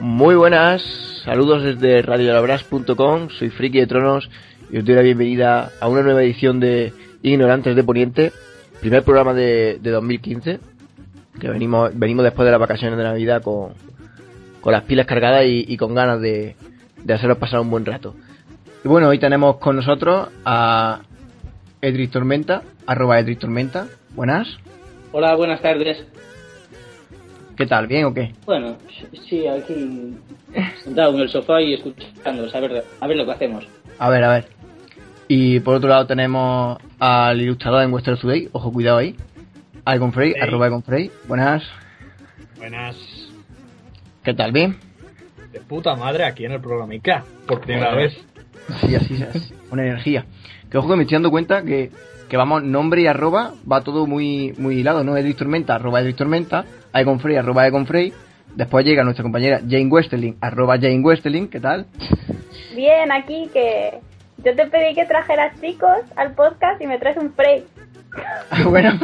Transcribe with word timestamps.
Muy 0.00 0.34
buenas, 0.34 0.82
saludos 1.24 1.62
desde 1.62 2.02
radiolabras.com, 2.02 3.28
soy 3.30 3.50
Friki 3.50 3.80
de 3.80 3.86
Tronos 3.86 4.28
y 4.70 4.78
os 4.78 4.84
doy 4.84 4.94
la 4.94 5.02
bienvenida 5.02 5.70
a 5.80 5.88
una 5.88 6.02
nueva 6.02 6.22
edición 6.22 6.60
de 6.60 6.92
Ignorantes 7.22 7.76
de 7.76 7.84
Poniente, 7.84 8.32
primer 8.80 9.02
programa 9.02 9.34
de, 9.34 9.78
de 9.80 9.90
2015, 9.90 10.60
que 11.40 11.48
venimos, 11.48 11.90
venimos 11.94 12.24
después 12.24 12.44
de 12.44 12.52
las 12.52 12.60
vacaciones 12.60 12.98
de 12.98 13.04
Navidad 13.04 13.42
con, 13.42 13.74
con 14.66 14.72
las 14.72 14.82
pilas 14.82 15.06
cargadas 15.06 15.44
y, 15.44 15.64
y 15.68 15.76
con 15.76 15.94
ganas 15.94 16.20
de, 16.20 16.56
de 17.04 17.14
haceros 17.14 17.38
pasar 17.38 17.60
un 17.60 17.70
buen 17.70 17.86
rato. 17.86 18.16
Y 18.84 18.88
bueno, 18.88 19.06
hoy 19.06 19.20
tenemos 19.20 19.58
con 19.58 19.76
nosotros 19.76 20.28
a 20.44 21.02
Edric 21.80 22.10
Tormenta, 22.10 22.64
arroba 22.84 23.20
Edric 23.20 23.38
Tormenta. 23.38 23.86
Buenas. 24.16 24.48
Hola, 25.12 25.36
buenas 25.36 25.62
tardes. 25.62 26.04
¿Qué 27.56 27.64
tal? 27.66 27.86
¿Bien 27.86 28.06
o 28.06 28.12
qué? 28.12 28.32
Bueno, 28.44 28.76
sí, 29.28 29.46
aquí 29.46 30.16
sentado 30.82 31.14
en 31.14 31.20
el 31.20 31.28
sofá 31.28 31.62
y 31.62 31.74
escuchando, 31.74 32.48
a 32.52 32.60
ver, 32.60 32.84
a 33.00 33.06
ver 33.06 33.16
lo 33.16 33.24
que 33.24 33.30
hacemos. 33.30 33.68
A 34.00 34.10
ver, 34.10 34.24
a 34.24 34.32
ver. 34.32 34.48
Y 35.28 35.60
por 35.60 35.76
otro 35.76 35.88
lado 35.88 36.08
tenemos 36.08 36.76
al 36.98 37.40
ilustrador 37.40 37.84
en 37.84 37.92
Western 37.92 38.18
Today, 38.18 38.48
ojo, 38.50 38.72
cuidado 38.72 38.98
ahí. 38.98 39.14
Icon 39.94 40.12
Frey, 40.12 40.32
Hey. 40.34 40.40
arroba 40.42 40.66
Icon 40.66 40.82
Frey. 40.82 41.08
Buenas. 41.28 41.62
Buenas. 42.56 42.96
¿Qué 44.26 44.34
tal? 44.34 44.50
¿Bien? 44.50 44.76
De 45.52 45.60
puta 45.60 45.94
madre 45.94 46.24
aquí 46.24 46.44
en 46.44 46.50
el 46.50 46.60
programica. 46.60 47.22
Por 47.46 47.60
primera 47.60 47.94
vez. 47.94 48.12
Sí, 48.80 48.96
así, 48.96 49.22
así. 49.22 49.54
Con 49.70 49.78
energía. 49.78 50.26
Que 50.68 50.78
ojo 50.78 50.88
que 50.88 50.96
me 50.96 51.02
estoy 51.04 51.14
dando 51.14 51.30
cuenta 51.30 51.62
que, 51.62 51.92
que 52.28 52.36
vamos, 52.36 52.64
nombre 52.64 53.02
y 53.02 53.06
arroba, 53.06 53.52
va 53.70 53.84
todo 53.84 54.04
muy, 54.08 54.52
muy 54.58 54.80
hilado, 54.80 55.04
¿no? 55.04 55.16
Edric 55.16 55.36
Tormenta, 55.36 55.76
arroba 55.76 56.00
Edric 56.00 56.16
Tormenta, 56.16 56.64
Icon 56.92 57.20
Frey, 57.20 57.36
arroba 57.36 57.68
Icon 57.68 57.86
Frey. 57.86 58.12
Después 58.56 58.84
llega 58.84 59.04
nuestra 59.04 59.22
compañera 59.22 59.60
Jane 59.60 59.86
Westerling, 59.86 60.34
arroba 60.40 60.74
Jane 60.74 61.02
Westerling, 61.02 61.46
¿qué 61.46 61.60
tal? 61.60 61.86
Bien, 62.74 63.12
aquí 63.12 63.48
que 63.52 64.00
yo 64.38 64.56
te 64.56 64.66
pedí 64.66 64.96
que 64.96 65.04
trajeras 65.04 65.60
chicos 65.60 66.00
al 66.16 66.34
podcast 66.34 66.82
y 66.82 66.88
me 66.88 66.98
traes 66.98 67.16
un 67.16 67.32
Frey. 67.32 67.64
bueno. 68.68 68.98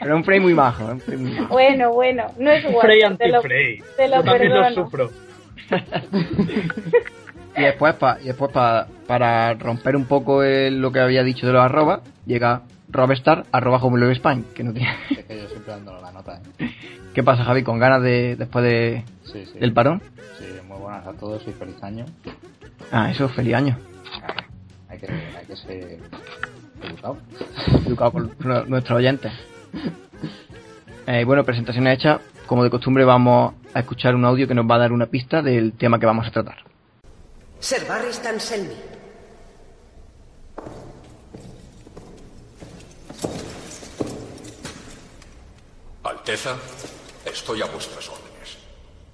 Pero 0.00 0.16
un 0.16 0.24
Frey 0.24 0.40
muy 0.40 0.54
majo, 0.54 0.88
¿eh? 0.88 0.92
un 0.92 1.00
Frey 1.00 1.18
muy 1.18 1.30
majo. 1.32 1.48
Bueno, 1.54 1.92
bueno, 1.92 2.26
no 2.38 2.50
es 2.50 2.64
guapo. 2.64 2.80
Frey 2.80 3.00
te 3.16 3.28
lo, 3.28 3.36
anti-Frey. 3.38 3.82
te 3.96 4.08
lo 4.08 4.16
Yo 4.16 4.24
también 4.24 4.52
lo 4.54 4.62
perdono. 4.62 4.84
sufro. 4.84 5.10
Y 7.56 7.60
después, 7.62 7.94
pa- 7.94 8.18
y 8.20 8.24
después 8.26 8.50
pa- 8.50 8.86
para 9.06 9.54
romper 9.54 9.94
un 9.96 10.06
poco 10.06 10.42
el- 10.42 10.80
lo 10.80 10.90
que 10.90 11.00
había 11.00 11.22
dicho 11.22 11.46
de 11.46 11.52
los 11.52 11.62
arroba, 11.62 12.00
llega 12.26 12.62
Robstar, 12.90 13.44
arroba 13.52 13.78
Home 13.78 14.10
Spain, 14.12 14.44
que 14.54 14.64
no 14.64 14.72
tiene... 14.72 14.90
Es 15.10 15.24
que 15.24 15.36
yo 15.40 15.48
siempre 15.48 15.72
dando 15.72 16.00
la 16.00 16.10
nota. 16.12 16.40
¿eh? 16.58 16.70
¿Qué 17.14 17.22
pasa, 17.22 17.44
Javi? 17.44 17.62
¿Con 17.62 17.78
ganas 17.78 18.02
de 18.02 18.34
después 18.36 18.64
de, 18.64 19.04
Sí, 19.24 19.46
sí. 19.52 19.58
del 19.58 19.72
parón? 19.72 20.02
Sí, 20.38 20.46
muy 20.66 20.78
buenas 20.78 21.06
a 21.06 21.12
todos 21.12 21.42
y 21.46 21.52
feliz 21.52 21.80
año. 21.82 22.04
Ah, 22.90 23.10
eso, 23.10 23.28
feliz 23.28 23.54
año. 23.54 23.78
Hay 24.88 24.98
que, 24.98 25.06
hay 25.10 25.46
que 25.46 25.56
ser 25.56 25.98
educado. 26.86 27.16
Educado 27.86 28.10
por 28.12 28.22
nu- 28.46 28.64
nuestros 28.66 28.96
oyentes. 28.98 29.32
Eh, 31.06 31.24
bueno, 31.24 31.44
presentaciones 31.44 31.98
hechas. 31.98 32.20
Como 32.46 32.62
de 32.64 32.70
costumbre, 32.70 33.04
vamos 33.04 33.54
a 33.72 33.80
escuchar 33.80 34.14
un 34.14 34.24
audio 34.24 34.46
que 34.46 34.54
nos 34.54 34.66
va 34.70 34.76
a 34.76 34.78
dar 34.78 34.92
una 34.92 35.06
pista 35.06 35.42
del 35.42 35.72
tema 35.72 35.98
que 35.98 36.06
vamos 36.06 36.26
a 36.26 36.30
tratar. 36.30 36.56
Ser 37.58 37.86
Barristan 37.86 38.38
Selmy. 38.38 38.74
Alteza, 46.02 46.56
estoy 47.24 47.62
a 47.62 47.66
vuestras 47.66 48.08
órdenes. 48.08 48.58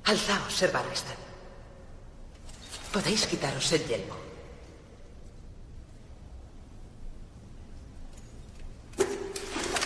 Alzaos, 0.05 0.53
Ser 0.53 0.73
Barristan. 0.73 1.17
Podéis 2.93 3.27
quitaros 3.27 3.71
el 3.73 3.87
yelmo. 3.87 4.20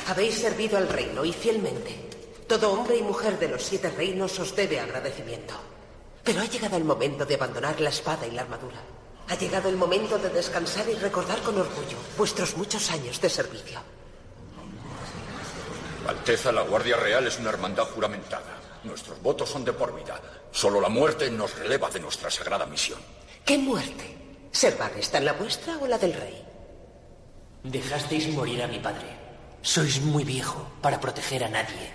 Habéis 0.06 0.38
servido 0.38 0.76
al 0.76 0.88
reino 0.88 1.24
y 1.24 1.32
fielmente. 1.32 2.10
Todo 2.46 2.72
hombre 2.72 2.96
y 2.96 3.02
mujer 3.02 3.38
de 3.38 3.48
los 3.48 3.62
siete 3.62 3.90
reinos 3.90 4.38
os 4.38 4.54
debe 4.54 4.78
agradecimiento. 4.78 5.54
Pero 6.22 6.40
ha 6.42 6.44
llegado 6.44 6.76
el 6.76 6.84
momento 6.84 7.24
de 7.24 7.34
abandonar 7.34 7.80
la 7.80 7.88
espada 7.88 8.26
y 8.26 8.30
la 8.30 8.42
armadura. 8.42 8.80
Ha 9.28 9.34
llegado 9.36 9.70
el 9.70 9.76
momento 9.76 10.18
de 10.18 10.28
descansar 10.28 10.86
y 10.90 10.94
recordar 10.94 11.40
con 11.40 11.58
orgullo 11.58 11.96
vuestros 12.18 12.56
muchos 12.56 12.90
años 12.90 13.18
de 13.20 13.30
servicio. 13.30 13.80
Alteza, 16.06 16.52
la 16.52 16.62
Guardia 16.62 16.96
Real 16.96 17.26
es 17.26 17.38
una 17.38 17.48
hermandad 17.48 17.84
juramentada. 17.84 18.60
Nuestros 18.84 19.22
votos 19.22 19.48
son 19.48 19.64
de 19.64 19.72
por 19.72 19.96
vida. 19.96 20.20
Solo 20.52 20.80
la 20.82 20.90
muerte 20.90 21.30
nos 21.30 21.58
releva 21.58 21.88
de 21.88 22.00
nuestra 22.00 22.30
sagrada 22.30 22.66
misión. 22.66 22.98
¿Qué 23.44 23.56
muerte? 23.56 24.14
¿Ser 24.52 24.76
Barristan 24.76 25.24
la 25.24 25.32
vuestra 25.32 25.78
o 25.78 25.86
la 25.86 25.96
del 25.96 26.12
rey? 26.12 26.44
Dejasteis 27.62 28.28
morir 28.28 28.62
a 28.62 28.66
mi 28.66 28.78
padre. 28.78 29.23
Sois 29.64 29.98
muy 30.02 30.24
viejo 30.24 30.60
para 30.82 31.00
proteger 31.00 31.42
a 31.42 31.48
nadie. 31.48 31.88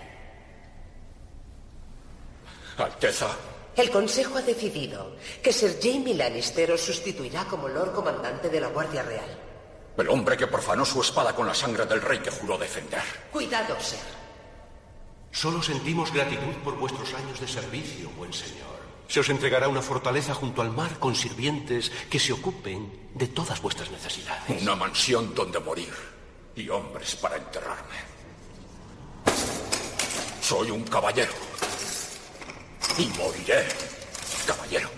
Alteza, 2.79 3.29
El 3.75 3.91
Consejo 3.91 4.37
ha 4.37 4.41
decidido 4.41 5.15
que 5.43 5.53
Sir 5.53 5.77
Jaime 5.79 6.15
Lannister 6.15 6.71
os 6.71 6.81
sustituirá 6.81 7.45
como 7.45 7.69
Lord 7.69 7.93
Comandante 7.93 8.49
de 8.49 8.59
la 8.59 8.73
Guardia 8.73 9.03
Real. 9.03 9.37
el 9.99 10.09
hombre 10.09 10.35
que 10.35 10.47
profanó 10.47 10.83
su 10.83 10.99
espada 11.01 11.35
con 11.35 11.45
la 11.45 11.53
sangre 11.53 11.85
del 11.85 12.01
rey 12.01 12.19
que 12.19 12.31
juró 12.31 12.57
defender. 12.57 13.03
Cuidado, 13.31 13.75
Sir. 13.79 13.99
Solo 15.31 15.61
sentimos 15.61 16.11
gratitud 16.11 16.55
por 16.63 16.75
vuestros 16.75 17.13
años 17.13 17.39
de 17.39 17.47
servicio, 17.47 18.09
buen 18.17 18.33
señor. 18.33 18.79
Se 19.07 19.19
os 19.19 19.29
entregará 19.29 19.67
una 19.67 19.83
fortaleza 19.83 20.33
junto 20.33 20.63
al 20.63 20.71
mar 20.71 20.97
con 20.97 21.15
sirvientes 21.15 21.91
que 22.09 22.17
se 22.17 22.33
ocupen 22.33 23.11
de 23.13 23.27
todas 23.27 23.61
vuestras 23.61 23.91
necesidades. 23.91 24.61
Una 24.63 24.75
mansión 24.75 25.35
donde 25.35 25.59
morir 25.59 25.93
y 26.59 26.69
hombres 26.69 27.15
para 27.15 27.37
enterrarme. 27.37 27.95
Soy 30.41 30.71
un 30.71 30.83
caballero. 30.83 31.31
Y 32.97 33.05
moriré, 33.17 33.65
caballero. 34.45 34.89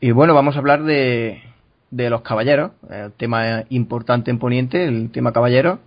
Y 0.00 0.10
bueno, 0.12 0.34
vamos 0.34 0.56
a 0.56 0.58
hablar 0.58 0.82
de, 0.82 1.42
de 1.90 2.10
los 2.10 2.22
caballeros, 2.22 2.72
el 2.90 3.12
tema 3.12 3.64
importante 3.68 4.30
en 4.30 4.38
Poniente, 4.38 4.84
el 4.84 5.10
tema 5.12 5.32
caballero. 5.32 5.78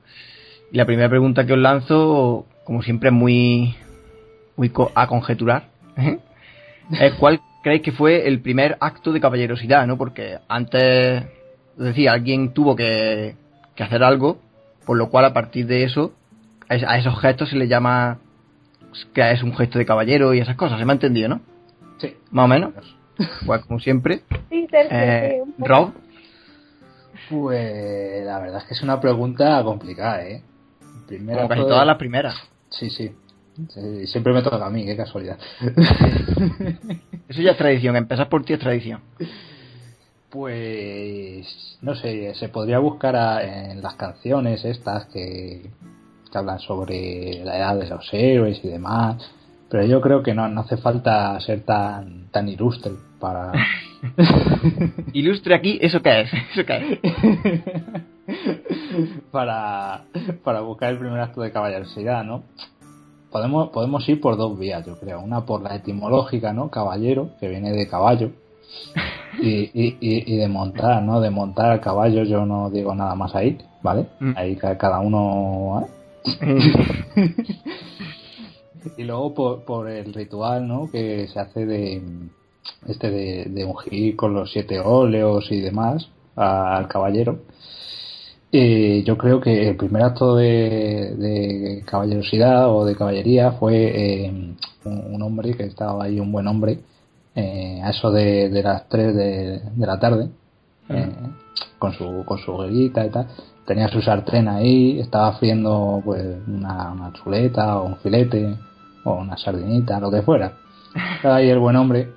Y 0.71 0.77
la 0.77 0.85
primera 0.85 1.09
pregunta 1.09 1.45
que 1.45 1.53
os 1.53 1.59
lanzo, 1.59 2.45
como 2.63 2.81
siempre, 2.81 3.09
es 3.09 3.15
muy, 3.15 3.75
muy 4.55 4.71
a 4.95 5.07
conjeturar. 5.07 5.69
¿eh? 5.97 6.19
cuál 7.19 7.41
creéis 7.63 7.81
que 7.81 7.91
fue 7.91 8.27
el 8.27 8.41
primer 8.41 8.77
acto 8.79 9.11
de 9.11 9.19
caballerosidad, 9.19 9.87
¿no? 9.87 9.97
Porque 9.97 10.37
antes, 10.47 11.23
es 11.23 11.83
decir, 11.83 12.09
alguien 12.09 12.53
tuvo 12.53 12.75
que, 12.75 13.35
que 13.75 13.83
hacer 13.83 14.03
algo, 14.03 14.37
por 14.85 14.97
lo 14.97 15.09
cual 15.09 15.25
a 15.25 15.33
partir 15.33 15.65
de 15.65 15.83
eso, 15.83 16.13
a 16.69 16.75
es- 16.75 16.83
a 16.83 16.97
esos 16.99 17.19
gestos 17.19 17.49
se 17.49 17.55
le 17.55 17.67
llama 17.67 18.19
que 19.13 19.31
es 19.31 19.41
un 19.41 19.55
gesto 19.55 19.79
de 19.79 19.85
caballero 19.87 20.33
y 20.35 20.39
esas 20.39 20.55
cosas, 20.55 20.77
¿se 20.77 20.85
me 20.85 20.91
ha 20.91 20.95
entendido, 20.95 21.27
no? 21.29 21.41
Sí. 21.97 22.15
Más 22.29 22.45
o 22.45 22.47
menos. 22.47 22.73
Pues 23.45 23.61
como 23.65 23.79
siempre, 23.79 24.21
Sí, 24.49 24.67
Sergio, 24.69 24.97
eh, 24.97 25.41
sí. 25.45 25.63
Rob, 25.63 25.93
Pues 27.29 28.25
la 28.25 28.39
verdad 28.39 28.59
es 28.61 28.67
que 28.67 28.73
es 28.73 28.81
una 28.83 28.99
pregunta 28.99 29.63
complicada, 29.63 30.23
¿eh? 30.25 30.43
Primero 31.07 31.37
como 31.39 31.49
casi 31.49 31.61
todas 31.61 31.87
las 31.87 31.97
primeras. 31.97 32.35
Sí, 32.69 32.89
sí. 32.89 33.11
Sí, 33.69 34.07
Siempre 34.07 34.33
me 34.33 34.41
toca 34.41 34.65
a 34.65 34.69
mí, 34.69 34.83
qué 34.85 34.97
casualidad. 34.97 35.37
Eso 37.33 37.41
ya 37.41 37.51
es 37.51 37.57
tradición, 37.57 37.95
empezar 37.95 38.29
por 38.29 38.45
ti 38.45 38.53
es 38.53 38.59
tradición. 38.59 39.01
Pues 40.29 41.77
no 41.81 41.95
sé, 41.95 42.33
se 42.35 42.49
podría 42.49 42.79
buscar 42.79 43.15
a- 43.15 43.71
en 43.71 43.81
las 43.81 43.95
canciones 43.95 44.63
estas 44.65 45.05
que, 45.07 45.69
que 46.31 46.37
hablan 46.37 46.59
sobre 46.59 47.43
la 47.43 47.57
edad 47.57 47.75
de 47.77 47.87
los 47.89 48.07
héroes 48.13 48.59
y 48.63 48.67
demás, 48.67 49.17
pero 49.69 49.83
yo 49.85 49.99
creo 50.01 50.21
que 50.23 50.33
no, 50.33 50.47
no 50.47 50.61
hace 50.61 50.77
falta 50.77 51.39
ser 51.39 51.61
tan 51.61 52.27
tan 52.31 52.47
ilustre 52.49 52.91
para 53.19 53.51
Ilustre 55.13 55.55
aquí, 55.55 55.79
¿eso 55.81 56.01
qué 56.01 56.21
es? 56.21 56.29
¿Eso 56.33 56.65
qué 56.65 56.77
es? 56.77 56.99
para 59.31 60.05
para 60.43 60.61
buscar 60.61 60.91
el 60.91 60.99
primer 60.99 61.19
acto 61.19 61.41
de 61.41 61.51
caballerosidad, 61.51 62.23
¿no? 62.23 62.43
Podemos 63.33 63.69
podemos 63.71 64.07
ir 64.07 64.21
por 64.21 64.37
dos 64.37 64.57
vías, 64.57 64.85
yo 64.85 64.97
creo, 64.97 65.19
una 65.19 65.45
por 65.45 65.61
la 65.61 65.75
etimológica, 65.75 66.53
¿no? 66.53 66.69
Caballero, 66.69 67.31
que 67.41 67.49
viene 67.49 67.71
de 67.73 67.87
caballo. 67.89 68.29
Y, 69.41 69.71
y, 69.73 69.97
y, 69.99 70.31
y 70.31 70.37
de 70.37 70.47
montar, 70.47 71.01
¿no? 71.01 71.19
De 71.19 71.31
montar 71.31 71.71
al 71.71 71.81
caballo 71.81 72.23
yo 72.23 72.45
no 72.45 72.69
digo 72.69 72.93
nada 72.93 73.15
más 73.15 73.33
ahí, 73.33 73.57
¿vale? 73.81 74.05
Mm. 74.19 74.33
Ahí 74.37 74.55
ca- 74.55 74.77
cada 74.77 74.99
uno 74.99 75.81
¿eh? 75.81 76.59
y 78.97 79.03
luego 79.03 79.33
por, 79.33 79.63
por 79.63 79.89
el 79.89 80.13
ritual, 80.13 80.67
¿no? 80.67 80.89
Que 80.91 81.27
se 81.27 81.39
hace 81.39 81.65
de 81.65 82.01
este 82.87 83.09
de, 83.09 83.45
de 83.45 83.65
ungir 83.65 84.15
con 84.15 84.35
los 84.35 84.51
siete 84.51 84.79
óleos 84.79 85.51
y 85.51 85.59
demás 85.61 86.07
al 86.35 86.87
caballero. 86.87 87.39
Eh, 88.55 89.03
yo 89.03 89.17
creo 89.17 89.41
que 89.41 89.67
el 89.67 89.75
primer 89.75 90.03
acto 90.03 90.35
de, 90.35 91.15
de 91.17 91.83
caballerosidad 91.87 92.69
o 92.69 92.85
de 92.85 92.95
caballería 92.95 93.53
fue 93.53 94.25
eh, 94.25 94.29
un, 94.29 94.57
un 94.85 95.21
hombre 95.23 95.55
que 95.55 95.63
estaba 95.63 96.03
ahí, 96.03 96.19
un 96.19 96.31
buen 96.31 96.45
hombre, 96.45 96.81
eh, 97.33 97.81
a 97.83 97.89
eso 97.89 98.11
de, 98.11 98.49
de 98.49 98.61
las 98.61 98.87
3 98.89 99.15
de, 99.15 99.59
de 99.75 99.87
la 99.87 99.99
tarde, 99.99 100.29
eh, 100.87 101.15
con 101.79 101.93
su 101.93 102.23
con 102.25 102.37
su 102.37 102.51
hoguerita 102.51 103.03
y 103.03 103.09
tal. 103.09 103.27
Tenía 103.65 103.87
su 103.87 104.01
sartén 104.03 104.47
ahí, 104.47 104.99
estaba 104.99 105.33
friendo 105.39 105.99
pues 106.05 106.23
una, 106.47 106.91
una 106.91 107.11
chuleta 107.13 107.79
o 107.79 107.87
un 107.87 107.97
filete 107.97 108.55
o 109.03 109.15
una 109.15 109.35
sardinita, 109.35 109.99
lo 109.99 110.11
que 110.11 110.21
fuera. 110.21 110.53
Estaba 111.15 111.37
ahí 111.37 111.49
el 111.49 111.57
buen 111.57 111.75
hombre 111.75 112.11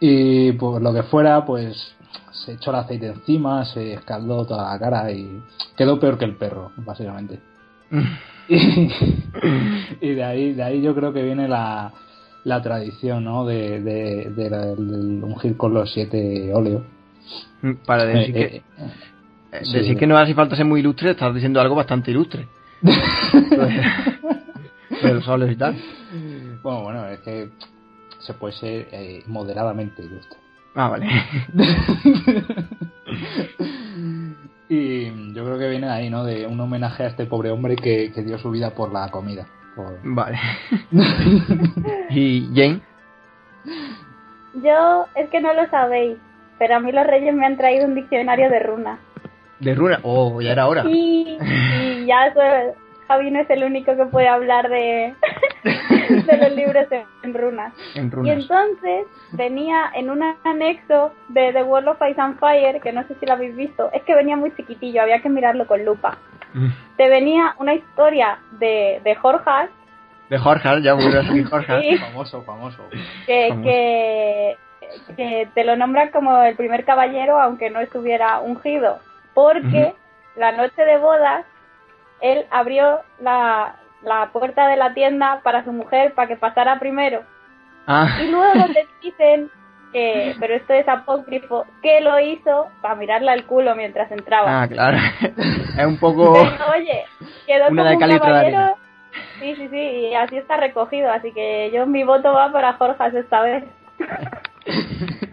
y 0.00 0.52
pues 0.52 0.82
lo 0.82 0.92
que 0.92 1.04
fuera, 1.04 1.46
pues 1.46 1.96
se 2.32 2.52
echó 2.54 2.70
el 2.70 2.76
aceite 2.76 3.06
encima, 3.08 3.64
se 3.64 3.94
escaldó 3.94 4.44
toda 4.46 4.72
la 4.72 4.78
cara 4.78 5.10
y 5.10 5.42
quedó 5.76 5.98
peor 5.98 6.18
que 6.18 6.24
el 6.24 6.36
perro, 6.36 6.72
básicamente. 6.76 7.40
y, 8.48 10.08
de 10.14 10.24
ahí, 10.24 10.52
de 10.54 10.62
ahí 10.62 10.80
yo 10.82 10.94
creo 10.94 11.12
que 11.12 11.22
viene 11.22 11.48
la, 11.48 11.92
la 12.44 12.62
tradición, 12.62 13.24
¿no? 13.24 13.44
De, 13.44 13.80
de, 13.80 14.30
de 14.30 14.50
la- 14.50 14.72
ungir 14.72 15.56
con 15.56 15.74
los 15.74 15.92
siete 15.92 16.52
óleos. 16.54 16.82
Para 17.86 18.04
decir, 18.04 18.36
Eh, 18.36 18.48
que, 18.50 18.56
eh, 18.56 18.62
eh, 19.52 19.60
sí. 19.64 19.78
decir 19.78 19.96
que 19.96 20.06
no 20.06 20.16
hace 20.16 20.34
falta 20.34 20.56
ser 20.56 20.64
muy 20.64 20.80
ilustre, 20.80 21.10
estás 21.10 21.34
diciendo 21.34 21.60
algo 21.60 21.74
bastante 21.74 22.10
ilustre. 22.10 22.46
de 25.02 25.14
los 25.14 25.26
óleos 25.28 25.50
y 25.52 25.56
tal. 25.56 25.76
Bueno, 26.62 26.82
bueno, 26.82 27.06
es 27.08 27.20
que 27.20 27.50
se 28.20 28.34
puede 28.34 28.54
ser 28.54 28.88
moderadamente 29.26 30.02
ilustre. 30.02 30.38
Ah, 30.78 30.88
vale. 30.88 31.06
Y 34.70 35.32
yo 35.32 35.46
creo 35.46 35.58
que 35.58 35.70
viene 35.70 35.86
de 35.86 35.92
ahí, 35.94 36.10
¿no? 36.10 36.24
De 36.24 36.46
un 36.46 36.60
homenaje 36.60 37.02
a 37.02 37.06
este 37.06 37.24
pobre 37.24 37.50
hombre 37.50 37.74
que, 37.74 38.12
que 38.12 38.22
dio 38.22 38.36
su 38.36 38.50
vida 38.50 38.74
por 38.74 38.92
la 38.92 39.10
comida. 39.10 39.46
Por... 39.74 39.98
Vale. 40.02 40.38
¿Y 42.10 42.50
Jane? 42.54 42.82
Yo, 44.62 45.06
es 45.14 45.30
que 45.30 45.40
no 45.40 45.54
lo 45.54 45.66
sabéis, 45.70 46.18
pero 46.58 46.76
a 46.76 46.80
mí 46.80 46.92
los 46.92 47.06
reyes 47.06 47.34
me 47.34 47.46
han 47.46 47.56
traído 47.56 47.86
un 47.86 47.94
diccionario 47.94 48.50
de 48.50 48.58
runas. 48.58 48.98
¿De 49.58 49.74
Runa? 49.74 50.00
Oh, 50.02 50.38
ya 50.42 50.52
era 50.52 50.68
hora. 50.68 50.84
Y, 50.86 51.38
y 51.40 52.06
ya 52.06 52.26
eso, 52.26 52.40
Javi 53.08 53.30
no 53.30 53.40
es 53.40 53.48
el 53.48 53.64
único 53.64 53.96
que 53.96 54.04
puede 54.04 54.28
hablar 54.28 54.68
de, 54.68 55.14
de 56.28 56.36
los 56.36 56.52
libros 56.52 56.86
en, 56.90 57.04
en 57.22 57.34
runas. 57.34 57.72
Y 57.94 58.30
entonces 58.30 59.06
venía 59.32 59.90
en 59.94 60.10
un 60.10 60.22
anexo 60.44 61.12
de 61.28 61.52
The 61.52 61.62
World 61.62 61.88
of 61.88 61.98
Ice 62.08 62.20
and 62.20 62.38
Fire, 62.38 62.80
que 62.80 62.92
no 62.92 63.06
sé 63.08 63.14
si 63.18 63.26
lo 63.26 63.32
habéis 63.32 63.56
visto, 63.56 63.90
es 63.92 64.02
que 64.02 64.14
venía 64.14 64.36
muy 64.36 64.54
chiquitillo, 64.54 65.02
había 65.02 65.20
que 65.20 65.28
mirarlo 65.28 65.66
con 65.66 65.84
lupa. 65.84 66.18
Mm. 66.54 66.68
Te 66.96 67.08
venía 67.08 67.54
una 67.58 67.74
historia 67.74 68.38
de, 68.52 69.00
de 69.04 69.14
Jorge, 69.16 69.50
De 70.30 70.38
Jorge, 70.38 70.82
ya 70.82 70.96
salir 70.96 71.46
Jorge. 71.46 71.80
Sí. 71.80 71.98
Famoso, 71.98 72.42
famoso. 72.42 72.82
que, 73.26 73.48
Famoso. 73.48 73.64
que, 73.64 74.56
que 75.16 75.48
te 75.54 75.64
lo 75.64 75.76
nombran 75.76 76.10
como 76.10 76.42
el 76.42 76.56
primer 76.56 76.84
caballero, 76.84 77.40
aunque 77.40 77.70
no 77.70 77.80
estuviera 77.80 78.40
ungido, 78.40 78.98
porque 79.34 79.94
la 80.36 80.52
noche 80.52 80.84
de 80.84 80.98
bodas 80.98 81.44
él 82.20 82.46
abrió 82.50 83.00
la, 83.20 83.76
la 84.02 84.30
puerta 84.32 84.68
de 84.68 84.76
la 84.76 84.94
tienda 84.94 85.40
para 85.42 85.64
su 85.64 85.72
mujer 85.72 86.14
para 86.14 86.28
que 86.28 86.36
pasara 86.36 86.78
primero. 86.78 87.22
Ah, 87.86 88.18
Y 88.22 88.30
luego 88.30 88.66
te 88.72 88.86
dicen 89.02 89.50
que, 89.92 90.34
pero 90.38 90.54
esto 90.54 90.74
es 90.74 90.86
apócrifo, 90.88 91.64
que 91.82 92.00
lo 92.00 92.18
hizo 92.20 92.68
para 92.82 92.94
mirarle 92.94 93.30
al 93.30 93.46
culo 93.46 93.74
mientras 93.74 94.10
entraba. 94.12 94.62
ah, 94.62 94.68
claro. 94.68 94.98
es 95.78 95.86
un 95.86 95.98
poco... 95.98 96.34
Pero, 96.34 96.72
oye, 96.76 97.04
quedó 97.46 97.68
Una 97.70 97.94
como 97.94 98.06
de 98.06 98.12
un 98.14 98.18
caballero. 98.18 98.74
Sí, 99.40 99.54
sí, 99.56 99.68
sí, 99.68 99.76
y 99.76 100.14
así 100.14 100.36
está 100.36 100.58
recogido, 100.58 101.10
así 101.10 101.32
que 101.32 101.70
yo 101.72 101.86
mi 101.86 102.04
voto 102.04 102.32
va 102.32 102.52
para 102.52 102.74
Jorge 102.74 103.18
esta 103.18 103.40
vez. 103.40 103.64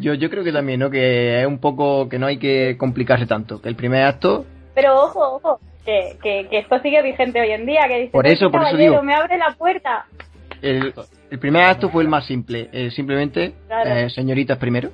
Yo, 0.00 0.14
yo 0.14 0.30
creo 0.30 0.44
que 0.44 0.52
también, 0.52 0.78
¿no? 0.78 0.90
Que 0.90 1.40
es 1.40 1.46
un 1.46 1.58
poco... 1.58 2.08
Que 2.08 2.20
no 2.20 2.26
hay 2.26 2.38
que 2.38 2.76
complicarse 2.78 3.26
tanto. 3.26 3.60
Que 3.60 3.68
el 3.68 3.74
primer 3.74 4.04
acto... 4.04 4.44
Pero 4.74 4.94
ojo, 4.94 5.34
ojo, 5.36 5.60
que, 5.88 6.18
que, 6.22 6.48
que 6.50 6.58
esto 6.58 6.78
sigue 6.80 7.00
vigente 7.02 7.40
hoy 7.40 7.50
en 7.50 7.64
día, 7.64 7.80
que 7.88 7.98
dice, 7.98 8.12
Por 8.12 8.24
"Pues 8.24 8.34
eso, 8.34 8.50
por 8.50 8.62
eso 8.66 8.76
digo. 8.76 9.02
me 9.02 9.14
abre 9.14 9.38
la 9.38 9.54
puerta. 9.56 10.04
El, 10.60 10.92
el 11.30 11.38
primer 11.38 11.62
acto 11.64 11.88
fue 11.88 12.02
el 12.02 12.08
más 12.08 12.26
simple. 12.26 12.68
eh, 12.72 12.90
simplemente, 12.90 13.54
Claro. 13.66 13.90
eh, 13.90 14.10
señoritas 14.10 14.58
primero. 14.58 14.90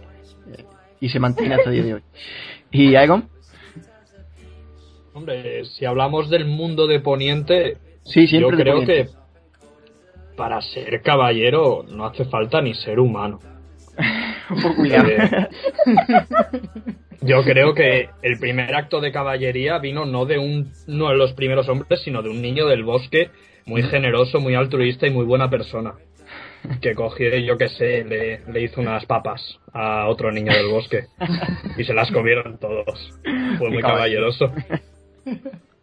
eh, 0.57 0.65
y 1.01 1.09
se 1.09 1.19
mantiene 1.19 1.57
hasta 1.57 1.71
el 1.71 1.75
día 1.75 1.85
de 1.85 1.95
hoy. 1.95 2.03
¿Y 2.71 2.95
Aegon? 2.95 3.29
Hombre, 5.15 5.65
si 5.65 5.85
hablamos 5.85 6.31
del 6.31 6.45
mundo 6.45 6.87
de 6.87 7.01
Poniente, 7.01 7.77
Sí, 8.05 8.27
yo 8.27 8.51
de 8.51 8.57
creo 8.57 8.77
Poniente. 8.81 9.07
que 9.07 10.35
para 10.37 10.61
ser 10.61 11.01
caballero 11.03 11.85
no 11.89 12.05
hace 12.07 12.25
falta 12.27 12.61
ni 12.61 12.75
ser 12.75 13.01
humano. 13.01 13.39
Por 14.63 14.75
cuidado. 14.77 15.09
Yo 17.25 17.43
creo 17.45 17.75
que 17.75 18.09
el 18.23 18.39
primer 18.39 18.75
acto 18.75 19.01
de 19.01 19.13
caballería 19.13 19.79
vino 19.79 20.05
no 20.05 20.27
de 20.27 20.39
un, 20.39 20.73
no 20.87 21.09
de 21.09 21.17
los 21.17 21.33
primeros 21.33 21.69
hombres, 21.69 22.03
sino 22.03 22.23
de 22.23 22.31
un 22.31 22.41
niño 22.43 22.67
del 22.67 22.85
bosque 22.85 23.31
muy 23.67 23.83
generoso, 23.83 24.41
muy 24.41 24.55
altruista 24.55 25.07
y 25.07 25.11
muy 25.11 25.25
buena 25.25 25.49
persona. 25.51 25.95
Que 26.81 26.95
cogió, 26.95 27.37
yo 27.39 27.59
que 27.59 27.69
sé, 27.69 28.05
le, 28.05 28.41
le 28.51 28.63
hizo 28.63 28.81
unas 28.81 29.05
papas 29.05 29.59
a 29.73 30.09
otro 30.09 30.33
niño 30.33 30.53
del 30.53 30.69
bosque. 30.69 31.05
Y 31.77 31.85
se 31.85 31.93
las 31.93 32.11
comieron 32.11 32.59
todos. 32.59 33.13
Fue 33.59 33.69
muy 33.69 33.77
Qué 33.79 33.83
caballero. 33.83 34.31
caballeroso. 34.31 34.53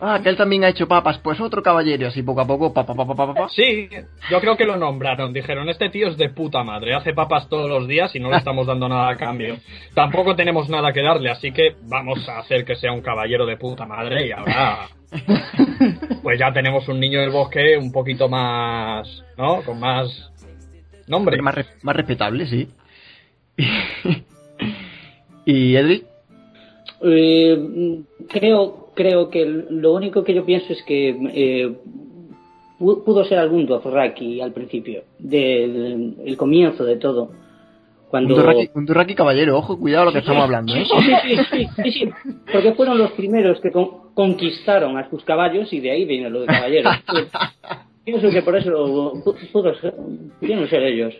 Ah, 0.00 0.20
que 0.22 0.28
él 0.28 0.36
también 0.36 0.64
ha 0.64 0.68
hecho 0.68 0.86
papas. 0.88 1.18
Pues 1.18 1.40
otro 1.40 1.62
caballero. 1.62 2.08
Así 2.08 2.22
poco 2.22 2.40
a 2.40 2.46
poco, 2.46 2.72
pa, 2.72 2.84
pa, 2.84 2.94
pa, 2.94 3.06
pa, 3.06 3.14
pa, 3.14 3.34
pa. 3.34 3.48
Sí, 3.48 3.88
yo 4.30 4.40
creo 4.40 4.56
que 4.56 4.64
lo 4.64 4.76
nombraron. 4.76 5.32
Dijeron, 5.32 5.68
este 5.68 5.88
tío 5.90 6.08
es 6.08 6.16
de 6.16 6.28
puta 6.30 6.62
madre, 6.64 6.94
hace 6.94 7.12
papas 7.14 7.48
todos 7.48 7.68
los 7.68 7.86
días 7.88 8.14
y 8.14 8.20
no 8.20 8.30
le 8.30 8.36
estamos 8.38 8.66
dando 8.66 8.88
nada 8.88 9.10
a 9.10 9.16
cambio. 9.16 9.56
Tampoco 9.94 10.34
tenemos 10.36 10.68
nada 10.68 10.92
que 10.92 11.02
darle, 11.02 11.30
así 11.30 11.52
que 11.52 11.76
vamos 11.84 12.28
a 12.28 12.38
hacer 12.38 12.64
que 12.64 12.76
sea 12.76 12.92
un 12.92 13.00
caballero 13.02 13.46
de 13.46 13.56
puta 13.56 13.86
madre 13.86 14.26
y 14.26 14.32
ahora... 14.32 14.88
Pues 16.22 16.38
ya 16.38 16.52
tenemos 16.52 16.88
un 16.88 16.98
niño 16.98 17.20
del 17.20 17.30
bosque 17.30 17.76
un 17.76 17.92
poquito 17.92 18.28
más... 18.28 19.22
¿No? 19.36 19.62
Con 19.62 19.78
más... 19.78 20.30
Nombre. 21.06 21.40
Más, 21.42 21.54
re- 21.54 21.66
más 21.82 21.94
respetable, 21.94 22.46
sí. 22.46 22.68
¿Y 25.44 25.76
Edric? 25.76 26.04
Eh, 27.02 28.00
creo, 28.28 28.83
creo 28.94 29.30
que 29.30 29.44
lo 29.46 29.92
único 29.92 30.24
que 30.24 30.34
yo 30.34 30.44
pienso 30.44 30.72
es 30.72 30.82
que 30.84 31.08
eh, 31.34 31.72
pu- 32.78 33.04
pudo 33.04 33.24
ser 33.24 33.38
algún 33.38 33.66
Dothraki 33.66 34.40
al 34.40 34.52
principio, 34.52 35.02
del 35.18 36.16
el 36.24 36.36
comienzo 36.36 36.84
de 36.84 36.96
todo. 36.96 37.30
Cuando... 38.08 38.36
Un 38.74 38.86
Dorraki 38.86 39.14
caballero. 39.16 39.58
Ojo, 39.58 39.76
cuidado 39.76 40.04
lo 40.04 40.12
que 40.12 40.18
estamos 40.20 40.44
hablando, 40.44 40.72
¿eh? 40.76 40.84
Sí, 40.84 40.94
sí, 41.00 41.12
sí, 41.22 41.36
sí, 41.50 41.68
sí, 41.82 41.90
sí, 41.92 42.10
porque 42.52 42.72
fueron 42.74 42.96
los 42.96 43.10
primeros 43.12 43.60
que 43.60 43.72
con- 43.72 44.12
conquistaron 44.14 44.96
a 44.96 45.10
sus 45.10 45.24
caballos 45.24 45.72
y 45.72 45.80
de 45.80 45.90
ahí 45.90 46.04
viene 46.04 46.30
lo 46.30 46.40
de 46.42 46.46
caballeros. 46.46 46.94
Pienso 48.04 48.30
que 48.30 48.42
por 48.42 48.54
eso 48.56 48.70
pu- 49.24 49.50
pudo 49.50 49.74
ser, 49.80 49.94
pudieron 50.38 50.68
ser 50.68 50.82
ellos. 50.84 51.14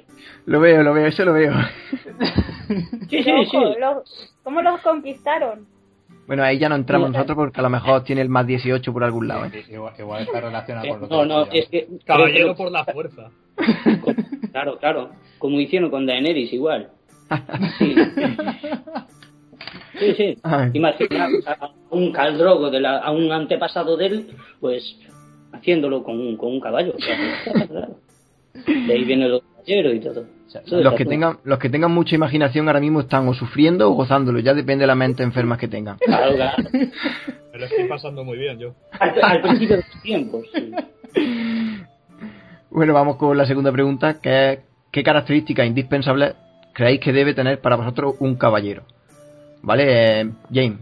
Lo 0.47 0.61
veo, 0.61 0.83
lo 0.85 0.93
veo, 0.95 1.07
eso 1.07 1.25
lo 1.25 1.33
veo. 1.33 1.53
Sí, 3.09 3.23
sí, 3.23 3.31
Ojo, 3.33 3.73
sí. 4.05 4.21
¿Cómo 4.45 4.63
los 4.63 4.81
conquistaron? 4.83 5.67
Bueno, 6.27 6.43
ahí 6.43 6.59
ya 6.59 6.69
no 6.69 6.77
entramos 6.77 7.11
No, 7.11 7.13
nosotros 7.19 7.37
porque 7.37 7.61
a 7.61 7.63
lo 7.63 7.71
mejor 7.71 8.05
tiene 8.05 8.23
el 8.23 8.29
más 8.29 8.47
18 8.47 8.93
por 8.93 9.05
algún 9.05 9.29
lado, 9.29 9.47
¿eh? 9.47 9.65
Igual, 9.71 9.95
igual 9.99 10.23
está 10.23 10.41
relacionado 10.41 10.87
Eh, 10.87 10.91
con 10.91 11.01
lo 11.01 11.09
que 11.09 11.15
no, 11.15 11.25
no, 11.25 11.47
es 11.53 11.69
que... 11.69 11.87
Caballero 12.05 12.55
por 12.55 12.71
la 12.71 12.85
fuerza. 12.85 13.31
Claro, 14.53 14.79
claro. 14.79 15.11
Como 15.39 15.59
hicieron 15.59 15.91
con 15.91 16.07
Daenerys 16.07 16.53
igual. 16.53 16.91
Sí, 17.79 17.93
sí. 19.99 20.15
sí. 20.17 20.39
Imagina 20.75 21.29
a 21.47 21.65
a 21.65 21.71
un 21.91 22.13
caldrogo, 22.13 22.71
de 22.71 22.81
la, 22.81 22.99
a 22.99 23.11
un 23.11 23.33
antepasado 23.33 23.97
de 23.97 24.07
él, 24.07 24.27
pues 24.61 24.97
haciéndolo 25.53 26.05
con 26.05 26.21
un, 26.21 26.37
con 26.37 26.53
un 26.53 26.61
caballo. 26.61 26.95
Claro. 26.95 27.97
De 28.67 28.93
ahí 28.93 29.05
viene 29.05 29.27
el 29.27 29.41
caballero 29.41 29.93
y 29.93 30.01
todo. 30.01 30.25
Los 30.67 30.95
que 30.95 31.05
tengan, 31.05 31.39
los 31.45 31.59
que 31.59 31.69
tengan 31.69 31.91
mucha 31.91 32.15
imaginación 32.15 32.69
ahora 32.69 32.81
mismo 32.81 33.01
están 33.01 33.27
o 33.29 33.35
sufriendo 33.35 33.91
o 33.91 33.95
gozándolo, 33.95 34.39
ya 34.39 34.55
depende 34.55 34.83
de 34.83 34.87
la 34.87 34.95
mente 34.95 35.23
enferma 35.23 35.59
que 35.59 35.69
tengan. 35.69 35.99
Claro, 35.99 36.35
claro. 36.35 36.63
Me 36.73 37.59
lo 37.59 37.67
estoy 37.67 37.85
pasando 37.89 38.25
muy 38.25 38.39
bien 38.39 38.59
yo. 38.59 38.75
Al, 38.99 39.15
al 39.23 39.43
principio 39.43 39.77
de 39.77 39.83
los 39.83 40.03
tiempos. 40.03 40.47
sí. 40.53 40.73
Bueno, 42.75 42.93
vamos 42.93 43.17
con 43.17 43.37
la 43.39 43.47
segunda 43.47 43.71
pregunta, 43.71 44.21
que 44.21 44.53
es 44.53 44.59
¿qué 44.91 45.05
características 45.05 45.65
indispensables 45.65 46.35
creéis 46.73 47.01
que 47.01 47.13
debe 47.13 47.33
tener 47.33 47.61
para 47.61 47.77
vosotros 47.77 48.17
un 48.19 48.35
caballero? 48.35 48.83
¿Vale? 49.63 50.21
Eh, 50.21 50.31
James. 50.53 50.81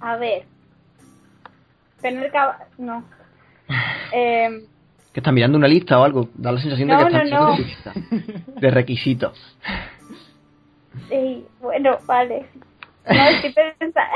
A 0.00 0.16
ver. 0.16 0.44
Tener 2.02 2.30
cab... 2.30 2.56
No. 2.76 3.02
Eh, 4.12 4.66
Que 5.14 5.20
estás 5.20 5.32
mirando 5.32 5.56
una 5.56 5.68
lista 5.68 5.98
o 5.98 6.04
algo. 6.04 6.28
Da 6.34 6.52
la 6.52 6.60
sensación 6.60 6.88
de 6.88 6.94
No, 6.94 7.06
que 7.06 7.14
estás 7.16 7.30
no, 7.30 7.48
no. 7.50 7.56
lista 7.56 7.92
de 8.60 8.70
requisitos. 8.70 9.56
sí, 11.08 11.46
bueno, 11.60 11.98
vale. 12.06 12.46
No, 13.06 13.22
estoy, 13.28 13.52
pensa- 13.78 14.08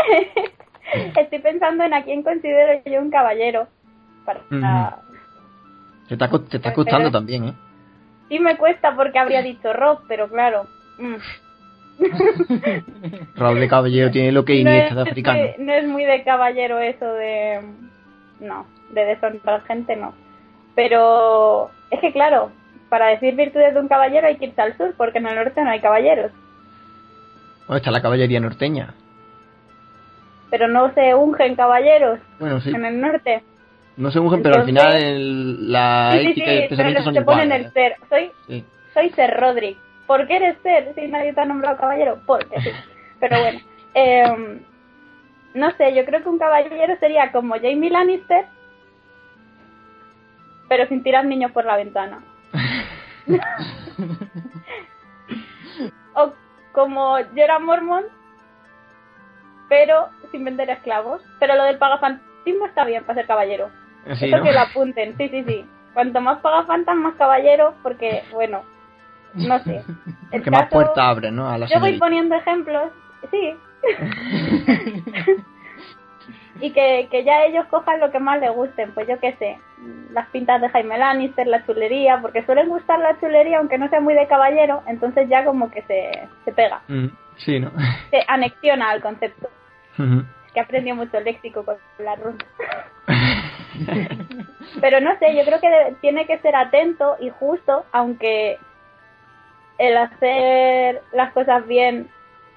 estoy 1.21 1.39
pensando 1.39 1.85
en 1.85 1.95
a 1.95 2.03
quién 2.03 2.23
considero 2.23 2.83
yo 2.85 3.01
un 3.01 3.11
caballero. 3.11 3.69
Para... 4.27 4.41
Te 6.09 6.15
está, 6.15 6.29
te 6.29 6.57
está 6.57 6.73
costando 6.75 7.11
también, 7.11 7.45
¿eh? 7.49 7.53
Sí 8.29 8.39
me 8.41 8.57
cuesta 8.57 8.95
porque 8.97 9.19
habría 9.19 9.41
dicho 9.43 9.73
Rob, 9.73 10.01
pero 10.09 10.29
claro. 10.29 10.67
mm. 10.99 11.15
Raúl 13.37 13.59
de 13.61 13.69
Caballero 13.69 14.11
tiene 14.11 14.33
lo 14.33 14.45
que 14.45 14.55
no, 14.63 14.71
Iniesta 14.71 14.91
es, 14.91 14.95
de 14.97 15.03
africano. 15.11 15.41
no 15.59 15.73
es 15.73 15.87
muy 15.89 16.05
de 16.05 16.23
caballero 16.23 16.79
eso 16.79 17.05
de... 17.13 17.61
No, 18.41 18.67
de 18.91 19.05
deshonrar 19.05 19.63
gente 19.65 19.97
no. 19.97 20.13
Pero 20.79 21.73
es 21.91 21.99
que 21.99 22.13
claro, 22.13 22.53
para 22.89 23.07
decir 23.09 23.35
virtudes 23.35 23.75
de 23.75 23.81
un 23.81 23.89
caballero 23.89 24.29
hay 24.29 24.37
que 24.37 24.45
irse 24.45 24.61
al 24.63 24.77
sur 24.77 24.95
porque 24.97 25.19
en 25.19 25.27
el 25.27 25.35
norte 25.35 25.61
no 25.61 25.71
hay 25.71 25.81
caballeros. 25.81 26.31
Bueno, 27.67 27.79
está 27.79 27.91
la 27.91 28.01
caballería 28.01 28.39
norteña. 28.39 28.95
Pero 30.51 30.69
no 30.69 30.95
se 30.95 31.17
ungen 31.17 31.57
caballeros 31.57 32.21
Bueno, 32.39 32.61
sí. 32.61 32.71
en 32.71 32.85
el 32.85 33.01
norte. 33.01 33.43
No 33.97 34.13
se 34.13 34.21
ungen, 34.21 34.41
pero 34.41 34.61
al 34.61 34.67
final 34.67 34.95
el- 34.95 35.73
la 35.73 36.13
sí, 36.13 36.19
sí, 36.21 36.31
ética 36.31 36.47
y 36.53 36.57
el 36.59 36.63
sí, 36.63 36.69
pensamiento 36.69 37.03
son 37.03 37.25
ponen 37.25 37.51
el 37.51 37.73
ser. 37.73 37.97
Soy, 38.09 38.31
Sí. 38.47 38.65
soy 38.95 39.11
Ser 39.11 39.37
Roderick. 39.37 39.79
¿Por 40.07 40.29
qué 40.29 40.37
eres 40.37 40.59
Ser 40.63 40.95
si 40.95 41.09
nadie 41.09 41.33
te 41.33 41.41
ha 41.41 41.45
nombrado 41.45 41.77
caballero? 41.77 42.21
Porque 42.25 42.61
sí. 42.61 42.71
Pero 43.19 43.41
bueno. 43.41 43.59
em, 43.95 44.61
no 45.55 45.73
sé, 45.73 45.93
yo 45.93 46.05
creo 46.05 46.23
que 46.23 46.29
un 46.29 46.39
caballero 46.39 46.95
sería 47.01 47.33
como 47.33 47.57
Jamie 47.57 47.91
Lannister, 47.91 48.45
pero 50.69 50.87
sin 50.87 51.03
tirar 51.03 51.25
niños 51.25 51.53
por 51.53 51.65
la 51.65 51.77
ventana. 51.77 52.21
o 56.15 56.33
como 56.73 57.17
Jorah 57.35 57.59
Mormont, 57.59 58.07
pero 59.69 60.09
sin 60.31 60.45
vender 60.45 60.71
esclavos. 60.71 61.23
Pero 61.39 61.57
lo 61.57 61.65
del 61.65 61.79
pagafantismo 61.79 62.67
está 62.67 62.85
bien 62.85 63.05
para 63.05 63.19
ser 63.19 63.27
caballero. 63.27 63.71
Sí, 64.15 64.27
Eso 64.27 64.39
¿no? 64.39 64.45
que 64.45 64.53
lo 64.53 64.61
apunten, 64.61 65.17
sí, 65.17 65.29
sí, 65.29 65.45
sí. 65.45 65.67
Cuanto 65.95 66.21
más 66.21 66.39
pagafantas, 66.41 66.97
más 66.97 67.15
caballero, 67.17 67.75
porque, 67.83 68.25
bueno, 68.33 68.63
no 69.35 69.59
sé. 69.61 69.85
El 70.31 70.43
Que 70.43 70.51
más 70.51 70.69
puertas 70.69 70.99
abren, 70.99 71.37
¿no? 71.37 71.49
A 71.49 71.59
la 71.59 71.67
Yo 71.67 71.81
voy 71.81 71.99
poniendo 71.99 72.35
ejemplos, 72.35 72.91
sí. 73.31 73.55
y 76.61 76.73
que, 76.73 77.09
que 77.11 77.25
ya 77.25 77.45
ellos 77.45 77.67
cojan 77.67 78.01
lo 78.01 78.11
que 78.11 78.19
más 78.19 78.41
les 78.41 78.51
gusten, 78.53 78.93
pues 78.93 79.07
yo 79.07 79.19
qué 79.21 79.33
sé, 79.35 79.59
las 80.13 80.29
pintas 80.29 80.61
de 80.61 80.69
Jaime 80.69 80.99
Lannister, 80.99 81.47
la 81.47 81.65
chulería, 81.65 82.21
porque 82.21 82.45
suelen 82.45 82.69
gustar 82.69 82.99
la 82.99 83.19
chulería, 83.21 83.59
aunque 83.59 83.79
no 83.79 83.89
sea 83.89 84.01
muy 84.01 84.15
de 84.15 84.27
caballero, 84.27 84.83
entonces 84.87 85.29
ya 85.29 85.45
como 85.45 85.71
que 85.71 85.83
se, 85.83 86.29
se 86.45 86.53
pega, 86.53 86.81
Mm, 86.89 87.07
Sí, 87.37 87.61
¿no? 87.61 87.71
se 88.11 88.25
anexiona 88.27 88.91
al 88.91 89.01
concepto. 89.01 89.49
Que 90.55 90.61
aprendió 90.61 90.95
mucho 90.95 91.19
léxico 91.21 91.65
con 91.65 91.77
la 91.99 92.15
runa. 92.17 92.39
Pero 94.81 95.01
no 95.01 95.17
sé, 95.19 95.37
yo 95.37 95.45
creo 95.45 95.61
que 95.61 95.95
tiene 96.01 96.27
que 96.27 96.39
ser 96.39 96.55
atento 96.57 97.17
y 97.21 97.31
justo, 97.31 97.85
aunque 97.93 98.59
el 99.79 99.97
hacer 99.97 101.03
las 101.13 101.33
cosas 101.33 101.67
bien 101.67 102.09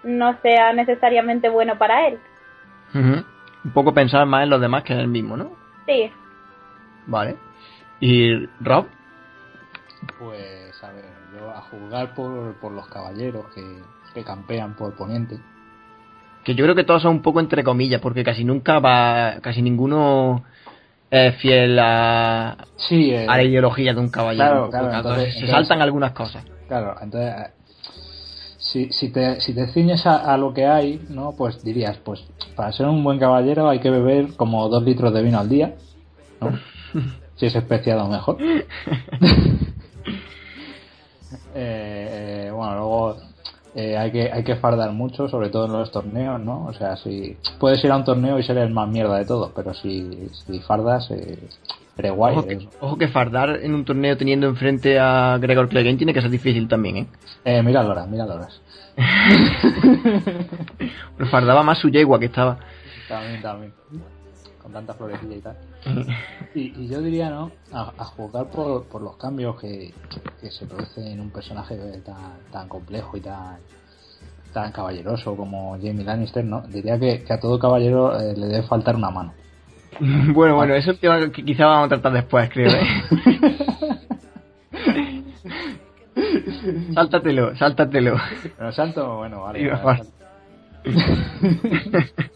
no 0.04 0.40
sea 0.42 0.74
necesariamente 0.74 1.50
bueno 1.50 1.78
para 1.78 2.08
él. 2.08 2.20
Ujú. 2.94 3.24
Un 3.64 3.72
poco 3.72 3.94
pensar 3.94 4.26
más 4.26 4.44
en 4.44 4.50
los 4.50 4.60
demás 4.62 4.84
que 4.84 4.94
en 4.94 5.00
el 5.00 5.08
mismo, 5.08 5.38
¿no? 5.38 5.52
Sí, 5.88 6.10
Vale. 7.08 7.36
¿Y 8.00 8.46
Rob? 8.60 8.88
Pues, 10.20 10.84
a 10.84 10.92
ver, 10.92 11.06
yo 11.38 11.50
a 11.52 11.62
juzgar 11.62 12.14
por, 12.16 12.56
por 12.56 12.72
los 12.72 12.88
caballeros 12.88 13.46
que, 13.54 13.82
que 14.14 14.24
campean 14.24 14.76
por 14.76 14.96
Poniente. 14.96 15.40
Que 16.44 16.56
yo 16.56 16.64
creo 16.66 16.76
que 16.76 16.84
todos 16.84 17.02
son 17.04 17.12
un 17.18 17.22
poco 17.22 17.40
entre 17.40 17.64
comillas, 17.64 18.02
porque 18.02 18.24
casi 18.24 18.44
nunca 18.44 18.80
va, 18.80 19.36
casi 19.42 19.62
ninguno 19.62 20.44
es 21.12 21.36
fiel 21.38 21.78
a, 21.80 22.58
Sí, 22.78 23.12
eh, 23.14 23.28
a 23.28 23.38
la 23.38 23.44
ideología 23.44 23.94
de 23.94 24.00
un 24.00 24.10
caballero. 24.10 24.70
claro, 24.70 24.70
claro, 24.70 24.86
entonces 24.86 24.98
entonces- 24.98 25.34
se 25.34 25.40
entonces- 25.42 25.68
saltan 25.68 25.82
algunas 25.82 26.12
cosas. 26.14 26.44
Claro, 26.68 26.96
entonces, 27.02 27.34
si, 28.72 28.92
si, 28.92 29.10
te, 29.10 29.42
si 29.42 29.54
te 29.54 29.68
ciñes 29.68 30.06
a, 30.06 30.34
a 30.34 30.38
lo 30.38 30.54
que 30.54 30.66
hay, 30.66 31.06
¿no? 31.10 31.34
Pues 31.34 31.64
dirías, 31.64 31.98
pues 31.98 32.24
para 32.56 32.72
ser 32.72 32.88
un 32.88 33.04
buen 33.04 33.20
caballero 33.20 33.70
hay 33.70 33.80
que 33.80 33.90
beber 33.90 34.36
como 34.36 34.70
dos 34.70 34.84
litros 34.84 35.14
de 35.14 35.22
vino 35.22 35.40
al 35.40 35.50
día, 35.50 35.76
¿no? 36.40 36.58
si 37.36 37.46
es 37.48 37.56
especiado 37.56 38.08
mejor. 38.08 38.38
Eh, 41.54 42.48
eh, 42.48 42.52
bueno, 42.52 42.76
luego 42.76 43.18
eh, 43.76 43.98
hay 43.98 44.12
que 44.12 44.32
hay 44.32 44.44
que 44.44 44.56
fardar 44.58 44.92
mucho, 44.92 45.28
sobre 45.30 45.50
todo 45.50 45.66
en 45.66 45.74
los 45.74 45.92
torneos, 45.92 46.40
¿no? 46.42 46.66
O 46.66 46.74
sea, 46.74 46.96
si 46.98 47.38
puedes 47.60 47.84
ir 47.84 47.92
a 47.92 47.98
un 47.98 48.04
torneo 48.04 48.38
y 48.40 48.44
ser 48.44 48.58
el 48.58 48.72
más 48.74 48.90
mierda 48.90 49.18
de 49.18 49.26
todos, 49.26 49.52
pero 49.56 49.74
si, 49.74 50.30
si 50.46 50.60
fardas, 50.60 51.10
eh, 51.12 51.38
eres 51.98 52.12
guay. 52.12 52.36
Ojo 52.38 52.48
que, 52.48 52.54
eres- 52.56 52.68
ojo 52.82 52.98
que 52.98 53.08
fardar 53.08 53.60
en 53.62 53.74
un 53.74 53.86
torneo 53.86 54.18
teniendo 54.18 54.48
enfrente 54.48 55.00
a 55.00 55.38
Gregor 55.40 55.70
Clegane 55.70 55.98
tiene 55.98 56.14
que 56.14 56.22
ser 56.22 56.30
difícil 56.32 56.68
también, 56.68 56.98
¿eh? 56.98 57.08
Eh, 57.46 57.64
mira 57.64 57.82
horas, 57.88 58.08
mira. 58.08 58.26
Pero 61.18 61.30
fardaba 61.30 61.64
más 61.64 61.78
su 61.80 61.90
yegua 61.90 62.20
que 62.20 62.26
estaba. 62.26 62.58
También, 63.08 63.42
también. 63.42 63.74
Con 64.62 64.72
tanta 64.74 64.94
florecilla 64.94 65.36
y 65.36 65.42
tal. 65.42 65.58
Y, 66.54 66.84
y 66.84 66.88
yo 66.88 67.02
diría, 67.02 67.30
¿no? 67.30 67.52
A, 67.72 67.94
a 67.98 68.06
juzgar 68.06 68.50
por, 68.50 68.86
por 68.86 69.02
los 69.02 69.18
cambios 69.18 69.60
que, 69.60 69.94
que 70.40 70.52
se 70.52 70.66
producen 70.66 71.08
en 71.08 71.20
un 71.20 71.32
personaje 71.32 71.76
tan, 72.06 72.34
tan 72.52 72.68
complejo 72.68 73.18
y 73.18 73.22
tan 73.22 73.58
tan 74.54 74.72
caballeroso 74.72 75.36
como 75.36 75.78
Jamie 75.82 76.04
Lannister, 76.04 76.44
¿no? 76.44 76.62
Diría 76.62 77.00
que, 77.00 77.24
que 77.24 77.34
a 77.34 77.40
todo 77.40 77.58
caballero 77.58 78.20
eh, 78.20 78.36
le 78.36 78.48
debe 78.48 78.64
faltar 78.64 78.96
una 78.96 79.10
mano. 79.10 79.34
Bueno, 80.34 80.56
bueno, 80.56 80.74
eso 80.74 80.92
es 80.92 80.98
un 80.98 81.02
tema 81.02 81.20
que 81.32 81.44
quizá 81.44 81.66
vamos 81.66 81.86
a 81.86 81.90
tratar 81.90 82.14
después, 82.14 82.50
creo, 82.50 82.72
¿eh? 82.72 82.88
sáltatelo, 86.94 87.56
sáltatelo. 87.56 88.18
Pero 88.58 88.72
salto, 88.72 89.18
bueno, 89.18 89.42
vale. 89.42 89.72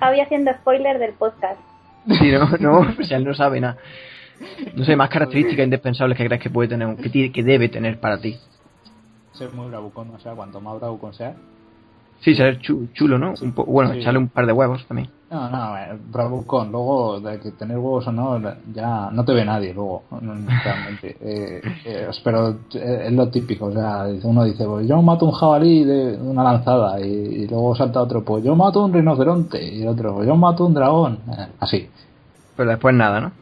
Javi 0.00 0.20
haciendo 0.20 0.52
spoiler 0.54 0.98
del 0.98 1.12
podcast. 1.14 1.60
Sí, 2.06 2.30
no, 2.30 2.48
no, 2.60 3.04
sea, 3.04 3.16
él 3.16 3.24
no 3.24 3.34
sabe 3.34 3.60
nada. 3.60 3.76
No 4.74 4.84
sé, 4.84 4.94
más 4.94 5.08
características 5.10 5.64
indispensables 5.64 6.16
que 6.16 6.24
crees 6.26 6.40
que 6.40 6.50
puede 6.50 6.68
tener, 6.68 6.96
que, 6.96 7.08
tiene- 7.08 7.32
que 7.32 7.42
debe 7.42 7.68
tener 7.68 7.98
para 7.98 8.18
ti. 8.20 8.36
Ser 9.32 9.52
muy 9.52 9.68
bravucón, 9.68 10.10
o 10.14 10.18
sea, 10.20 10.32
cuanto 10.34 10.60
más 10.60 10.78
bravucón 10.78 11.12
sea. 11.14 11.34
Sí, 12.20 12.34
chu- 12.34 12.88
chulo, 12.94 13.18
¿no? 13.18 13.34
Un 13.40 13.52
po- 13.52 13.64
bueno, 13.64 13.92
Sí. 13.92 14.00
echarle 14.00 14.18
un 14.18 14.28
par 14.28 14.44
de 14.46 14.52
huevos 14.52 14.84
también. 14.86 15.08
No, 15.30 15.48
no, 15.50 15.76
eh, 15.78 15.96
bravucón. 16.10 16.72
Luego, 16.72 17.20
de 17.20 17.38
que 17.38 17.50
tener 17.52 17.76
huevos 17.76 18.06
o 18.08 18.12
no, 18.12 18.40
ya 18.72 19.10
no 19.12 19.24
te 19.24 19.34
ve 19.34 19.44
nadie 19.44 19.72
luego, 19.74 20.02
realmente. 20.10 21.16
Eh, 21.20 21.60
eh, 21.84 22.08
pero 22.24 22.50
eh, 22.74 23.02
es 23.06 23.12
lo 23.12 23.28
típico, 23.28 23.66
o 23.66 23.72
sea, 23.72 24.06
uno 24.24 24.44
dice, 24.44 24.64
pues 24.64 24.88
yo 24.88 25.00
mato 25.02 25.26
un 25.26 25.32
jabalí 25.32 25.84
de 25.84 26.16
una 26.16 26.42
lanzada, 26.42 26.98
y, 27.00 27.04
y 27.04 27.46
luego 27.46 27.74
salta 27.76 28.00
otro, 28.00 28.24
pues 28.24 28.42
yo 28.42 28.56
mato 28.56 28.84
un 28.84 28.92
rinoceronte, 28.92 29.62
y 29.62 29.86
otro, 29.86 30.14
pues 30.16 30.26
yo 30.26 30.34
mato 30.34 30.64
un 30.66 30.74
dragón, 30.74 31.18
Eh, 31.30 31.46
así. 31.60 31.88
Pero 32.56 32.70
después 32.70 32.94
nada, 32.94 33.20
¿no? 33.20 33.32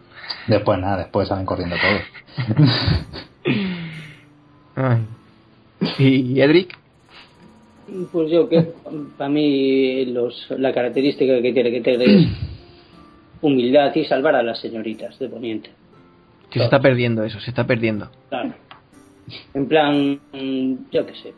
Después 0.49 0.78
nada, 0.78 0.99
después 0.99 1.28
salen 1.28 1.47
corriendo 1.47 1.76
todos. 1.76 2.02
¿Y 5.99 6.40
Edric? 6.40 6.76
Pues 8.12 8.31
yo 8.31 8.49
que 8.49 8.73
para 9.16 9.31
mí 9.31 10.07
los, 10.07 10.47
la 10.59 10.73
característica 10.73 11.40
que 11.40 11.52
tiene 11.52 11.71
que 11.71 11.81
tener 11.81 12.09
es 12.09 12.26
humildad 13.40 13.95
y 13.95 14.05
salvar 14.05 14.35
a 14.35 14.43
las 14.43 14.59
señoritas 14.61 15.19
de 15.19 15.28
Poniente. 15.28 15.71
Que 16.50 16.59
se 16.59 16.64
está 16.64 16.81
perdiendo 16.81 17.23
eso, 17.25 17.38
se 17.40 17.50
está 17.50 17.64
perdiendo. 17.66 18.09
Claro. 18.28 18.55
En 19.55 19.66
plan, 19.66 20.21
yo 20.93 21.07
qué 21.07 21.14
sé, 21.14 21.33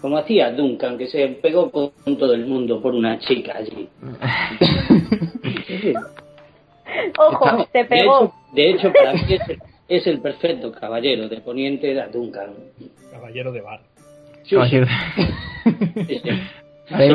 como 0.00 0.16
hacía 0.18 0.50
Duncan, 0.52 0.96
que 0.98 1.06
se 1.06 1.26
pegó 1.42 1.70
con 1.70 1.92
todo 2.18 2.34
el 2.34 2.46
mundo 2.46 2.80
por 2.80 2.94
una 2.94 3.18
chica 3.18 3.56
allí. 3.58 3.88
Ojo, 7.18 7.66
se 7.72 7.78
De 7.78 7.84
pegó. 7.84 8.24
hecho, 8.24 8.34
de 8.54 8.70
hecho, 8.70 8.92
para 8.92 9.12
mí 9.12 9.20
es 9.28 9.48
el, 9.48 9.58
es 9.88 10.06
el 10.06 10.20
perfecto 10.20 10.72
caballero 10.72 11.28
de 11.28 11.40
Poniente 11.40 11.90
era 11.90 12.08
Duncan. 12.08 12.54
Caballero 13.10 13.52
de 13.52 13.60
bar. 13.60 13.80
Caballero. 14.56 14.86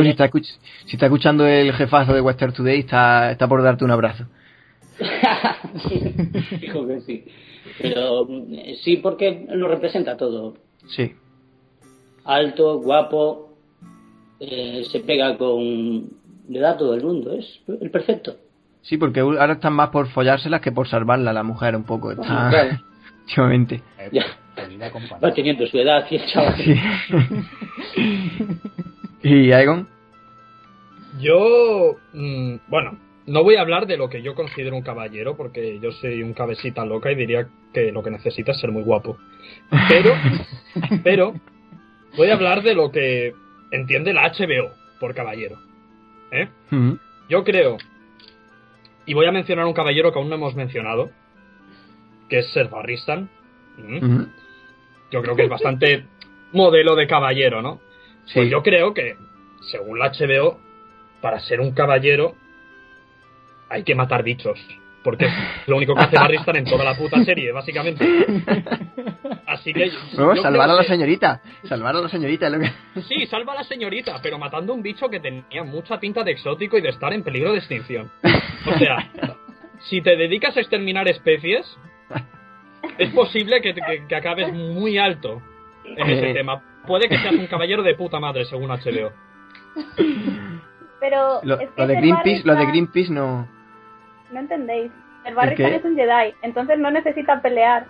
si, 0.03 0.09
está 0.09 0.25
escuch- 0.29 0.57
si 0.85 0.95
está 0.95 1.05
escuchando 1.07 1.45
el 1.45 1.73
jefazo 1.73 2.13
de 2.13 2.21
Western 2.21 2.53
Today, 2.53 2.79
está, 2.79 3.31
está 3.31 3.47
por 3.47 3.61
darte 3.61 3.83
un 3.85 3.91
abrazo. 3.91 4.25
Dijo 6.61 6.87
que 6.87 7.01
sí. 7.01 7.25
Pero 7.81 8.25
mm, 8.25 8.55
sí, 8.83 8.97
porque 8.97 9.45
lo 9.49 9.67
representa 9.67 10.15
todo. 10.17 10.55
Sí. 10.87 11.13
Alto, 12.23 12.79
guapo, 12.79 13.53
eh, 14.39 14.83
se 14.91 14.99
pega 15.01 15.37
con... 15.37 16.09
Le 16.47 16.59
da 16.59 16.71
a 16.71 16.77
todo 16.77 16.93
el 16.93 17.03
mundo, 17.03 17.33
es 17.33 17.61
el 17.81 17.89
perfecto. 17.89 18.35
Sí, 18.81 18.97
porque 18.97 19.19
ahora 19.19 19.53
están 19.53 19.73
más 19.73 19.89
por 19.89 20.07
follárselas 20.07 20.61
que 20.61 20.71
por 20.71 20.87
salvarla 20.87 21.33
la 21.33 21.43
mujer 21.43 21.75
un 21.75 21.83
poco. 21.83 22.11
Está... 22.11 22.49
Claro. 22.49 22.79
Últimamente. 23.27 23.81
Eh, 24.05 24.09
Ya. 24.11 24.25
Va 25.23 25.33
teniendo 25.33 25.65
su 25.67 25.77
edad 25.77 26.05
y 26.09 26.15
el 26.15 26.25
chaval. 26.27 26.55
Sí. 26.57 26.75
¿Y 29.23 29.51
Aegon? 29.51 29.87
Yo, 31.19 31.95
mm, 32.13 32.55
bueno, 32.67 32.97
no 33.25 33.43
voy 33.43 33.55
a 33.55 33.61
hablar 33.61 33.87
de 33.87 33.97
lo 33.97 34.09
que 34.09 34.21
yo 34.21 34.35
considero 34.35 34.75
un 34.75 34.81
caballero, 34.81 35.35
porque 35.35 35.79
yo 35.79 35.91
soy 35.91 36.21
un 36.21 36.33
cabecita 36.33 36.85
loca 36.85 37.11
y 37.11 37.15
diría 37.15 37.47
que 37.73 37.91
lo 37.91 38.03
que 38.03 38.11
necesita 38.11 38.51
es 38.51 38.59
ser 38.59 38.71
muy 38.71 38.83
guapo. 38.83 39.17
Pero, 39.89 40.13
pero, 41.03 41.33
voy 42.15 42.29
a 42.29 42.33
hablar 42.33 42.63
de 42.63 42.75
lo 42.75 42.91
que 42.91 43.33
entiende 43.71 44.13
la 44.13 44.29
HBO 44.31 44.71
por 44.99 45.13
caballero. 45.13 45.57
¿eh? 46.31 46.47
Ujú. 46.71 46.99
Yo 47.29 47.43
creo, 47.43 47.77
y 49.05 49.13
voy 49.13 49.25
a 49.25 49.31
mencionar 49.31 49.65
un 49.65 49.73
caballero 49.73 50.11
que 50.11 50.19
aún 50.19 50.29
no 50.29 50.35
hemos 50.35 50.55
mencionado, 50.55 51.11
que 52.29 52.39
es 52.39 52.51
Ser 52.51 52.69
Barristan. 52.69 53.29
Mm. 53.77 54.23
Yo 55.11 55.21
creo 55.21 55.35
que 55.35 55.43
es 55.43 55.49
bastante 55.49 56.05
modelo 56.51 56.95
de 56.95 57.07
caballero, 57.07 57.61
¿no? 57.61 57.79
Pues 58.33 58.45
Sí. 58.45 58.49
yo 58.49 58.63
creo 58.63 58.93
que, 58.93 59.17
según 59.69 59.99
la 59.99 60.11
HBO, 60.11 60.59
para 61.21 61.39
ser 61.39 61.59
un 61.59 61.71
caballero 61.73 62.35
hay 63.69 63.83
que 63.83 63.95
matar 63.95 64.23
bichos. 64.23 64.59
Porque 65.03 65.25
es 65.25 65.31
lo 65.67 65.77
único 65.77 65.93
que 65.93 66.01
hace 66.01 66.15
Barristan 66.17 66.55
en 66.55 66.65
toda 66.65 66.83
la 66.83 66.95
puta 66.97 67.23
serie, 67.23 67.51
básicamente. 67.51 68.03
Así 69.47 69.71
que. 69.73 69.91
No, 70.17 70.33
yo 70.35 70.41
salvar 70.41 70.69
a 70.69 70.73
la 70.73 70.81
que- 70.81 70.87
señorita. 70.87 71.41
Salvar 71.63 71.95
a 71.95 72.01
la 72.01 72.09
señorita 72.09 72.47
es 72.47 72.53
lo 72.53 72.59
que... 72.59 73.01
Sí, 73.03 73.25
salva 73.27 73.53
a 73.53 73.57
la 73.57 73.63
señorita, 73.63 74.19
pero 74.23 74.39
matando 74.39 74.73
un 74.73 74.81
bicho 74.81 75.07
que 75.09 75.19
tenía 75.19 75.63
mucha 75.63 75.99
pinta 75.99 76.23
de 76.23 76.31
exótico 76.31 76.77
y 76.77 76.81
de 76.81 76.89
estar 76.89 77.13
en 77.13 77.21
peligro 77.23 77.51
de 77.51 77.59
extinción. 77.59 78.09
O 78.65 78.77
sea, 78.79 79.11
si 79.89 80.01
te 80.01 80.15
dedicas 80.15 80.57
a 80.57 80.61
exterminar 80.61 81.07
especies, 81.07 81.65
es 82.97 83.13
posible 83.13 83.61
que, 83.61 83.73
que- 83.73 84.05
que 84.07 84.15
acabes 84.15 84.51
muy 84.53 84.97
alto 84.97 85.41
en 85.83 86.09
ese 86.09 86.33
tema. 86.33 86.61
Puede 86.87 87.07
que 87.09 87.17
seas 87.17 87.33
un 87.35 87.47
caballero 87.47 87.83
de 87.83 87.95
puta 87.95 88.19
madre, 88.19 88.45
según 88.45 88.69
HBO. 88.69 89.11
Pero 90.99 91.39
Lo, 91.43 91.59
es 91.59 91.69
que 91.69 91.81
lo 91.81 91.87
de 91.87 91.95
Greenpeace, 91.95 92.41
lo 92.45 92.55
de 92.55 92.65
Greenpeace 92.65 93.11
no... 93.11 93.47
No 94.31 94.39
entendéis. 94.39 94.91
El 95.25 95.35
Barristan 95.35 95.69
qué? 95.71 95.75
es 95.77 95.85
un 95.85 95.95
Jedi, 95.95 96.33
entonces 96.43 96.77
no 96.79 96.91
necesita 96.91 97.41
pelear 97.41 97.85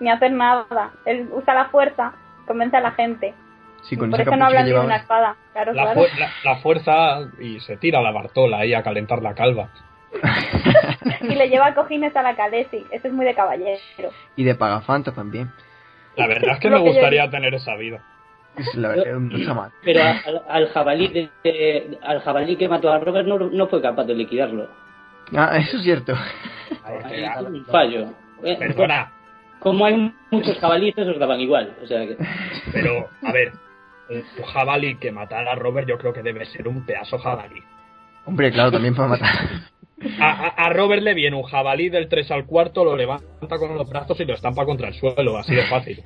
ni 0.00 0.10
hacer 0.10 0.32
nada. 0.32 0.92
Él 1.04 1.28
usa 1.32 1.54
la 1.54 1.66
fuerza, 1.66 2.14
convence 2.46 2.76
a 2.76 2.80
la 2.80 2.92
gente. 2.92 3.34
Sí, 3.82 3.96
con 3.96 4.10
Por 4.10 4.20
eso 4.20 4.36
no 4.36 4.44
hablan 4.46 4.64
ni 4.66 4.70
de 4.72 4.74
una 4.78 4.82
llevaba. 4.82 4.96
espada. 5.02 5.36
Claro, 5.52 5.72
La, 5.72 5.82
claro. 5.92 6.00
fu- 6.02 6.18
la- 6.20 6.30
la 6.44 6.56
fuerza 6.60 7.20
y 7.40 7.60
se 7.60 7.76
tira 7.76 8.02
la 8.02 8.10
Bartola 8.10 8.58
ahí 8.58 8.74
a 8.74 8.82
calentar 8.82 9.22
la 9.22 9.34
calva. 9.34 9.70
Y 11.22 11.34
le 11.34 11.48
lleva 11.48 11.74
cojines 11.74 12.14
a 12.16 12.22
la 12.22 12.34
Khaleesi. 12.34 12.84
Eso 12.90 13.08
es 13.08 13.12
muy 13.12 13.24
de 13.26 13.34
caballero. 13.34 13.78
Y 14.36 14.44
de 14.44 14.54
Pagafanta 14.54 15.12
también. 15.12 15.50
La 16.16 16.26
verdad 16.26 16.54
es 16.54 16.60
que 16.60 16.70
me 16.70 16.76
yo 16.78 16.82
gustaría 16.82 17.28
tener 17.30 17.54
esa 17.54 17.76
vida. 17.76 18.02
Es 18.56 18.74
la 18.74 18.88
verdad, 18.88 19.12
no 19.18 19.54
mal. 19.54 19.70
Pero 19.84 20.02
al, 20.02 20.42
al 20.48 20.68
jabalí 20.70 21.08
de- 21.08 21.30
de- 21.44 21.98
al 22.02 22.20
jabalí 22.20 22.56
que 22.56 22.68
mató 22.68 22.90
a 22.92 22.98
Robert 22.98 23.26
no, 23.28 23.38
no 23.38 23.66
fue 23.68 23.80
capaz 23.80 24.04
de 24.04 24.14
liquidarlo. 24.14 24.68
Ah, 25.36 25.56
eso 25.56 25.76
es 25.76 25.82
cierto. 25.84 26.12
Es 26.12 27.36
un 27.40 27.64
fallo. 27.66 28.06
Eh, 28.42 28.56
Perdona, 28.58 29.12
Como 29.60 29.84
hay 29.84 30.12
muchos 30.30 30.58
jabalíes, 30.58 30.96
esos 30.98 31.18
daban 31.18 31.40
igual. 31.40 31.74
O 31.82 31.86
sea 31.86 32.00
que... 32.06 32.16
pero 32.72 33.08
a 33.22 33.32
ver, 33.32 33.52
un 34.08 34.22
jabalí 34.46 34.96
que 34.96 35.12
matara 35.12 35.52
a 35.52 35.54
Robert 35.54 35.86
yo 35.88 35.98
creo 35.98 36.12
que 36.12 36.22
debe 36.22 36.44
ser 36.46 36.66
un 36.66 36.84
pedazo 36.84 37.18
jabalí. 37.18 37.62
Hombre, 38.24 38.50
claro, 38.50 38.72
también 38.72 38.94
para 38.94 39.08
matar. 39.08 39.30
A, 40.18 40.46
a- 40.66 40.70
Robert 40.72 41.02
le 41.02 41.14
viene 41.14 41.36
un 41.36 41.42
jabalí 41.42 41.88
del 41.90 42.08
3 42.08 42.30
al 42.30 42.46
cuarto, 42.46 42.84
lo 42.84 42.96
levanta 42.96 43.58
con 43.58 43.74
los 43.76 43.88
brazos 43.88 44.18
y 44.20 44.24
lo 44.24 44.34
estampa 44.34 44.64
contra 44.64 44.88
el 44.88 44.94
suelo, 44.94 45.36
así 45.36 45.54
de 45.54 45.64
fácil. 45.66 46.02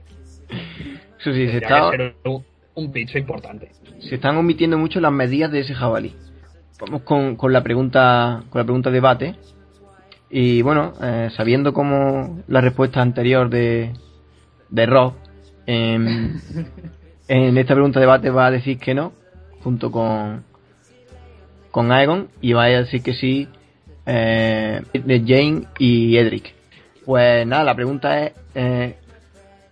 Eso 1.20 1.32
sí, 1.32 1.48
se, 1.48 1.58
está, 1.58 1.90
un, 2.24 2.44
un 2.74 2.92
bicho 2.92 3.18
importante. 3.18 3.70
se 4.00 4.16
están 4.16 4.36
omitiendo 4.36 4.76
mucho 4.78 5.00
las 5.00 5.12
medidas 5.12 5.50
de 5.52 5.60
ese 5.60 5.74
jabalí. 5.74 6.14
Vamos 6.80 7.02
con, 7.02 7.36
con 7.36 7.52
la 7.52 7.62
pregunta 7.62 8.42
con 8.50 8.58
la 8.58 8.64
pregunta 8.64 8.90
debate. 8.90 9.36
Y 10.28 10.62
bueno, 10.62 10.92
eh, 11.00 11.30
sabiendo 11.36 11.72
como 11.72 12.42
la 12.48 12.60
respuesta 12.60 13.00
anterior 13.00 13.48
de, 13.48 13.92
de 14.70 14.86
Rob, 14.86 15.14
en, 15.66 16.40
en 17.28 17.56
esta 17.58 17.74
pregunta 17.74 18.00
debate 18.00 18.30
va 18.30 18.46
a 18.46 18.50
decir 18.50 18.78
que 18.78 18.92
no, 18.94 19.12
junto 19.62 19.92
con, 19.92 20.42
con 21.70 21.92
Aegon, 21.92 22.28
y 22.40 22.52
va 22.54 22.64
a 22.64 22.68
decir 22.68 23.02
que 23.02 23.14
sí 23.14 23.48
eh, 24.06 24.82
de 24.92 25.20
Jane 25.26 25.62
y 25.78 26.16
Edric. 26.16 26.54
Pues 27.04 27.46
nada, 27.46 27.64
la 27.64 27.74
pregunta 27.74 28.22
es 28.22 28.32
eh, 28.54 28.96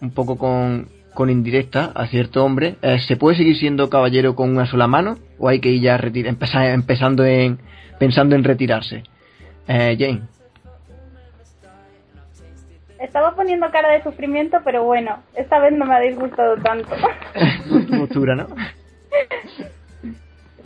un 0.01 0.11
poco 0.13 0.37
con, 0.37 0.89
con 1.15 1.31
indirecta 1.31 1.93
a 1.95 2.07
cierto 2.07 2.45
hombre. 2.45 2.77
eh, 2.83 2.99
¿Se 3.01 3.17
puede 3.17 3.37
seguir 3.37 3.57
siendo 3.57 3.89
caballero 3.89 4.35
con 4.35 4.51
una 4.51 4.67
sola 4.67 4.87
mano? 4.87 5.19
¿O 5.39 5.49
hay 5.49 5.61
que 5.61 5.71
ir 5.71 5.83
ya 5.83 5.97
retir- 5.99 6.27
empezar, 6.27 6.67
empezando 6.67 7.25
en, 7.25 7.59
pensando 7.99 8.35
en 8.37 8.45
retirarse? 8.45 9.03
Eh, 9.69 9.97
Jane. 9.99 10.23
Estaba 13.01 13.35
poniendo 13.35 13.69
cara 13.73 13.91
de 13.93 14.03
sufrimiento, 14.03 14.59
pero 14.65 14.85
bueno, 14.85 15.19
esta 15.35 15.59
vez 15.59 15.73
no 15.77 15.85
me 15.87 15.95
ha 15.97 16.01
disgustado 16.01 16.57
tanto. 16.59 16.89
tu 17.69 17.99
postura, 17.99 18.35
¿no? 18.37 18.47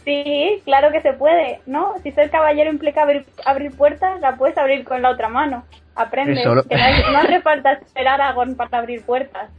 Sí, 0.06 0.62
claro 0.64 0.92
que 0.92 1.02
se 1.02 1.12
puede, 1.14 1.60
¿no? 1.66 1.94
Si 2.04 2.12
ser 2.12 2.30
caballero 2.30 2.70
implica 2.70 3.02
abrir, 3.02 3.26
abrir 3.44 3.76
puertas, 3.76 4.20
la 4.20 4.36
puedes 4.36 4.56
abrir 4.56 4.84
con 4.84 5.02
la 5.02 5.10
otra 5.10 5.28
mano. 5.28 5.64
Aprende, 5.96 6.44
lo- 6.44 6.62
que 6.62 6.76
no, 6.76 7.18
hace 7.18 7.40
falta 7.42 7.72
esperar 7.72 8.20
a 8.20 8.32
Gon 8.32 8.54
para 8.54 8.78
abrir 8.78 9.04
puertas. 9.04 9.50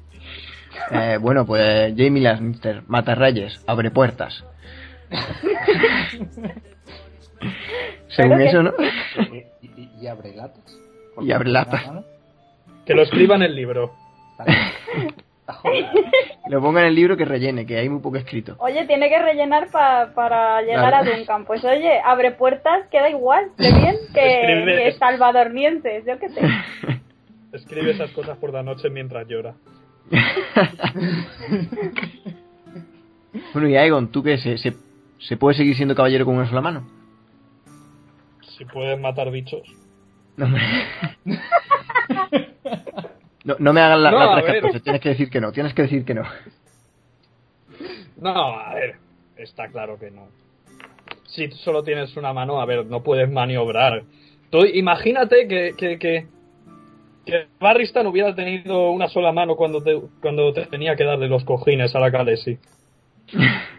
Eh, 0.92 1.18
bueno, 1.20 1.46
pues 1.46 1.94
Jamie 1.98 2.24
Lannister, 2.24 2.82
mata 2.88 3.14
reyes, 3.14 3.62
abre 3.68 3.92
puertas. 3.92 4.46
Según 8.10 8.42
eso, 8.42 8.64
¿no? 8.64 8.74
Y, 9.32 9.38
y- 9.68 9.90
y 10.02 10.08
abre 10.08 10.34
latas. 10.36 10.78
Y 11.22 11.32
abre 11.32 11.50
latas. 11.50 11.84
Que 12.86 12.94
lo 12.94 13.04
escriba 13.04 13.36
en 13.36 13.44
el 13.44 13.56
libro. 13.56 13.94
Lo 16.50 16.62
ponga 16.62 16.82
en 16.82 16.88
el 16.88 16.96
libro 16.96 17.16
que 17.18 17.26
rellene, 17.26 17.66
que 17.66 17.78
hay 17.78 17.88
muy 17.90 18.02
poco 18.02 18.18
escrito. 18.18 18.56
Oye, 18.60 18.86
tiene 18.86 19.08
que 19.10 19.20
rellenar 19.20 19.70
pa- 19.72 20.12
para 20.14 20.62
llegar 20.62 20.90
Claro. 20.90 21.12
a 21.12 21.16
Duncan. 21.18 21.46
Pues 21.46 21.64
oye, 21.64 22.00
abre 22.04 22.32
puertas, 22.32 22.88
queda 22.92 23.10
igual, 23.10 23.52
de 23.58 23.72
bien 23.72 23.96
que, 24.14 24.42
Escribe- 24.42 24.84
que 24.84 24.92
salvadornienses, 24.94 26.06
yo 26.06 26.20
qué 26.20 26.30
sé. 26.30 26.42
Escribe 27.54 27.92
esas 27.92 28.12
cosas 28.12 28.38
por 28.38 28.52
la 28.54 28.62
noche 28.64 28.90
mientras 28.90 29.28
llora. 29.28 29.56
bueno, 33.54 33.68
y 33.70 33.76
Aegon, 33.78 34.12
¿tú 34.12 34.24
qué? 34.24 34.38
¿Se, 34.38 34.58
se, 34.58 34.76
se 35.20 35.38
puede 35.38 35.56
seguir 35.58 35.76
siendo 35.76 35.96
caballero 35.96 36.26
con 36.26 36.36
una 36.36 36.48
sola 36.48 36.62
mano? 36.62 36.88
Si 38.58 38.66
puedes 38.66 39.00
matar 39.00 39.32
bichos. 39.32 39.62
No, 40.36 40.46
hombre. 40.46 40.62
No, 43.48 43.56
no 43.60 43.72
me 43.74 43.80
hagas 43.80 44.00
la, 44.00 44.12
No, 44.12 44.36
la 44.36 44.44
tienes 44.82 45.02
que 45.02 45.10
decir 45.10 45.30
que 45.30 45.40
no, 45.40 45.54
tienes 45.54 45.74
que 45.74 45.84
decir 45.84 46.04
que 46.04 46.14
no. 46.14 46.24
No, 48.18 48.30
a 48.60 48.74
ver, 48.74 48.96
está 49.38 49.70
claro 49.70 49.98
que 49.98 50.12
no. 50.12 50.28
Si 51.28 51.50
solo 51.52 51.82
tienes 51.82 52.16
una 52.18 52.34
mano, 52.34 52.60
a 52.60 52.66
ver, 52.66 52.86
no 52.86 53.04
puedes 53.04 53.32
maniobrar. 53.32 54.04
Tú 54.50 54.66
imagínate 54.66 55.48
que, 55.48 55.74
que, 55.78 55.98
que, 55.98 56.28
que 57.26 57.48
Barristan 57.60 58.08
hubiera 58.08 58.36
tenido 58.36 58.92
una 58.92 59.08
sola 59.08 59.32
mano 59.32 59.56
cuando 59.56 59.82
te, 59.82 59.98
cuando 60.22 60.52
te 60.52 60.66
tenía 60.66 60.98
que 60.98 61.06
darle 61.06 61.30
los 61.30 61.46
cojines 61.46 61.96
a 61.96 62.00
la 62.00 62.12
Khaleesi. 62.12 62.58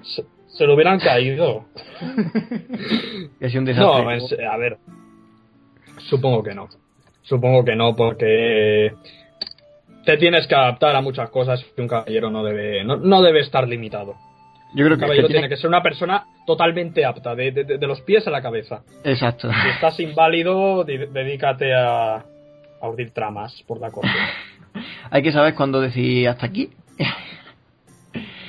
Se, 0.02 0.24
se 0.46 0.64
lo 0.66 0.74
hubieran 0.74 0.98
caído. 0.98 1.66
Sido 3.40 3.59
un 3.59 3.64
desastre. 3.66 3.76
No, 4.04 4.11
es- 4.12 4.37
a 4.50 4.57
ver. 4.57 4.78
Supongo 6.09 6.42
que 6.42 6.54
no. 6.54 6.68
Supongo 7.22 7.64
que 7.64 7.76
no, 7.76 7.94
porque 7.94 8.92
te 10.08 10.16
tienes 10.16 10.46
que 10.46 10.54
adaptar 10.54 10.96
a 10.96 11.02
muchas 11.02 11.28
cosas 11.28 11.62
que 11.76 11.82
un 11.82 11.88
caballero 11.88 12.30
no 12.30 12.42
debe, 12.42 12.82
no, 12.82 12.96
no 12.96 13.20
debe 13.20 13.40
estar 13.40 13.68
limitado. 13.68 14.14
Yo 14.74 14.84
creo 14.86 14.94
Un 14.94 15.00
caballero 15.00 15.28
que 15.28 15.32
tiene 15.34 15.40
tiene- 15.42 15.48
que 15.54 15.60
ser 15.60 15.68
una 15.68 15.82
persona 15.82 16.24
totalmente 16.46 17.04
apta, 17.04 17.34
de, 17.34 17.52
de- 17.52 17.64
de 17.76 17.86
los 17.86 18.00
pies 18.00 18.26
a 18.26 18.30
la 18.30 18.40
cabeza. 18.40 18.80
Exacto. 19.04 19.50
Si 19.52 19.68
estás 19.68 20.00
inválido, 20.00 20.82
dedícate 20.84 21.74
a, 21.74 22.16
a 22.16 22.88
urdir 22.88 23.10
tramas 23.12 23.62
por 23.66 23.80
la 23.80 23.90
corte. 23.90 24.08
Hay 25.10 25.22
que 25.22 25.30
saber 25.32 25.54
cuándo 25.54 25.78
decir 25.78 26.26
hasta 26.26 26.46
aquí. 26.46 26.70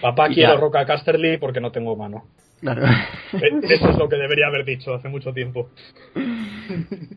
Papá, 0.02 0.30
Y 0.30 0.36
quiero 0.36 0.56
ya. 0.56 0.60
Roca 0.60 0.86
Casterly 0.86 1.38
porque 1.38 1.62
no 1.62 1.72
tengo 1.72 1.96
mano. 1.96 2.26
Claro. 2.62 2.86
Eh, 2.86 3.60
Eso 3.64 3.90
es 3.90 3.98
lo 3.98 4.10
que 4.10 4.18
debería 4.18 4.48
haber 4.48 4.66
dicho 4.66 4.94
hace 4.94 5.08
mucho 5.08 5.34
tiempo. 5.34 5.70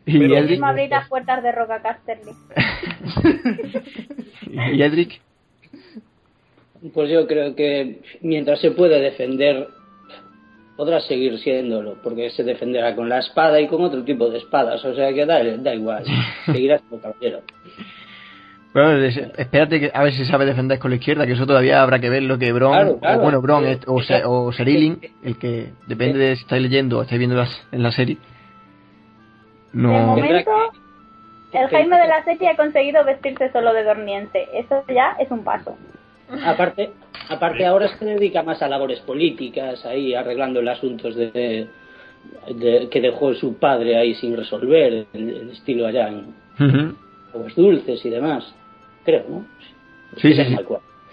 y, 0.05 0.19
Pero- 0.19 0.37
Edric, 0.37 0.59
Me 0.59 0.67
abrir 0.67 0.89
las 0.89 1.07
puertas 1.09 1.43
de 1.43 1.51
Roca 1.51 1.81
Casterly. 1.81 2.31
y 4.73 4.81
Edric, 4.81 5.21
Pues 6.93 7.09
yo 7.09 7.27
creo 7.27 7.55
que 7.55 8.01
mientras 8.21 8.59
se 8.61 8.71
puede 8.71 8.99
defender, 9.01 9.67
podrá 10.77 10.99
seguir 11.01 11.37
siéndolo, 11.39 11.97
porque 12.03 12.29
se 12.31 12.43
defenderá 12.43 12.95
con 12.95 13.09
la 13.09 13.19
espada 13.19 13.59
y 13.61 13.67
con 13.67 13.83
otro 13.83 14.03
tipo 14.03 14.29
de 14.29 14.37
espadas, 14.39 14.83
o 14.85 14.93
sea 14.95 15.13
que 15.13 15.25
da, 15.25 15.43
da 15.43 15.73
igual, 15.75 16.03
seguirá 16.45 16.77
siendo 16.79 16.99
caballero. 17.01 17.41
Bueno, 18.73 19.03
espérate 19.03 19.79
que 19.79 19.91
a 19.93 20.01
ver 20.03 20.13
si 20.13 20.25
sabe 20.25 20.45
defender 20.45 20.79
con 20.79 20.89
la 20.89 20.95
izquierda, 20.97 21.27
que 21.27 21.33
eso 21.33 21.45
todavía 21.45 21.81
habrá 21.83 21.99
que 21.99 22.09
ver 22.09 22.23
lo 22.23 22.39
que 22.39 22.51
Bron, 22.51 22.71
Claro, 22.71 22.99
claro. 22.99 23.19
o 23.19 23.21
bueno, 23.21 23.41
Bron 23.41 23.65
Eh, 23.65 23.79
o, 23.85 24.01
o 24.45 24.51
Serilin, 24.51 24.99
el 25.23 25.37
que 25.37 25.73
depende 25.87 26.17
de 26.17 26.35
si 26.35 26.41
estáis 26.41 26.61
leyendo 26.63 26.97
o 26.97 27.01
estáis 27.03 27.19
viendo 27.19 27.35
las, 27.37 27.67
en 27.71 27.83
la 27.83 27.91
serie. 27.91 28.15
De 29.73 29.79
No. 29.81 29.91
momento, 30.15 30.51
el 31.51 31.67
Jaime 31.67 31.97
de 31.99 32.07
la 32.07 32.23
Serie 32.23 32.49
ha 32.49 32.55
conseguido 32.55 33.03
vestirse 33.05 33.51
solo 33.51 33.73
de 33.73 33.83
dormiente. 33.83 34.47
Eso 34.53 34.83
ya 34.87 35.15
es 35.19 35.29
un 35.29 35.43
paso. 35.43 35.77
Aparte, 36.43 36.91
aparte 37.29 37.65
ahora 37.67 37.89
se 37.89 38.05
dedica 38.05 38.41
más 38.41 38.61
a 38.63 38.67
labores 38.67 38.99
políticas, 39.01 39.85
ahí 39.85 40.15
arreglando 40.15 40.63
los 40.63 40.77
asuntos 40.79 41.15
de, 41.15 41.67
de- 42.49 42.87
que 42.89 43.01
dejó 43.01 43.35
su 43.35 43.55
padre 43.59 43.97
ahí 43.97 44.15
sin 44.15 44.35
resolver, 44.35 45.05
el, 45.13 45.29
el 45.29 45.49
estilo 45.51 45.85
allá 45.85 46.07
en. 46.07 46.33
Aguas 47.35 47.55
Dulces 47.55 48.03
y 48.05 48.09
demás, 48.09 48.55
creo, 49.03 49.25
¿no? 49.29 49.45
Sí, 50.17 50.33
sí, 50.33 50.43
sí. 50.45 50.57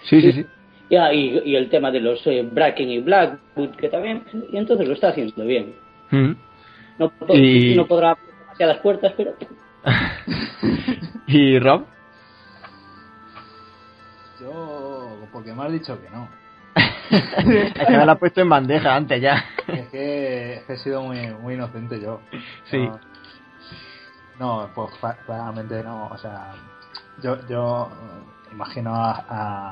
Sí, 0.03 0.21
sí, 0.21 0.31
sí. 0.31 0.45
Ya, 0.89 1.13
y, 1.13 1.39
y 1.45 1.55
el 1.55 1.69
tema 1.69 1.89
de 1.91 2.01
los 2.01 2.25
eh, 2.27 2.41
Bracken 2.51 2.89
y 2.89 2.99
Blackwood, 2.99 3.69
que 3.77 3.87
también, 3.89 4.23
y 4.51 4.57
entonces 4.57 4.87
lo 4.87 4.93
está 4.93 5.09
haciendo 5.09 5.45
bien. 5.45 5.73
Ujú. 6.11 6.35
No, 6.97 7.09
po- 7.09 7.33
Y- 7.35 7.75
no 7.75 7.87
podrá 7.87 8.11
abrir 8.11 8.33
demasiadas 8.39 8.77
puertas, 8.79 9.13
pero 9.15 9.33
¿Y 11.27 11.57
Rob? 11.59 11.85
Yo, 14.39 15.27
porque 15.31 15.53
me 15.53 15.63
has 15.63 15.71
dicho 15.71 15.99
que 16.01 16.09
no. 16.09 16.27
Es 17.11 17.87
que 17.87 17.97
me 17.97 18.05
la 18.05 18.13
has 18.13 18.19
puesto 18.19 18.41
en 18.41 18.49
bandeja 18.49 18.95
antes 18.95 19.21
ya. 19.21 19.43
Es 19.67 19.87
que, 19.89 20.53
es 20.55 20.63
que 20.63 20.73
he 20.73 20.77
sido 20.77 21.03
muy, 21.03 21.27
muy 21.41 21.53
inocente 21.55 21.99
yo. 21.99 22.21
Sí. 22.69 22.77
No, 22.77 22.99
no, 24.39 24.69
pues 24.73 24.91
cla- 25.01 25.17
claramente 25.25 25.83
no. 25.83 26.07
O 26.07 26.17
sea, 26.17 26.53
yo, 27.21 27.37
yo 27.47 27.89
eh, 27.91 28.51
imagino 28.51 28.95
a, 28.95 29.25
a, 29.29 29.71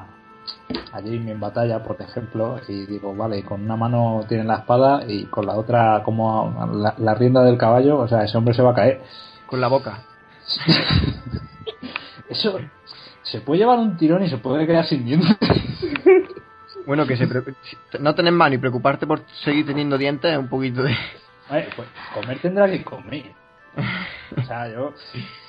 a 0.91 1.01
Jamie 1.01 1.31
en 1.31 1.39
batalla, 1.39 1.83
por 1.83 2.01
ejemplo, 2.01 2.59
y 2.67 2.85
digo, 2.85 3.15
vale, 3.15 3.43
con 3.43 3.61
una 3.63 3.75
mano 3.75 4.25
tiene 4.27 4.43
la 4.43 4.57
espada 4.57 5.03
y 5.07 5.25
con 5.25 5.45
la 5.45 5.55
otra 5.55 6.01
como 6.03 6.69
la, 6.73 6.95
la 6.97 7.13
rienda 7.15 7.43
del 7.43 7.57
caballo, 7.57 7.99
o 7.99 8.07
sea, 8.07 8.23
ese 8.23 8.37
hombre 8.37 8.53
se 8.53 8.61
va 8.61 8.71
a 8.71 8.75
caer. 8.75 9.01
Con 9.45 9.61
la 9.61 9.67
boca. 9.67 10.03
Eso 12.29 12.59
se 13.23 13.41
puede 13.41 13.59
llevar 13.59 13.79
un 13.79 13.97
tirón 13.97 14.23
y 14.23 14.29
se 14.29 14.37
puede 14.37 14.65
quedar 14.65 14.85
sin 14.85 15.05
dientes. 15.05 15.37
Bueno, 16.85 17.05
que 17.05 17.17
se 17.17 17.27
no 17.99 18.15
tener 18.15 18.33
mano 18.33 18.55
y 18.55 18.57
preocuparte 18.57 19.05
por 19.05 19.21
seguir 19.43 19.63
teniendo 19.63 19.95
dientes 19.95 20.31
es 20.31 20.39
un 20.39 20.47
poquito 20.47 20.81
de... 20.81 20.97
Vale, 21.47 21.67
pues 21.75 21.87
comer 22.15 22.39
tendrá 22.39 22.67
que 22.67 22.83
comer. 22.83 23.31
O 24.35 24.41
sea, 24.41 24.67
yo, 24.71 24.95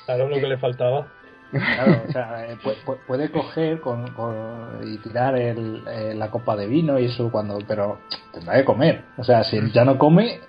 Claro 0.05 0.29
lo 0.29 0.35
que 0.35 0.47
le 0.47 0.57
faltaba. 0.59 1.07
Claro, 1.51 2.03
o 2.07 2.11
sea, 2.11 2.45
eh, 2.47 2.57
pu- 2.63 2.75
pu- 2.85 2.97
puede 3.05 3.29
coger 3.31 3.79
con, 3.81 4.11
con- 4.13 4.79
y 4.85 4.97
tirar 4.99 5.35
el, 5.37 5.83
eh, 5.87 6.13
la 6.15 6.29
copa 6.31 6.55
de 6.55 6.67
vino 6.67 6.97
y 6.99 7.05
eso 7.05 7.29
cuando, 7.31 7.59
pero 7.67 7.99
tendrá 8.33 8.55
que 8.55 8.65
comer. 8.65 9.03
O 9.17 9.23
sea, 9.23 9.43
si 9.43 9.59
ya 9.71 9.83
no 9.85 9.97
come, 9.97 10.39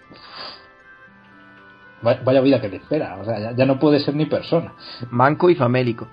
va- 2.06 2.20
vaya 2.24 2.40
vida 2.40 2.60
que 2.60 2.68
le 2.68 2.76
espera. 2.76 3.16
O 3.20 3.24
sea, 3.24 3.38
ya, 3.38 3.52
ya 3.52 3.66
no 3.66 3.78
puede 3.78 4.00
ser 4.00 4.14
ni 4.14 4.26
persona. 4.26 4.72
Manco 5.10 5.50
y 5.50 5.54
famélico. 5.54 6.08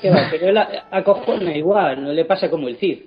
¿qué 0.00 0.10
va? 0.10 0.28
Pero 0.30 0.48
él 0.48 0.58
acojona 0.90 1.56
igual, 1.56 2.02
no 2.04 2.12
le 2.12 2.24
pasa 2.24 2.48
como 2.50 2.68
el 2.68 2.76
Cid. 2.76 2.98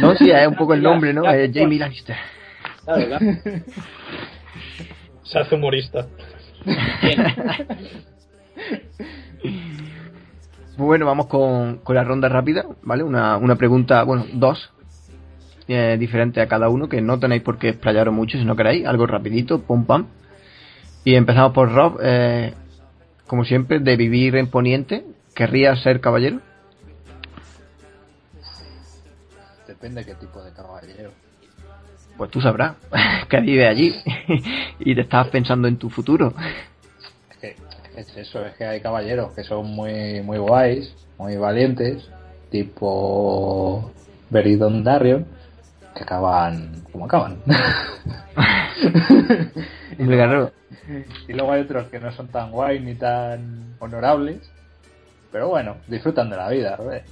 No, 0.00 0.14
sí, 0.16 0.30
es 0.30 0.46
un 0.48 0.56
poco 0.56 0.74
el 0.74 0.82
nombre, 0.82 1.12
¿no? 1.12 1.22
Eh. 1.32 1.50
Jamie 1.54 1.78
Lannister. 1.78 2.16
Claro, 2.84 3.06
claro. 3.06 3.24
Se 5.22 5.38
hace 5.38 5.54
humorista. 5.54 6.06
Bueno, 10.78 11.06
vamos 11.06 11.26
con, 11.26 11.78
con 11.78 11.96
la 11.96 12.04
ronda 12.04 12.28
rápida, 12.28 12.64
¿vale? 12.82 13.02
Una, 13.02 13.36
una 13.36 13.56
pregunta, 13.56 14.04
bueno, 14.04 14.26
dos, 14.34 14.70
eh, 15.66 15.96
diferentes 15.98 16.40
a 16.40 16.46
cada 16.46 16.68
uno, 16.68 16.88
que 16.88 17.00
no 17.00 17.18
tenéis 17.18 17.42
por 17.42 17.58
qué 17.58 17.70
explayaros 17.70 18.14
mucho 18.14 18.38
si 18.38 18.44
no 18.44 18.54
queréis, 18.54 18.86
algo 18.86 19.04
rapidito, 19.04 19.60
pum 19.60 19.84
pam. 19.84 20.06
Y 21.02 21.16
empezamos 21.16 21.52
por 21.52 21.72
Rob, 21.72 21.98
eh, 22.00 22.54
como 23.26 23.44
siempre, 23.44 23.80
de 23.80 23.96
vivir 23.96 24.36
en 24.36 24.46
Poniente, 24.46 25.04
¿querrías 25.34 25.82
ser 25.82 26.00
caballero? 26.00 26.38
Depende 29.66 30.04
qué 30.04 30.14
tipo 30.14 30.40
de 30.44 30.52
caballero. 30.52 31.10
Pues 32.16 32.30
tú 32.30 32.40
sabrás, 32.40 32.76
que 33.28 33.40
vive 33.40 33.66
allí 33.66 33.96
y 34.78 34.94
te 34.94 35.00
estás 35.00 35.26
pensando 35.26 35.66
en 35.66 35.76
tu 35.76 35.90
futuro. 35.90 36.32
Es 37.98 38.16
eso, 38.16 38.46
es 38.46 38.54
que 38.54 38.64
hay 38.64 38.80
caballeros 38.80 39.32
que 39.32 39.42
son 39.42 39.66
muy, 39.66 40.22
muy 40.22 40.38
guays, 40.38 40.94
muy 41.18 41.36
valientes, 41.36 42.08
tipo 42.48 43.90
Beridon 44.30 44.84
Darion, 44.84 45.26
que 45.96 46.04
acaban 46.04 46.84
como 46.92 47.06
acaban. 47.06 47.38
El 49.98 50.06
guerrero. 50.06 50.52
y 51.26 51.32
luego 51.32 51.50
hay 51.50 51.62
otros 51.62 51.88
que 51.88 51.98
no 51.98 52.12
son 52.12 52.28
tan 52.28 52.52
guays 52.52 52.80
ni 52.80 52.94
tan 52.94 53.74
honorables, 53.80 54.48
pero 55.32 55.48
bueno, 55.48 55.78
disfrutan 55.88 56.30
de 56.30 56.36
la 56.36 56.48
vida. 56.50 56.76
¿ves? 56.76 57.02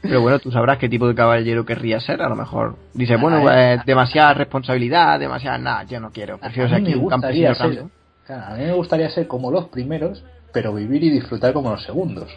Pero 0.00 0.22
bueno, 0.22 0.38
tú 0.38 0.50
sabrás 0.50 0.78
qué 0.78 0.88
tipo 0.88 1.06
de 1.06 1.14
caballero 1.14 1.66
querrías 1.66 2.02
ser. 2.04 2.22
A 2.22 2.28
lo 2.30 2.36
mejor 2.36 2.76
dices, 2.94 3.20
bueno, 3.20 3.42
pues, 3.42 3.84
demasiada 3.84 4.32
responsabilidad, 4.32 5.20
demasiada. 5.20 5.58
Nada, 5.58 5.82
yo 5.82 6.00
no 6.00 6.10
quiero. 6.10 6.38
Prefiero 6.38 6.70
ser 6.70 6.80
aquí 6.80 6.94
un 6.94 7.10
campesino 7.10 7.90
a 8.28 8.54
mí 8.56 8.64
me 8.64 8.72
gustaría 8.72 9.08
ser 9.10 9.26
como 9.26 9.50
los 9.50 9.68
primeros, 9.68 10.24
pero 10.52 10.74
vivir 10.74 11.02
y 11.04 11.10
disfrutar 11.10 11.52
como 11.52 11.70
los 11.70 11.82
segundos. 11.82 12.28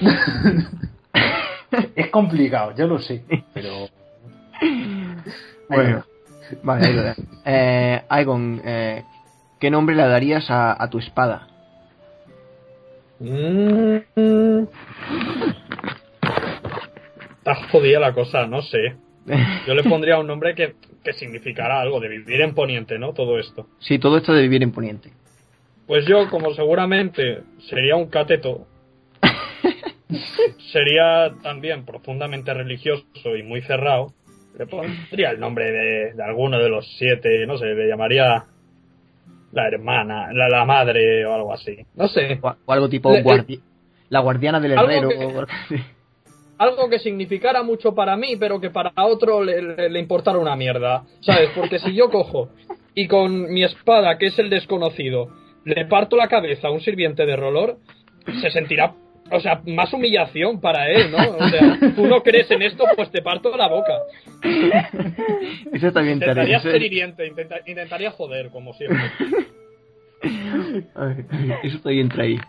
es 1.94 2.08
complicado, 2.08 2.74
yo 2.76 2.86
lo 2.86 2.98
sé, 2.98 3.22
pero 3.52 3.88
Bueno, 5.68 6.04
vale, 6.62 6.86
ahí 6.86 6.94
lo 6.94 7.02
dejo. 7.02 7.22
Eh, 7.44 8.02
Aegon, 8.08 8.62
eh, 8.64 9.04
¿qué 9.58 9.70
nombre 9.70 9.94
le 9.94 10.02
darías 10.02 10.50
a, 10.50 10.82
a 10.82 10.88
tu 10.88 10.98
espada? 10.98 11.46
Mm. 13.18 13.96
Está 17.38 17.54
jodida 17.70 18.00
la 18.00 18.14
cosa, 18.14 18.46
no 18.46 18.62
sé. 18.62 18.96
Yo 19.66 19.74
le 19.74 19.82
pondría 19.84 20.18
un 20.18 20.26
nombre 20.26 20.54
que, 20.54 20.74
que 21.04 21.12
significara 21.14 21.80
algo 21.80 21.98
de 22.00 22.08
vivir 22.08 22.40
en 22.42 22.54
Poniente, 22.54 22.98
¿no? 22.98 23.12
Todo 23.12 23.38
esto. 23.38 23.66
Sí, 23.78 23.98
todo 23.98 24.18
esto 24.18 24.32
de 24.32 24.42
vivir 24.42 24.62
en 24.62 24.72
Poniente. 24.72 25.10
Pues 25.86 26.04
yo, 26.06 26.28
como 26.30 26.52
seguramente 26.54 27.40
sería 27.68 27.96
un 27.96 28.08
cateto, 28.08 28.66
sería 30.72 31.32
también 31.42 31.84
profundamente 31.84 32.52
religioso 32.54 33.04
y 33.36 33.42
muy 33.42 33.62
cerrado, 33.62 34.12
le 34.58 34.66
pondría 34.66 35.30
el 35.30 35.40
nombre 35.40 35.70
de, 35.70 36.12
de 36.14 36.22
alguno 36.22 36.58
de 36.58 36.68
los 36.68 36.86
siete, 36.98 37.46
no 37.46 37.56
sé, 37.58 37.66
le 37.66 37.88
llamaría 37.88 38.44
la 39.52 39.66
hermana, 39.68 40.32
la, 40.32 40.48
la 40.48 40.64
madre 40.64 41.24
o 41.26 41.34
algo 41.34 41.52
así. 41.52 41.78
No 41.94 42.08
sé. 42.08 42.38
O, 42.42 42.54
o 42.66 42.72
algo 42.72 42.88
tipo 42.88 43.10
Le- 43.12 43.22
guardi- 43.24 43.60
la 44.10 44.20
guardiana 44.20 44.60
del 44.60 44.72
herrero. 44.72 45.08
que- 45.08 45.82
algo 46.60 46.88
que 46.90 46.98
significara 46.98 47.62
mucho 47.62 47.94
para 47.94 48.16
mí, 48.16 48.36
pero 48.38 48.60
que 48.60 48.70
para 48.70 48.92
otro 48.96 49.42
le, 49.42 49.62
le- 49.62 49.88
le 49.90 49.98
importara 49.98 50.38
una 50.38 50.54
mierda. 50.56 51.04
¿Sabes? 51.20 51.50
Porque 51.54 51.78
si 51.78 51.94
yo 51.94 52.10
cojo 52.10 52.50
y 52.94 53.06
con 53.08 53.52
mi 53.52 53.64
espada, 53.64 54.18
que 54.18 54.26
es 54.26 54.38
el 54.38 54.50
desconocido, 54.50 55.28
le 55.64 55.86
parto 55.86 56.16
la 56.16 56.28
cabeza 56.28 56.68
a 56.68 56.70
un 56.70 56.80
sirviente 56.80 57.24
de 57.26 57.34
Rolor, 57.36 57.78
se 58.42 58.50
sentirá, 58.50 58.92
o 59.30 59.40
sea, 59.40 59.62
más 59.66 59.92
humillación 59.92 60.60
para 60.60 60.88
él, 60.90 61.10
¿no? 61.10 61.18
O 61.38 61.48
sea, 61.48 61.78
tú 61.96 62.06
no 62.06 62.22
crees 62.22 62.50
en 62.50 62.62
esto, 62.62 62.84
pues 62.96 63.10
te 63.10 63.22
parto 63.22 63.56
la 63.56 63.68
boca. 63.68 63.94
Eso 65.72 65.88
está 65.88 66.00
bien. 66.00 66.14
Intentaría 66.14 66.58
Eso, 66.58 66.70
ser 66.70 66.82
hiriente, 66.82 67.26
intenta- 67.26 67.60
intentaría 67.66 68.10
joder, 68.10 68.50
como 68.50 68.74
siempre. 68.74 68.98
Eso 71.62 71.76
está 71.76 71.90
bien 71.90 72.08
traído. 72.08 72.42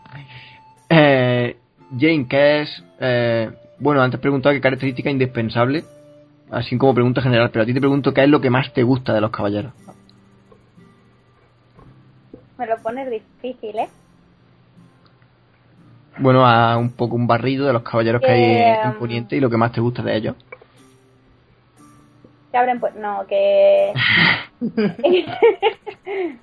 Eh, 0.90 1.56
Jane, 2.00 2.26
¿qué 2.30 2.62
es? 2.62 2.84
eh, 3.00 3.50
bueno, 3.82 4.02
antes 4.04 4.20
preguntaba 4.20 4.54
qué 4.54 4.62
característica 4.62 5.10
indispensable, 5.10 5.84
así 6.52 6.78
como 6.78 6.94
pregunta 6.94 7.20
general, 7.22 7.50
pero 7.50 7.64
a 7.64 7.66
ti 7.66 7.74
te 7.74 7.80
pregunto 7.80 8.14
qué 8.14 8.24
es 8.24 8.30
lo 8.30 8.40
que 8.40 8.52
más 8.52 8.72
te 8.74 8.84
gusta 8.84 9.12
de 9.12 9.22
los 9.22 9.32
caballeros. 9.32 9.74
Me 12.60 12.68
lo 12.68 12.78
pones 12.78 13.10
difícil, 13.10 13.80
¿eh? 13.80 13.90
Bueno, 16.20 16.46
a 16.46 16.78
un 16.78 16.92
poco 16.92 17.16
un 17.16 17.26
barrido 17.26 17.66
de 17.66 17.74
los 17.74 17.82
caballeros 17.82 18.22
que 18.22 18.30
hay 18.30 18.44
Eh, 18.44 18.82
en 18.84 18.94
Poniente 19.00 19.36
y 19.36 19.40
lo 19.40 19.50
que 19.50 19.58
más 19.58 19.72
te 19.72 19.82
gusta 19.82 20.04
de 20.04 20.16
ellos. 20.16 20.36
Que 22.52 22.58
abren 22.58 22.80
pues 22.80 22.94
no, 22.94 23.26
que 23.26 23.94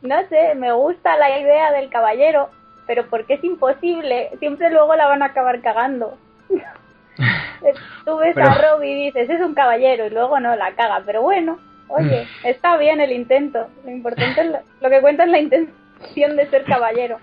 no 0.00 0.16
sé, 0.30 0.54
me 0.54 0.72
gusta 0.72 1.18
la 1.18 1.38
idea 1.38 1.72
del 1.72 1.90
caballero, 1.90 2.48
pero 2.94 3.08
porque 3.08 3.34
es 3.34 3.44
imposible, 3.44 4.28
siempre 4.38 4.70
luego 4.70 4.94
la 4.94 5.06
van 5.06 5.22
a 5.22 5.26
acabar 5.26 5.62
cagando. 5.62 6.18
Tú 8.04 8.16
ves 8.18 8.34
Pero- 8.34 8.50
a 8.50 8.54
Rob 8.54 8.82
y 8.82 9.04
dices, 9.06 9.30
es 9.30 9.40
un 9.40 9.54
caballero, 9.54 10.06
y 10.06 10.10
luego 10.10 10.38
no, 10.40 10.54
la 10.56 10.72
caga. 10.74 11.02
Pero 11.06 11.22
bueno, 11.22 11.58
oye, 11.88 12.28
está 12.44 12.76
bien 12.76 13.00
el 13.00 13.12
intento. 13.12 13.66
Lo 13.82 13.90
importante 13.90 14.42
es 14.42 14.46
lo, 14.50 14.58
lo 14.82 14.90
que 14.90 15.00
cuenta 15.00 15.24
es 15.24 15.30
la 15.30 15.38
intención 15.38 16.36
de 16.36 16.46
ser 16.50 16.64
caballero. 16.64 17.16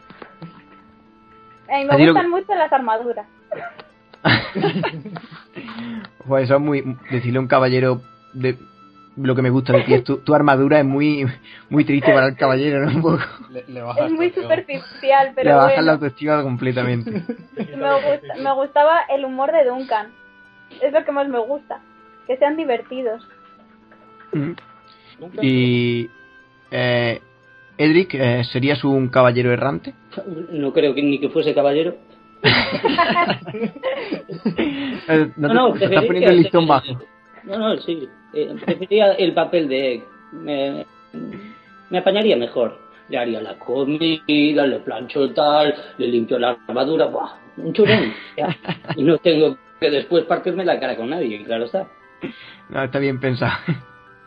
Me 1.68 1.86
gustan 1.86 2.24
que- 2.24 2.30
mucho 2.30 2.56
las 2.56 2.74
armaduras. 2.74 3.28
Pues 6.28 6.44
eso 6.46 6.56
es 6.56 6.62
muy. 6.62 6.98
Decirle 7.10 7.38
a 7.38 7.42
un 7.42 7.48
caballero 7.48 8.02
de. 8.34 8.56
Lo 9.22 9.36
que 9.36 9.42
me 9.42 9.50
gusta 9.50 9.74
de 9.74 9.84
ti 9.84 9.94
es 9.96 10.04
tu, 10.04 10.18
tu 10.18 10.34
armadura 10.34 10.80
es 10.80 10.86
muy 10.86 11.26
muy 11.70 11.84
triste 11.84 12.14
para 12.14 12.28
el 12.28 12.36
caballero, 12.36 12.86
¿no? 12.86 12.96
Un 12.96 13.02
poco. 13.02 13.20
Le, 13.50 13.66
le 13.68 13.82
bajas 13.82 14.06
Es 14.06 14.12
muy 14.14 14.30
superficial, 14.32 15.28
Le 15.28 15.34
pero 15.36 15.56
bajas 15.58 15.72
la 15.72 15.76
bueno. 15.78 15.92
autoestima 15.94 16.42
completamente. 16.44 17.12
Me, 17.58 17.94
gusta- 17.94 18.36
me 18.42 18.54
gustaba 18.54 19.02
el 19.10 19.26
humor 19.26 19.52
de 19.52 19.66
Duncan. 19.70 20.08
Es 20.82 20.94
lo 20.94 21.04
que 21.04 21.12
más 21.12 21.28
me 21.28 21.40
gusta. 21.40 21.82
Que 22.28 22.38
sean 22.38 22.56
divertidos. 22.56 23.28
Y. 25.42 26.10
Eh, 26.72 27.22
Edric, 27.78 28.14
eh, 28.14 28.44
¿serías 28.44 28.84
un 28.84 29.08
caballero 29.10 29.52
errante? 29.52 29.94
No 30.52 30.72
creo 30.74 30.94
que 30.94 31.02
ni 31.02 31.20
que 31.20 31.30
fuese 31.30 31.54
caballero. 31.54 31.96
Eh, 35.12 35.32
no, 35.38 35.48
No, 35.48 35.54
no, 35.54 35.74
te, 35.74 35.80
te 35.80 35.86
estás 35.86 36.06
poniendo 36.06 36.30
el 36.32 36.38
listón 36.38 36.68
bajo. 36.68 37.00
No, 37.44 37.58
no, 37.58 37.78
sí. 37.78 38.08
Eh, 38.34 38.56
prefería 38.66 39.14
el 39.14 39.34
papel 39.34 39.68
de 39.68 39.94
Egg. 39.94 40.04
Me, 40.32 40.86
me 41.90 41.98
apañaría 41.98 42.36
mejor. 42.38 42.78
Le 43.10 43.18
haría 43.18 43.42
la 43.42 43.58
comida, 43.58 44.68
le 44.68 44.80
plancho 44.80 45.32
tal, 45.34 45.74
le 45.98 46.08
limpio 46.08 46.38
la 46.38 46.58
armadura. 46.68 47.06
¡Buah! 47.08 47.32
Un 47.58 47.74
churón. 47.74 48.14
ya. 48.38 48.56
Y 48.96 49.04
no 49.04 49.18
tengo 49.18 49.58
que 49.80 49.90
después 49.90 50.26
partirme 50.26 50.64
la 50.66 50.80
cara 50.80 50.96
con 50.96 51.10
nadie, 51.10 51.44
claro 51.44 51.66
está. 51.66 51.88
No, 52.70 52.84
está 52.84 53.00
bien 53.00 53.20
pensado. 53.20 53.54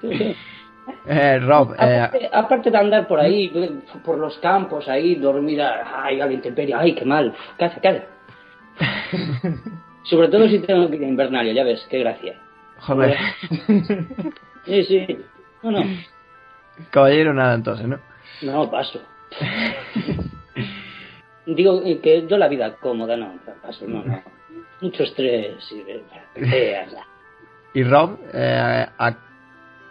Sí, 0.01 0.09
sí. 0.19 0.37
Eh, 1.07 1.39
Rob, 1.39 1.75
eh, 1.81 2.29
Aparte, 2.33 2.71
de 2.73 2.77
andar 2.79 3.07
por 3.07 3.21
ahí, 3.21 3.53
por 4.05 4.19
los 4.19 4.37
campos, 4.39 4.89
ahí, 4.89 5.15
dormir 5.15 5.63
a- 5.63 6.05
ay, 6.05 6.21
a 6.21 6.27
la 6.27 6.33
intemperie, 6.33 6.75
ay, 6.75 6.93
qué 6.95 7.05
mal, 7.05 7.33
caza, 7.57 7.81
caza. 7.81 8.03
Sobre 10.05 10.29
todo 10.29 10.49
si 10.49 10.59
tengo 10.59 10.91
que 10.91 10.97
ir 10.97 11.05
a 11.05 11.09
Invernalia, 11.09 11.53
ya 11.53 11.63
ves, 11.65 11.87
qué 11.89 12.01
gracia. 12.01 12.35
Joder, 12.83 13.17
Sí, 14.65 14.85
sí. 14.85 15.19
No, 15.63 15.71
no, 15.71 15.83
caballero 16.91 17.35
nada 17.35 17.55
entonces, 17.55 17.87
¿no? 17.87 17.99
no, 18.43 18.71
paso. 18.71 19.01
Digo 21.47 21.83
que 22.03 22.27
yo 22.29 22.37
la 22.37 22.49
vida 22.49 22.77
cómoda, 22.77 23.17
no, 23.17 23.35
paso, 23.63 23.87
no, 23.87 24.05
no. 24.05 24.23
Mucho 24.81 25.03
estrés 25.03 25.57
y. 25.73 25.85
Y 27.75 27.85
Rob, 27.85 28.19
eh, 28.33 28.87
¿a 28.99 29.17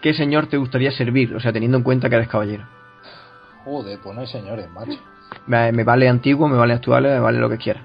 qué 0.01 0.13
señor 0.13 0.47
te 0.47 0.58
gustaría 0.58 0.91
servir? 0.91 1.34
O 1.36 1.39
sea, 1.39 1.51
teniendo 1.51 1.77
en 1.77 1.84
cuenta 1.84 2.10
que 2.10 2.15
eres 2.15 2.27
caballero. 2.27 2.65
Joder, 3.65 3.99
pues 4.01 4.15
no 4.15 4.21
hay 4.21 4.27
señores, 4.27 4.69
macho. 4.71 4.99
Me, 5.47 5.71
me 5.71 5.84
vale 5.84 6.08
antiguo, 6.08 6.47
me 6.47 6.58
vale 6.58 6.73
actual, 6.73 7.04
me 7.04 7.19
vale 7.19 7.39
lo 7.39 7.49
que 7.49 7.58
quieras. 7.58 7.84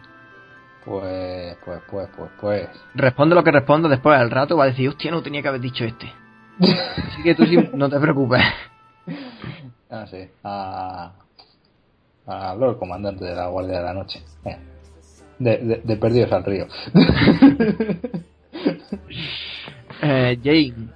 Pues, 0.87 1.57
pues, 1.65 1.81
pues, 1.91 2.09
pues, 2.17 2.31
pues. 2.41 2.69
Responde 2.95 3.35
lo 3.35 3.43
que 3.43 3.51
responda, 3.51 3.89
después 3.89 4.17
al 4.17 4.31
rato 4.31 4.57
va 4.57 4.65
a 4.65 4.69
decir, 4.69 4.89
hostia, 4.89 5.11
no 5.11 5.21
tenía 5.21 5.43
que 5.43 5.49
haber 5.49 5.61
dicho 5.61 5.85
este. 5.85 6.07
Así 6.61 7.23
que 7.25 7.35
tú 7.35 7.45
sí, 7.45 7.57
no 7.73 7.91
te 7.91 7.99
preocupes. 7.99 8.41
Ah, 9.91 10.07
sí. 10.07 10.29
A. 10.45 11.13
A 12.27 12.55
Lord 12.55 12.79
Comandante 12.79 13.25
de 13.25 13.35
la 13.35 13.49
Guardia 13.49 13.79
de 13.79 13.85
la 13.85 13.95
Noche. 13.95 14.23
Eh. 14.45 14.57
De, 15.41 15.59
de, 15.59 15.81
de 15.83 15.97
perdidos 15.97 16.33
al 16.33 16.45
río. 16.45 16.67
Eh, 20.03 20.39
Jane, 20.45 20.89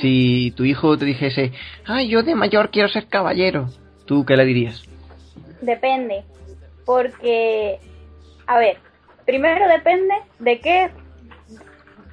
si 0.00 0.52
tu 0.56 0.64
hijo 0.64 0.96
te 0.96 1.04
dijese, 1.04 1.52
ay, 1.84 2.08
yo 2.08 2.22
de 2.22 2.34
mayor 2.34 2.70
quiero 2.70 2.88
ser 2.88 3.06
caballero, 3.06 3.68
¿tú 4.06 4.24
qué 4.24 4.34
le 4.34 4.46
dirías? 4.46 4.82
Depende. 5.60 6.24
Porque, 6.86 7.78
a 8.46 8.58
ver, 8.58 8.78
primero 9.30 9.68
depende 9.68 10.12
de 10.40 10.58
qué 10.58 10.90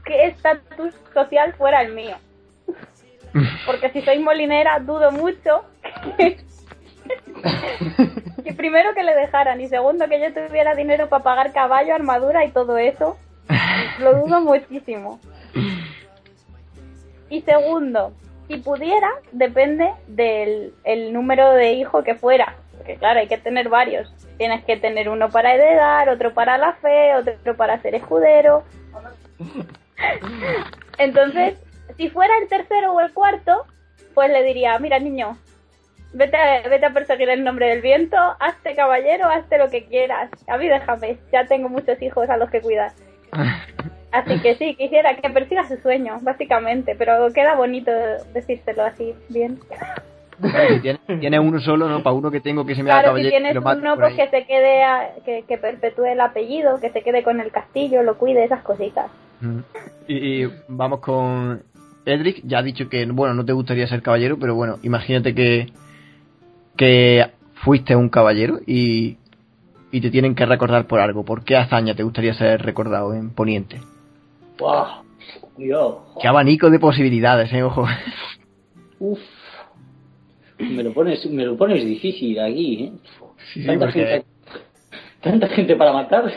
qué 0.06 0.27
estatus 0.27 0.93
social 1.15 1.51
fuera 1.53 1.82
el 1.82 1.95
mío. 1.95 2.15
Porque 3.65 3.89
si 3.89 4.03
soy 4.03 4.19
molinera, 4.19 4.80
dudo 4.80 5.12
mucho 5.12 5.63
que, 8.43 8.53
primero 8.56 8.93
que 8.93 9.03
le 9.03 9.15
dejaran 9.15 9.60
y 9.60 9.67
segundo 9.67 10.08
que 10.08 10.19
yo 10.19 10.32
tuviera 10.32 10.75
dinero 10.75 11.10
para 11.10 11.23
pagar 11.23 11.53
caballo, 11.53 11.95
armadura 11.95 12.45
y 12.45 12.51
todo 12.51 12.77
eso. 12.77 13.17
Lo 13.99 14.13
dudo 14.21 14.39
muchísimo. 14.41 15.19
Y 17.32 17.41
segundo, 17.41 18.13
si 18.47 18.58
pudiera, 18.58 19.10
depende 19.32 19.91
del 20.06 20.75
el 20.84 21.13
número 21.13 21.51
de 21.53 21.73
hijo 21.73 22.03
que 22.03 22.13
fuera. 22.13 22.56
Porque 22.78 22.96
claro, 22.96 23.20
hay 23.20 23.28
que 23.28 23.38
tener 23.38 23.70
varios. 23.70 24.13
Tienes 24.38 24.63
que 24.66 24.78
tener 24.78 25.10
uno 25.10 25.30
para 25.30 25.54
heredar, 25.54 26.10
otro 26.10 26.34
para 26.34 26.58
la 26.58 26.74
fe, 26.74 27.16
otro 27.16 27.56
para 27.56 27.82
ser 27.82 27.96
escudero. 27.96 28.63
Entonces, 30.98 31.58
si 31.98 32.10
fuera 32.10 32.34
el 32.42 32.48
tercero 32.48 32.94
o 32.94 33.00
el 33.02 33.13
cuarto, 33.13 33.66
pues 34.13 34.30
le 34.32 34.44
diría, 34.44 34.78
mira 34.80 35.00
niño, 35.00 35.38
vete 36.13 36.38
a, 36.38 36.68
vete 36.68 36.86
a 36.86 36.94
perseguir 36.94 37.30
el 37.30 37.44
nombre 37.44 37.68
del 37.68 37.82
viento, 37.82 38.18
hazte 38.40 38.76
caballero, 38.76 39.28
hazte 39.28 39.58
lo 39.58 39.70
que 39.70 39.86
quieras. 39.86 40.30
A 40.48 40.58
mí 40.58 40.68
déjame, 40.68 41.18
ya 41.32 41.46
tengo 41.46 41.70
muchos 41.70 42.02
hijos 42.02 42.30
a 42.30 42.38
los 42.38 42.50
que 42.50 42.62
cuidar. 42.62 42.92
Así 44.12 44.40
que 44.40 44.56
sí, 44.56 44.76
quisiera 44.76 45.16
que 45.16 45.30
persiga 45.30 45.68
su 45.68 45.78
sueño, 45.78 46.18
básicamente, 46.22 46.96
pero 46.96 47.32
queda 47.34 47.56
bonito 47.56 47.92
decírselo 48.34 48.84
así, 48.84 49.13
bien. 49.28 49.60
Claro, 50.41 50.73
si 50.76 50.80
tienes, 50.82 51.02
tienes 51.19 51.39
uno 51.39 51.60
solo, 51.60 51.89
¿no? 51.89 52.04
Para 52.04 52.15
uno 52.15 52.30
que 52.32 52.39
tengo 52.41 52.65
que 52.65 52.76
se 52.76 52.84
me 52.84 52.89
Claro, 52.89 53.02
si 53.02 53.08
caballero 53.08 53.28
y 53.28 53.32
tienes 53.32 53.56
lo 53.56 53.62
mato 53.62 53.80
uno, 53.80 53.95
pues 53.95 54.13
que 54.15 54.28
se 54.30 54.45
quede, 54.45 54.84
a- 54.84 55.10
que, 55.26 55.43
que 55.47 55.58
perpetúe 55.58 56.06
el 56.06 56.21
apellido, 56.21 56.80
que 56.80 56.91
se 56.91 57.02
quede 57.02 57.23
con 57.23 57.39
el 57.39 57.52
castillo, 57.52 58.04
lo 58.04 58.17
cuide, 58.17 58.43
esas 58.43 58.62
cositas. 58.63 59.10
Mm. 59.41 59.60
Y, 60.08 60.15
y 60.43 60.50
vamos 60.67 61.00
con 61.00 61.63
Edric, 62.06 62.41
ya 62.43 62.60
ha 62.60 62.63
dicho 62.63 62.88
que, 62.89 63.06
bueno, 63.06 63.34
no 63.34 63.45
te 63.45 63.54
gustaría 63.54 63.88
ser 63.88 64.02
caballero, 64.02 64.38
pero 64.39 64.56
bueno, 64.56 64.78
imagínate 64.84 65.34
que, 65.36 65.67
que 66.76 67.26
fuiste 67.56 67.95
un 67.95 68.10
caballero 68.10 68.60
y, 68.65 69.17
y 69.91 70.02
te 70.02 70.10
tienen 70.12 70.36
que 70.36 70.45
recordar 70.45 70.86
por 70.86 71.00
algo. 71.00 71.23
¿Por 71.26 71.43
qué 71.43 71.58
hazaña 71.58 71.95
te 71.95 72.04
gustaría 72.04 72.34
ser 72.34 72.62
recordado 72.62 73.13
en 73.13 73.32
Poniente? 73.32 73.82
Yo, 75.58 76.06
Qué 76.21 76.28
abanico 76.28 76.69
de 76.69 76.80
posibilidades, 76.80 77.52
eh, 77.52 77.63
ojo. 77.63 77.88
Uf. 79.00 79.19
Me 80.60 80.84
lo 80.84 80.93
pones, 80.93 81.26
me 81.28 81.46
lo 81.46 81.56
pones 81.56 81.86
difícil 81.86 82.39
aquí, 82.39 82.84
¿eh? 82.84 82.91
Sí, 83.54 83.65
tanta, 83.65 83.86
porque- 83.86 84.06
gente, 84.06 84.26
tanta 85.22 85.48
gente 85.50 85.76
para 85.76 85.93
matar. 85.93 86.26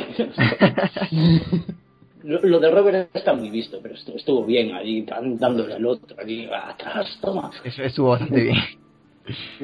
lo, 2.23 2.41
lo 2.43 2.61
de 2.61 2.71
Robert 2.71 3.11
está 3.15 3.33
muy 3.35 3.51
visto, 3.51 3.79
pero 3.83 3.95
estuvo, 3.95 4.45
bien 4.45 4.75
allí, 4.75 5.03
dándole 5.07 5.75
al 5.75 5.87
otro, 5.87 6.17
allí 6.21 6.47
atrás, 6.53 7.19
toma. 7.21 7.51
Eso 7.65 7.83
estuvo 7.83 8.11
bastante 8.11 8.43
bien. 8.43 8.57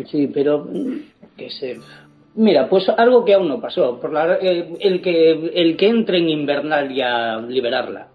Sí, 0.07 0.29
pero 0.33 0.65
mm, 0.65 0.97
que 1.37 1.51
se. 1.51 1.79
Mira, 2.35 2.69
pues 2.69 2.89
algo 2.91 3.25
que 3.25 3.35
aún 3.35 3.49
no 3.49 3.61
pasó, 3.61 3.99
por 4.01 4.13
la, 4.13 4.35
el, 4.37 4.77
el 4.81 5.01
que 5.01 5.31
el 5.55 5.77
que 5.77 5.89
entre 5.89 6.19
en 6.19 6.29
Invernalia 6.29 7.35
a 7.35 7.41
liberarla. 7.41 8.09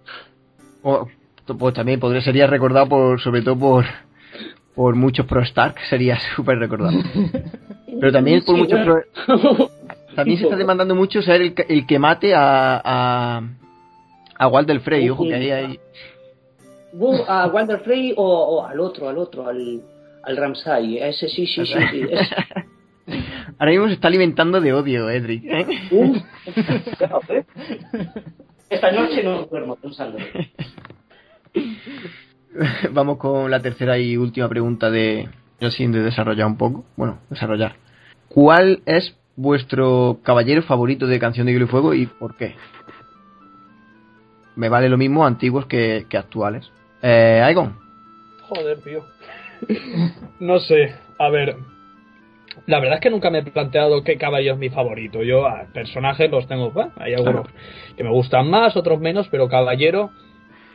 O, 0.84 1.08
pues 1.58 1.74
también 1.74 2.00
podría, 2.00 2.22
sería 2.22 2.48
recordado 2.48 2.88
por, 2.88 3.20
sobre 3.20 3.42
todo 3.42 3.58
por, 3.58 3.86
por 4.76 4.96
muchos 4.96 5.26
Pro 5.26 5.42
Stark, 5.42 5.76
sería 5.90 6.18
súper 6.36 6.60
recordado. 6.60 6.98
Pero 8.00 8.12
también 8.12 8.44
por 8.44 8.58
muchos. 8.58 8.80
Pro, 8.84 9.70
También 10.16 10.38
se 10.40 10.46
está 10.46 10.56
demandando 10.56 10.96
mucho 10.96 11.22
ser 11.22 11.42
el, 11.42 11.54
que- 11.54 11.66
el 11.70 11.86
que 11.86 12.00
mate 12.00 12.34
a, 12.34 12.82
a, 12.84 13.42
a 14.38 14.48
Walter 14.48 14.80
Frey, 14.82 15.10
ojo, 15.10 15.24
que 15.24 15.36
ahí 15.36 15.52
hay... 15.52 15.80
A 17.28 17.48
Walter 17.48 17.80
Frey 17.80 18.14
o, 18.18 18.24
o 18.24 18.66
al 18.66 18.80
otro, 18.80 19.08
al 19.08 19.18
otro, 19.18 19.48
al, 19.48 19.82
al 20.24 20.38
Ramsay. 20.38 20.98
Ese 20.98 21.30
sí, 21.30 21.46
sí, 21.48 21.66
sí. 21.66 21.74
sí. 21.92 22.02
ese. 22.10 22.36
Ahora 23.60 23.72
mismo 23.72 23.88
se 23.88 23.94
está 23.94 24.08
alimentando 24.08 24.60
de 24.62 24.74
odio, 24.74 25.10
Edric. 25.10 25.44
¿eh? 25.46 25.66
¿eh? 25.92 27.46
Esta 28.70 28.92
noche 28.92 29.24
no 29.24 29.44
duermo 29.46 29.76
pensando. 29.76 30.18
Vamos 32.92 33.18
con 33.18 33.50
la 33.50 33.62
tercera 33.62 33.98
y 33.98 34.18
última 34.18 34.50
pregunta 34.50 34.90
de... 34.90 35.30
Yo 35.60 35.70
sí, 35.70 35.86
de 35.88 36.02
desarrollar 36.02 36.48
un 36.48 36.58
poco. 36.58 36.86
Bueno, 36.96 37.20
desarrollar. 37.30 37.76
¿Cuál 38.28 38.82
es 38.86 39.16
vuestro 39.36 40.20
caballero 40.24 40.64
favorito 40.64 41.06
de 41.06 41.20
Canción 41.20 41.46
de 41.46 41.54
Hielo 41.54 41.66
y 41.66 41.68
Fuego 41.68 41.94
y 41.94 42.08
por 42.08 42.36
qué? 42.36 42.56
Me 44.56 44.70
vale 44.70 44.90
lo 44.90 44.98
mismo 44.98 45.26
antiguos 45.26 45.66
que, 45.68 46.06
que 46.10 46.18
actuales. 46.18 46.72
Eh, 47.02 47.42
Aegon. 47.44 47.78
Joder, 48.48 48.82
tío. 48.82 49.06
No 50.40 50.60
sé, 50.60 50.96
a 51.20 51.30
ver. 51.30 51.56
La 52.66 52.80
verdad 52.80 52.96
es 52.96 53.02
que 53.02 53.12
nunca 53.12 53.30
me 53.30 53.40
he 53.40 53.44
planteado 53.44 54.04
qué 54.04 54.18
caballo 54.18 54.54
es 54.54 54.58
mi 54.58 54.70
favorito. 54.70 55.22
Yo 55.22 55.46
a 55.46 55.68
personajes 55.72 56.32
los 56.32 56.48
tengo, 56.48 56.72
bueno, 56.72 56.92
hay 56.98 57.14
algunos 57.14 57.48
que 57.96 58.04
me 58.04 58.10
gustan 58.10 58.50
más, 58.50 58.76
otros 58.76 59.00
menos, 59.00 59.28
pero 59.30 59.48
caballero 59.48 60.10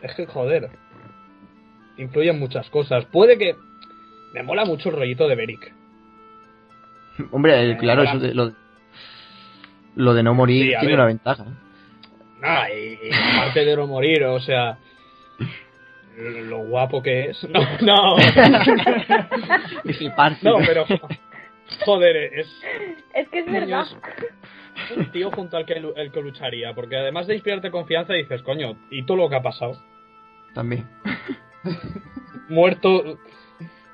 es 0.03 0.15
que 0.15 0.27
joder. 0.27 0.71
Influyen 1.99 2.39
muchas 2.39 2.69
cosas. 2.71 3.05
Puede 3.07 3.39
que. 3.39 3.57
Me 4.35 4.43
mola 4.43 4.65
mucho 4.65 4.91
el 4.91 4.97
rollito 4.97 5.27
de 5.29 5.35
Beric. 5.35 5.73
Hombre, 7.31 7.71
eh, 7.71 7.77
claro, 7.79 8.03
eso 8.03 8.19
de, 8.19 8.35
lo, 8.35 8.53
lo 9.95 10.13
de 10.13 10.23
no 10.23 10.35
morir 10.35 10.65
Sí, 10.65 10.69
tiene 10.69 10.87
ver. 10.87 10.95
una 10.97 11.07
ventaja. 11.07 11.45
Nada, 12.41 12.71
y, 12.71 12.99
y 13.03 13.11
aparte 13.39 13.65
de 13.65 13.77
no 13.77 13.87
morir, 13.87 14.25
o 14.25 14.39
sea. 14.41 14.77
Lo, 16.19 16.41
lo 16.43 16.59
guapo 16.59 17.03
que 17.03 17.31
es. 17.31 17.45
No, 17.51 17.61
no. 17.81 18.17
No, 20.43 20.57
pero. 20.67 20.85
Joder, 21.85 22.17
es. 22.17 22.47
Es 23.15 23.29
que 23.29 23.39
es 23.41 23.47
verdad. 23.51 23.87
es 24.91 24.97
un 24.97 25.11
tío 25.11 25.31
junto 25.31 25.57
al 25.57 25.65
que, 25.65 25.75
el 25.75 26.13
que 26.13 26.21
lucharía. 26.23 26.75
Porque 26.75 26.97
además 26.97 27.27
de 27.27 27.35
inspirarte 27.35 27.71
confianza, 27.71 28.13
dices, 28.13 28.43
coño, 28.43 28.77
¿y 28.91 29.05
todo 29.05 29.17
lo 29.17 29.29
que 29.31 29.37
ha 29.37 29.43
pasado? 29.43 29.81
También. 30.55 30.87
Muerto. 32.49 33.19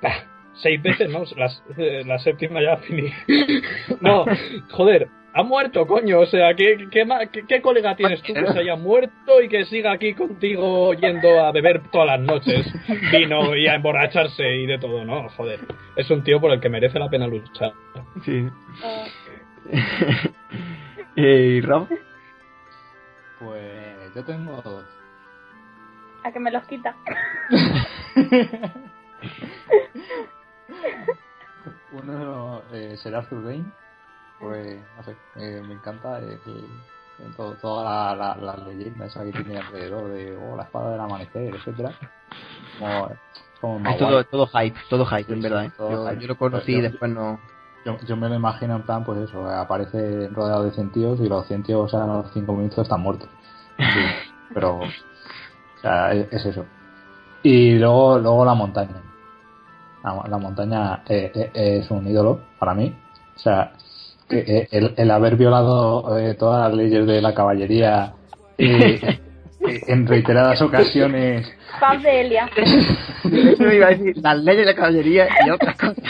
bah, 0.02 0.24
seis 0.54 0.80
veces, 0.82 1.10
¿no? 1.10 1.24
Las- 1.36 1.62
eh, 1.76 2.02
la 2.06 2.18
séptima 2.18 2.60
ya 2.62 2.76
finí. 2.78 3.10
No, 4.00 4.24
joder, 4.70 5.08
ha 5.34 5.42
muerto, 5.42 5.86
coño. 5.86 6.20
O 6.20 6.26
sea, 6.26 6.54
¿qué, 6.54 6.86
qué, 6.90 7.04
ma- 7.04 7.26
qué- 7.26 7.44
qué 7.46 7.62
colega 7.62 7.96
tienes 7.96 8.20
tú 8.22 8.34
que 8.34 8.46
se 8.52 8.58
haya 8.58 8.76
muerto 8.76 9.40
y 9.42 9.48
que 9.48 9.64
siga 9.64 9.92
aquí 9.92 10.12
contigo 10.14 10.92
yendo 10.94 11.40
a 11.44 11.52
beber 11.52 11.82
todas 11.90 12.06
las 12.08 12.20
noches 12.20 12.66
vino 13.12 13.56
y 13.56 13.66
a 13.66 13.74
emborracharse 13.76 14.56
y 14.56 14.66
de 14.66 14.78
todo? 14.78 15.04
No, 15.04 15.28
joder. 15.30 15.60
Es 15.96 16.10
un 16.10 16.22
tío 16.22 16.40
por 16.40 16.50
el 16.52 16.60
que 16.60 16.68
merece 16.68 16.98
la 16.98 17.08
pena 17.08 17.26
luchar. 17.26 17.72
Sí. 18.24 18.46
Eh, 19.64 20.30
¿Y 21.56 21.60
Rob? 21.62 21.88
Pues 23.38 24.14
yo 24.14 24.24
tengo 24.24 24.60
dos. 24.62 24.84
A 26.24 26.32
que 26.32 26.40
me 26.40 26.50
los 26.50 26.64
quita. 26.64 26.94
Uno 31.92 32.62
eh, 32.72 32.96
será 33.02 33.18
Arthur 33.18 33.44
Dane. 33.44 33.64
Pues, 34.40 34.80
no 34.96 35.02
sé, 35.04 35.16
eh, 35.36 35.62
me 35.66 35.74
encanta 35.74 36.18
el- 36.18 36.40
el- 36.46 37.36
todo- 37.36 37.54
toda 37.54 37.84
la, 37.84 38.16
la, 38.16 38.36
la 38.56 38.56
leyenda 38.66 39.06
esa 39.06 39.22
que 39.22 39.30
tiene 39.30 39.58
alrededor 39.58 40.10
de 40.10 40.34
oh, 40.36 40.56
la 40.56 40.64
espada 40.64 40.90
del 40.92 41.00
amanecer, 41.00 41.54
etcétera 41.54 41.92
Como, 43.60 43.88
Es 43.88 43.98
todo, 44.28 44.46
hype, 44.48 44.76
todo 44.90 45.06
hype, 45.06 45.32
en 45.32 45.40
verdad. 45.42 45.66
¿eh? 45.66 45.72
yo, 45.78 46.12
yo 46.14 46.26
lo 46.26 46.36
conocí 46.36 46.72
y 46.74 46.80
después 46.80 47.10
no. 47.12 47.38
Yo, 47.84 47.96
yo 48.00 48.16
me 48.16 48.28
lo 48.28 48.34
imagino 48.36 48.74
en 48.76 48.82
plan, 48.82 49.04
pues 49.04 49.20
eso, 49.28 49.48
aparece 49.48 50.28
rodeado 50.30 50.64
de 50.64 50.72
100 50.72 50.90
tíos 50.90 51.20
y 51.20 51.28
los 51.28 51.46
100 51.46 51.62
tíos 51.64 51.92
a 51.94 52.06
los 52.06 52.32
5 52.32 52.54
minutos 52.54 52.78
están 52.78 53.00
muertos. 53.00 53.28
Sí, 53.76 53.84
pero, 54.54 54.80
o 55.82 55.84
sea, 55.84 56.12
es, 56.12 56.32
es 56.32 56.46
eso. 56.46 56.64
Y 57.42 57.72
luego, 57.72 58.18
luego 58.20 58.44
la 58.44 58.54
montaña. 58.54 59.02
La, 60.04 60.22
la 60.28 60.38
montaña 60.38 61.02
eh, 61.08 61.32
eh, 61.34 61.50
es 61.80 61.90
un 61.90 62.06
ídolo 62.06 62.40
para 62.60 62.72
mí. 62.72 62.94
O 63.34 63.38
sea, 63.38 63.72
que 64.28 64.38
eh, 64.38 64.68
el, 64.70 64.94
el 64.96 65.10
haber 65.10 65.36
violado 65.36 66.16
eh, 66.18 66.34
todas 66.34 66.68
las 66.68 66.76
leyes 66.76 67.04
de 67.04 67.20
la 67.20 67.34
caballería 67.34 68.14
en 68.58 70.06
reiteradas 70.06 70.62
ocasiones 70.62 71.52
Paz 71.80 72.00
de 72.00 72.20
Elia. 72.20 72.48
Eso 73.24 73.64
me 73.64 73.74
iba 73.74 73.86
a 73.86 73.90
decir, 73.90 74.16
las 74.22 74.38
leyes 74.38 74.66
de 74.66 74.72
la 74.72 74.76
caballería 74.76 75.28
y 75.44 75.50
otras 75.50 75.76
cosas. 75.76 76.04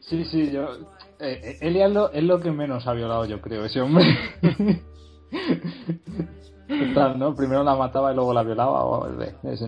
Sí, 0.00 0.24
sí, 0.24 0.50
yo. 0.50 0.78
Eh, 1.20 1.40
eh, 1.42 1.58
Elia 1.60 1.86
es 1.86 1.92
lo, 1.92 2.12
es 2.12 2.22
lo 2.22 2.40
que 2.40 2.50
menos 2.50 2.86
ha 2.86 2.92
violado, 2.94 3.26
yo 3.26 3.40
creo, 3.40 3.64
ese 3.64 3.80
hombre. 3.80 4.04
Total, 6.68 7.18
¿no? 7.18 7.34
Primero 7.34 7.62
la 7.62 7.74
mataba 7.74 8.12
y 8.12 8.14
luego 8.14 8.32
la 8.32 8.42
violaba. 8.42 8.84
o- 8.84 9.08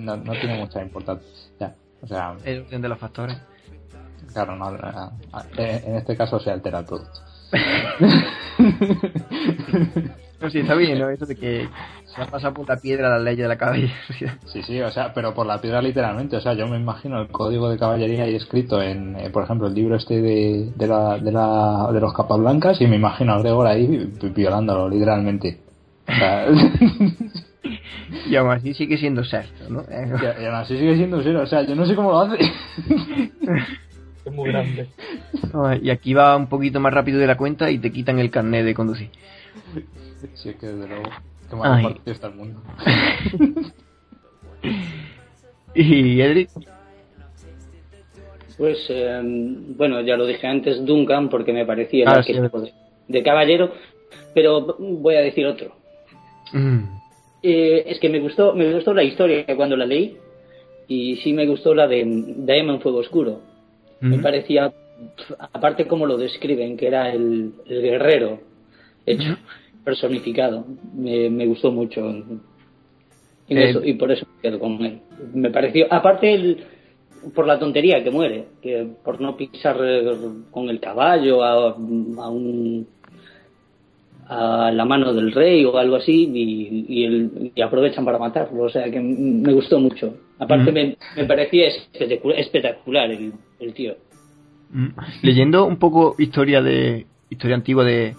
no, 0.00 0.16
no 0.16 0.33
tiene 0.33 0.59
mucha 0.59 0.83
importancia. 0.83 1.27
Ya, 1.61 1.74
o 2.03 2.07
sea, 2.07 2.37
El 2.44 2.62
orden 2.62 2.83
de 2.83 2.88
los 2.88 2.98
factores. 2.98 3.37
claro, 4.33 4.57
no, 4.57 4.70
eh, 5.59 5.83
en 5.87 5.96
este 5.96 6.16
caso 6.16 6.38
se 6.40 6.50
altera 6.50 6.83
producto. 6.85 7.20
No, 10.40 10.51
sí, 10.51 10.59
está 10.59 10.75
bien, 10.75 10.99
¿no? 10.99 11.09
Eso 11.09 11.25
de 11.25 11.37
que 11.37 11.69
se 12.05 12.21
ha 12.21 12.27
pasado 12.27 12.53
por 12.53 12.69
la 12.69 12.77
piedra 12.77 13.09
las 13.09 13.23
leyes 13.23 13.45
de 13.45 13.49
la 13.49 13.57
caballería. 13.57 13.95
Sí, 14.45 14.62
sí, 14.62 14.79
o 14.83 14.90
sea, 14.90 15.14
pero 15.14 15.33
por 15.33 15.47
la 15.47 15.59
piedra 15.61 15.81
literalmente. 15.81 16.37
O 16.37 16.40
sea, 16.40 16.53
yo 16.53 16.67
me 16.67 16.77
imagino 16.77 17.19
el 17.23 17.29
código 17.29 17.71
de 17.71 17.79
caballería 17.79 18.25
ahí 18.25 18.35
escrito 18.35 18.83
en, 18.83 19.17
eh, 19.17 19.31
por 19.31 19.45
ejemplo, 19.45 19.69
el 19.69 19.75
libro 19.75 19.97
este 19.97 20.21
de, 20.21 20.71
de, 20.75 20.87
la, 20.87 21.19
de, 21.19 21.33
la, 21.33 21.88
de 21.93 22.01
los 22.01 22.12
capas 22.12 22.38
blancas 22.38 22.79
y 22.81 22.87
me 22.87 22.97
imagino 22.97 23.33
a 23.33 23.38
Gregor 23.40 23.67
ahí 23.67 23.87
vi- 23.87 24.29
violándolo, 24.31 24.88
literalmente. 24.88 25.61
O 26.09 26.12
sea, 26.12 26.47
Y 28.27 28.37
aún 28.37 28.51
así 28.51 28.75
sigue 28.75 28.99
siendo 28.99 29.25
sexto, 29.25 29.64
¿no? 29.71 29.83
Y, 29.83 30.43
y 30.43 30.47
aún 30.47 30.55
así 30.57 30.77
sigue 30.77 30.97
siendo 30.97 31.23
cero. 31.23 31.40
O 31.43 31.47
sea, 31.47 31.62
yo 31.62 31.75
no 31.75 31.87
sé 31.87 31.95
cómo 31.95 32.11
lo 32.11 32.21
hace. 32.21 32.38
Es 34.25 34.33
muy 34.33 34.51
grande. 34.51 34.89
Y 35.83 35.91
aquí 35.91 36.15
va 36.15 36.37
un 36.37 36.49
poquito 36.49 36.81
más 36.81 36.93
rápido 36.93 37.19
de 37.21 37.27
la 37.27 37.37
cuenta 37.37 37.71
y 37.71 37.79
te 37.79 37.93
quitan 37.93 38.19
el 38.19 38.31
carnet 38.31 38.65
de 38.65 38.75
conducir. 38.75 39.11
Sí, 40.35 40.49
es 40.49 40.57
que 40.57 40.67
desde 40.67 40.89
luego, 40.89 41.11
mal 41.57 41.73
Ay. 41.75 41.85
partido 41.85 42.13
está 42.13 42.27
el 42.29 42.35
mundo. 42.35 42.61
¿Y 45.75 46.21
Edric? 46.21 46.51
Pues, 48.57 48.87
eh, 48.89 49.21
bueno, 49.77 50.01
ya 50.01 50.17
lo 50.17 50.27
dije 50.27 50.47
antes, 50.47 50.85
Duncan, 50.85 51.29
porque 51.29 51.53
me 51.53 51.67
parecía 51.67 52.05
el 52.05 52.09
Ah, 52.09 52.23
sí, 52.23 52.33
de 53.09 53.23
caballero, 53.23 53.73
pero 54.33 54.77
voy 54.79 55.17
a 55.17 55.21
decir 55.21 55.47
otro. 55.47 55.77
Mm. 56.53 56.85
Eh, 57.43 57.85
es 57.87 57.99
que 58.01 58.09
me 58.09 58.21
gustó, 58.21 58.55
me 58.55 58.73
gustó 58.73 58.95
la 58.95 59.03
historia 59.03 59.45
cuando 59.57 59.77
la 59.77 59.87
leí, 59.87 60.17
y 60.89 61.17
sí 61.17 61.33
me 61.33 61.47
gustó 61.47 61.75
la 61.75 61.87
de 61.87 62.05
Daemon 62.07 62.81
Fuego 62.81 62.99
Oscuro. 62.99 63.41
Me 64.11 64.19
parecía, 64.19 64.73
aparte 65.53 65.87
como 65.87 66.07
lo 66.07 66.17
describen, 66.17 66.77
que 66.77 66.87
era 66.87 67.11
el, 67.12 67.53
el 67.67 67.83
guerrero 67.83 68.40
hecho, 69.07 69.37
personificado, 69.85 70.64
me, 70.95 71.29
me 71.31 71.47
gustó 71.47 71.71
mucho. 71.73 72.01
Y, 73.49 73.57
Eh, 73.57 73.71
eso- 73.71 73.85
y 73.85 73.95
por 73.95 74.11
eso 74.12 74.27
me 74.37 74.40
quedo 74.43 74.59
con 74.59 74.83
él. 74.85 75.01
Me 75.35 75.51
pareció, 75.51 75.87
aparte 75.90 76.33
el, 76.33 76.64
por 77.35 77.47
la 77.47 77.59
tontería 77.59 78.03
que 78.03 78.11
muere, 78.11 78.47
que 78.62 78.87
por 79.05 79.21
no 79.21 79.37
pisar 79.37 79.77
con 80.51 80.69
el 80.71 80.81
caballo 80.81 81.43
a, 81.43 81.71
a 81.71 82.29
un 82.31 82.87
a 84.27 84.71
la 84.73 84.87
mano 84.87 85.12
del 85.12 85.33
rey 85.33 85.67
o 85.67 85.77
algo 85.77 85.97
así 85.97 86.31
y, 86.33 86.85
y, 86.88 87.05
el- 87.05 87.53
y 87.55 87.61
aprovechan 87.61 88.07
para 88.07 88.19
matarlo. 88.19 88.62
O 88.64 88.69
sea 88.71 88.90
que 88.90 88.99
me 89.01 89.53
gustó 89.53 89.79
mucho. 89.79 90.14
Aparte 90.38 90.70
Mm. 90.70 90.75
me, 90.75 90.97
me 91.16 91.25
parecía 91.25 91.68
espectacular, 91.68 92.38
espectacular 92.38 93.11
el, 93.11 93.33
el 93.61 93.75
tío. 93.75 93.94
Mm. 94.70 94.88
Leyendo 95.23 95.64
un 95.66 95.77
poco 95.79 96.16
historia 96.18 96.61
de 96.62 97.07
historia 97.31 97.57
antigua 97.57 97.85
de, 97.85 98.14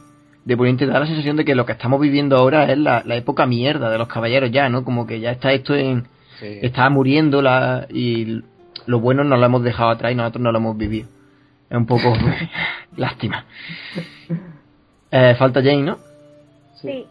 de 0.45 0.57
Poniente 0.57 0.85
da 0.85 0.99
la 0.99 1.07
sensación 1.07 1.35
de 1.37 1.45
que 1.45 1.55
lo 1.55 1.65
que 1.65 1.73
estamos 1.73 1.99
viviendo 1.99 2.37
ahora 2.37 2.71
es 2.71 2.77
la, 2.77 3.03
la 3.05 3.15
época 3.15 3.45
mierda 3.45 3.89
de 3.89 3.97
los 3.97 4.07
caballeros 4.07 4.51
ya, 4.51 4.69
¿no? 4.69 4.83
Como 4.85 5.05
que 5.07 5.19
ya 5.19 5.31
está 5.31 5.51
esto 5.53 5.75
en... 5.75 6.07
Sí. 6.39 6.59
Está 6.61 6.89
muriendo 6.89 7.41
la, 7.41 7.87
y 7.89 8.41
lo 8.87 8.99
bueno 8.99 9.23
nos 9.23 9.39
lo 9.39 9.45
hemos 9.45 9.63
dejado 9.63 9.89
atrás 9.91 10.11
y 10.11 10.15
nosotros 10.15 10.41
no 10.43 10.51
lo 10.51 10.57
hemos 10.57 10.77
vivido. 10.77 11.07
Es 11.69 11.77
un 11.77 11.85
poco 11.85 12.13
lástima. 12.97 13.45
Eh, 15.11 15.35
falta 15.37 15.61
Jane, 15.61 15.83
¿no? 15.83 15.97
Sí. 16.81 17.05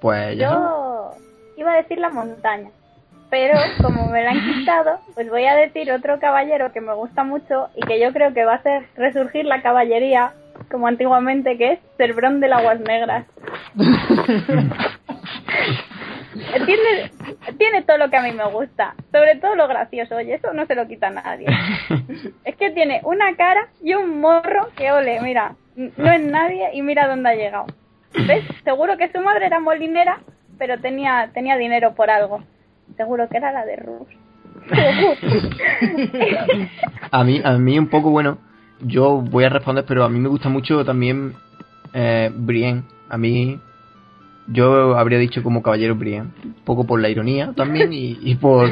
Pues 0.00 0.38
ya. 0.38 0.50
sabes. 0.50 0.68
Yo 0.68 1.60
iba 1.60 1.72
a 1.72 1.76
decir 1.76 1.98
la 1.98 2.10
montaña, 2.10 2.70
pero 3.30 3.58
como 3.82 4.06
me 4.06 4.22
la 4.22 4.30
han 4.30 4.54
quitado, 4.54 5.00
pues 5.14 5.28
voy 5.30 5.44
a 5.44 5.54
decir 5.54 5.90
otro 5.92 6.18
caballero 6.18 6.72
que 6.72 6.80
me 6.80 6.94
gusta 6.94 7.24
mucho 7.24 7.68
y 7.76 7.80
que 7.86 8.00
yo 8.00 8.12
creo 8.12 8.32
que 8.34 8.44
va 8.44 8.52
a 8.52 8.56
hacer 8.56 8.86
resurgir 8.96 9.44
la 9.44 9.62
caballería 9.62 10.32
como 10.70 10.86
antiguamente, 10.86 11.56
que 11.58 11.72
es 11.72 11.78
Cerbrón 11.96 12.40
de 12.40 12.52
Aguas 12.52 12.80
Negras. 12.80 13.26
Tiene, 16.66 17.10
tiene 17.58 17.82
todo 17.82 17.98
lo 17.98 18.10
que 18.10 18.16
a 18.16 18.22
mí 18.22 18.32
me 18.32 18.46
gusta, 18.46 18.94
sobre 19.12 19.36
todo 19.36 19.54
lo 19.54 19.68
gracioso, 19.68 20.16
oye, 20.16 20.34
eso 20.34 20.52
no 20.52 20.66
se 20.66 20.74
lo 20.74 20.86
quita 20.86 21.10
nadie. 21.10 21.46
Es 22.44 22.56
que 22.56 22.70
tiene 22.70 23.00
una 23.04 23.34
cara 23.36 23.68
y 23.82 23.94
un 23.94 24.20
morro 24.20 24.68
que 24.76 24.92
ole, 24.92 25.20
mira, 25.20 25.54
no 25.76 26.12
es 26.12 26.20
nadie 26.24 26.70
y 26.72 26.82
mira 26.82 27.08
dónde 27.08 27.30
ha 27.30 27.34
llegado. 27.34 27.66
¿Ves? 28.26 28.44
Seguro 28.62 28.96
que 28.96 29.10
su 29.10 29.20
madre 29.20 29.46
era 29.46 29.60
molinera, 29.60 30.20
pero 30.58 30.78
tenía, 30.78 31.30
tenía 31.32 31.56
dinero 31.56 31.94
por 31.94 32.10
algo. 32.10 32.42
Seguro 32.96 33.28
que 33.28 33.36
era 33.36 33.52
la 33.52 33.64
de 33.64 33.76
Rus. 33.76 34.08
A 37.10 37.24
mí, 37.24 37.40
a 37.44 37.52
mí 37.58 37.78
un 37.78 37.88
poco, 37.88 38.10
bueno, 38.10 38.38
yo 38.80 39.20
voy 39.20 39.44
a 39.44 39.48
responder, 39.48 39.84
pero 39.86 40.04
a 40.04 40.08
mí 40.08 40.18
me 40.18 40.28
gusta 40.28 40.48
mucho 40.48 40.84
también 40.84 41.34
eh, 41.92 42.30
Brienne. 42.34 42.82
A 43.08 43.18
mí, 43.18 43.58
yo 44.48 44.96
habría 44.96 45.18
dicho 45.18 45.42
como 45.42 45.62
caballero 45.62 45.94
Brienne. 45.96 46.30
Un 46.44 46.54
poco 46.64 46.84
por 46.86 47.00
la 47.00 47.08
ironía 47.08 47.52
también 47.54 47.92
y, 47.92 48.18
y 48.22 48.34
por... 48.36 48.70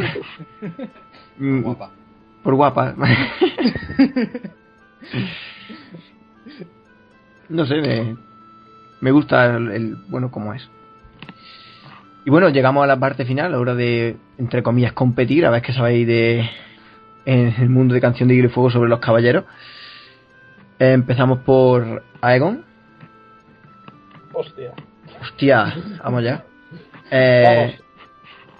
mm, 1.38 1.62
Guapa. 1.62 1.90
Por 2.42 2.54
guapa. 2.54 2.94
no 7.48 7.66
sé, 7.66 7.76
me, 7.80 8.16
me 9.00 9.10
gusta 9.12 9.56
el, 9.56 9.70
el- 9.70 9.96
bueno 10.08 10.30
como 10.30 10.52
es. 10.54 10.68
Y 12.24 12.30
bueno, 12.30 12.48
llegamos 12.50 12.84
a 12.84 12.86
la 12.86 12.98
parte 12.98 13.24
final, 13.24 13.46
a 13.46 13.48
la 13.50 13.58
hora 13.58 13.74
de, 13.74 14.16
entre 14.38 14.62
comillas, 14.62 14.92
competir, 14.92 15.44
a 15.44 15.50
ver 15.50 15.62
qué 15.62 15.72
sabéis 15.72 16.06
de 16.06 16.48
en 17.24 17.54
el 17.58 17.68
mundo 17.68 17.94
de 17.94 18.00
Canción 18.00 18.28
de 18.28 18.34
Hielo 18.36 18.48
y 18.48 18.50
Fuego 18.50 18.70
sobre 18.70 18.88
los 18.88 19.00
caballeros. 19.00 19.44
Empezamos 20.78 21.40
por 21.40 22.02
Aegon. 22.20 22.64
Hostia. 24.32 24.72
Hostia, 25.20 25.74
vamos 26.02 26.22
ya. 26.24 26.44
Eh, 27.10 27.78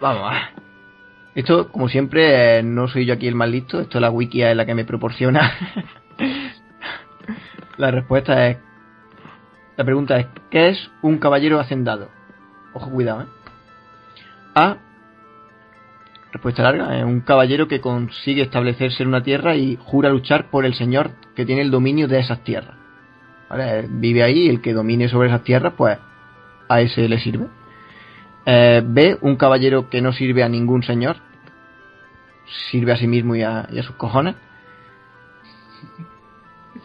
vamos. 0.01 0.23
a- 0.33 0.51
Esto, 1.35 1.69
como 1.69 1.89
siempre, 1.89 2.59
eh, 2.59 2.63
no 2.63 2.89
soy 2.89 3.07
yo 3.07 3.15
aquí 3.15 3.27
el 3.27 3.35
más 3.35 3.49
listo. 3.49 3.81
Esto 3.81 3.99
la 4.01 4.11
wiki 4.11 4.43
es 4.43 4.55
la 4.57 4.67
que 4.67 4.75
me 4.75 4.85
proporciona. 4.85 5.53
la 7.79 7.91
respuesta 7.91 8.49
es. 8.49 8.59
La 9.77 9.85
pregunta 9.85 10.19
es: 10.19 10.27
¿Qué 10.51 10.69
es 10.69 10.91
un 11.01 11.19
caballero 11.19 11.59
hacendado? 11.59 12.09
Ojo, 12.75 12.91
cuidado, 12.91 13.23
¿eh? 13.23 13.27
A. 14.55 14.77
Respuesta 16.33 16.63
larga: 16.63 16.99
es 16.99 17.05
un 17.05 17.21
caballero 17.21 17.69
que 17.69 17.81
consigue 17.81 18.43
establecerse 18.43 19.03
en 19.03 19.09
una 19.09 19.23
tierra 19.23 19.55
y 19.57 19.77
jura 19.77 20.11
luchar 20.11 20.51
por 20.51 20.65
el 20.65 20.75
señor 20.75 21.11
que 21.35 21.45
tiene 21.45 21.63
el 21.63 21.71
dominio 21.71 22.09
de 22.09 22.19
esas 22.21 22.43
tierras. 22.43 22.77
Eh, 23.55 23.87
Vive 23.89 24.23
ahí 24.23 24.47
y 24.47 24.49
el 24.49 24.61
que 24.61 24.73
domine 24.73 25.09
sobre 25.09 25.29
esas 25.29 25.45
tierras, 25.45 25.75
pues 25.77 25.99
a 26.69 26.81
ese 26.81 27.09
le 27.09 27.19
sirve. 27.19 27.49
Eh, 28.47 28.83
B, 28.85 29.19
un 29.21 29.37
caballero 29.37 29.91
que 29.91 30.01
no 30.01 30.13
sirve 30.13 30.43
a 30.43 30.49
ningún 30.49 30.83
señor. 30.83 31.17
Sirve 32.71 32.93
a 32.93 32.97
sí 32.97 33.07
mismo 33.07 33.37
y 33.37 33.43
a, 33.43 33.69
y 33.71 33.79
a 33.79 33.83
sus 33.83 33.97
cojones. 33.97 34.35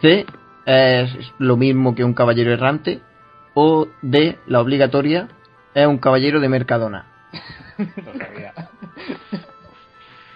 C, 0.00 0.26
es 0.66 1.32
lo 1.38 1.56
mismo 1.56 1.94
que 1.94 2.04
un 2.04 2.14
caballero 2.14 2.52
errante. 2.52 3.00
O 3.54 3.88
D, 4.02 4.38
la 4.46 4.60
obligatoria, 4.60 5.28
es 5.74 5.86
un 5.86 5.98
caballero 5.98 6.38
de 6.38 6.48
Mercadona. 6.48 7.06
Lo 7.78 8.14
sabía. 8.14 8.52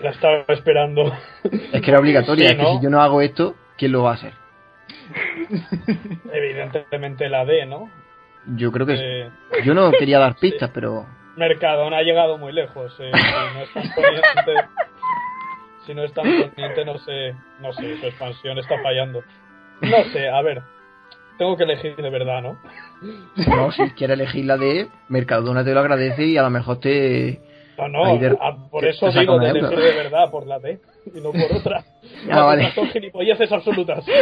La 0.00 0.10
estaba 0.10 0.44
esperando. 0.48 1.12
Es 1.44 1.80
que 1.80 1.90
era 1.90 2.00
obligatoria, 2.00 2.48
Sí, 2.48 2.52
es 2.54 2.58
que 2.58 2.62
¿no? 2.62 2.78
si 2.78 2.84
yo 2.84 2.90
no 2.90 3.00
hago 3.02 3.20
esto, 3.20 3.54
¿quién 3.76 3.92
lo 3.92 4.02
va 4.02 4.10
a 4.12 4.14
hacer? 4.14 4.32
Evidentemente 6.32 7.28
la 7.28 7.44
D, 7.44 7.66
¿no? 7.66 7.90
Yo 8.56 8.72
creo 8.72 8.86
que 8.86 8.94
Eh, 8.98 9.30
Yo 9.64 9.74
no 9.74 9.90
quería 9.92 10.18
dar 10.18 10.36
pistas, 10.40 10.70
pero 10.72 11.06
Mercadona 11.36 11.98
ha 11.98 12.02
llegado 12.02 12.36
muy 12.38 12.52
lejos. 12.52 12.94
eh, 13.00 13.10
si 13.14 13.22
no 13.54 13.62
es 13.62 13.72
tan 13.72 13.94
poniente, 13.94 14.68
si 15.86 15.94
no 15.94 16.02
es 16.04 16.12
tan 16.12 16.24
poniente, 16.24 16.84
no 16.84 16.98
sé, 16.98 17.34
no 17.60 17.72
sé, 17.72 17.98
su 17.98 18.06
expansión 18.06 18.58
está 18.58 18.80
fallando. 18.82 19.22
No 19.80 20.04
sé, 20.12 20.28
a 20.28 20.42
ver, 20.42 20.62
tengo 21.38 21.56
que 21.56 21.64
elegir 21.64 21.96
de 21.96 22.10
verdad, 22.10 22.42
¿no? 22.42 22.58
No, 23.48 23.72
si 23.72 23.82
quieres 23.90 24.14
elegir 24.18 24.44
la 24.44 24.56
D, 24.56 24.88
Mercadona 25.08 25.64
te 25.64 25.72
lo 25.74 25.80
agradece 25.80 26.24
y 26.26 26.36
a 26.36 26.42
lo 26.42 26.50
mejor 26.50 26.78
te... 26.80 27.40
No, 27.78 27.88
no, 27.88 28.16
de- 28.18 28.36
ah, 28.40 28.56
por 28.70 28.84
eso 28.84 29.10
te 29.10 29.20
digo 29.20 29.38
de 29.38 29.48
elegir 29.50 29.78
de 29.78 29.92
verdad, 29.94 30.30
por 30.30 30.46
la 30.46 30.58
D, 30.58 30.78
y 31.14 31.20
no 31.20 31.32
por 31.32 31.52
otra. 31.52 31.84
Ah, 32.24 32.36
Las 32.36 32.44
vale. 32.44 32.60
otras 32.62 32.74
son 32.74 32.88
gilipolleces 32.88 33.50
absolutas. 33.52 34.04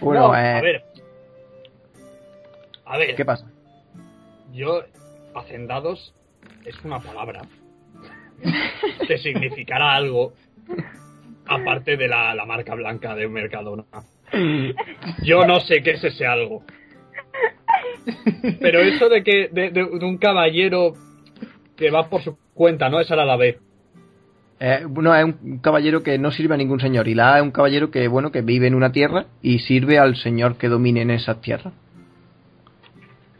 Bueno, 0.00 0.28
No, 0.28 0.34
eh, 0.34 0.38
a 0.56 0.60
ver. 0.60 0.84
A 2.86 2.96
ver, 2.98 3.14
¿qué 3.14 3.24
pasa? 3.24 3.46
yo, 4.52 4.82
hacendados 5.34 6.12
es 6.66 6.74
una 6.84 6.98
palabra 7.00 7.42
que 9.06 9.18
significará 9.18 9.94
algo 9.94 10.32
aparte 11.46 11.96
de 11.96 12.08
la, 12.08 12.34
la 12.34 12.44
marca 12.44 12.74
blanca 12.74 13.14
de 13.14 13.28
Mercadona. 13.28 13.84
Yo 15.22 15.46
no 15.46 15.60
sé 15.60 15.82
qué 15.82 15.92
es 15.92 16.04
ese 16.04 16.26
algo. 16.26 16.62
Pero 18.60 18.80
eso 18.80 19.08
de 19.08 19.22
que 19.22 19.48
de, 19.52 19.70
de- 19.70 19.98
de 19.98 20.04
un 20.04 20.18
caballero 20.18 20.94
que 21.76 21.90
va 21.90 22.08
por 22.08 22.22
su 22.22 22.36
cuenta, 22.54 22.88
¿no? 22.88 23.00
Esa 23.00 23.14
era 23.14 23.24
la 23.24 23.36
B. 23.36 23.58
Eh, 24.60 24.86
no, 24.88 25.14
es 25.14 25.24
un 25.24 25.58
caballero 25.58 26.02
que 26.02 26.18
no 26.18 26.30
sirve 26.30 26.54
a 26.54 26.56
ningún 26.58 26.80
señor. 26.80 27.08
Y 27.08 27.14
la 27.14 27.34
A 27.34 27.36
es 27.38 27.42
un 27.42 27.50
caballero 27.50 27.90
que, 27.90 28.06
bueno, 28.08 28.30
que 28.30 28.42
vive 28.42 28.66
en 28.68 28.74
una 28.74 28.92
tierra 28.92 29.26
y 29.42 29.58
sirve 29.60 29.98
al 29.98 30.16
señor 30.16 30.56
que 30.56 30.68
domine 30.68 31.02
en 31.02 31.10
esas 31.10 31.40
tierras. 31.40 31.74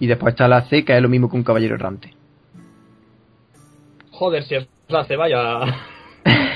Y 0.00 0.08
después 0.08 0.32
está 0.32 0.48
la 0.48 0.62
C, 0.62 0.84
que 0.84 0.96
es 0.96 1.02
lo 1.02 1.08
mismo 1.08 1.30
que 1.30 1.36
un 1.36 1.44
caballero 1.44 1.76
errante. 1.76 2.12
Joder, 4.10 4.42
si 4.42 4.56
es 4.56 4.68
la 4.88 5.04
C, 5.04 5.16
vaya, 5.16 5.60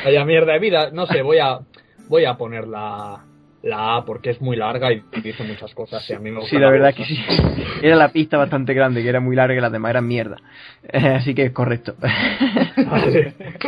vaya 0.05 0.25
mierda 0.25 0.53
de 0.55 0.59
vida. 0.59 0.91
No 0.93 1.07
sé, 1.07 1.23
voy 1.23 1.39
a, 1.39 1.61
voy 2.09 2.25
a 2.25 2.35
poner 2.37 2.67
la, 2.67 3.25
la 3.67 3.97
A 3.97 4.05
porque 4.05 4.31
es 4.31 4.41
muy 4.41 4.57
larga 4.57 4.93
y 4.93 5.03
dice 5.23 5.43
muchas 5.43 5.75
cosas. 5.75 6.09
Y 6.09 6.15
a 6.15 6.19
mí 6.19 6.31
me 6.31 6.41
gusta 6.41 6.51
Sí, 6.51 6.59
la 6.59 6.71
verdad 6.71 6.95
que 6.95 7.03
cosa. 7.03 7.09
sí. 7.09 7.65
Era 7.83 7.97
la 7.97 8.09
pista 8.11 8.39
bastante 8.39 8.73
grande, 8.75 9.03
que 9.03 9.09
era 9.09 9.21
muy 9.21 9.37
larga 9.37 9.55
y 9.57 9.61
las 9.61 9.73
demás 9.73 9.91
eran 9.91 10.07
mierda. 10.07 10.37
Eh, 10.85 11.09
así 11.09 11.35
que 11.35 11.47
es 11.47 11.53
correcto. 11.53 11.95
Vale. 12.01 13.35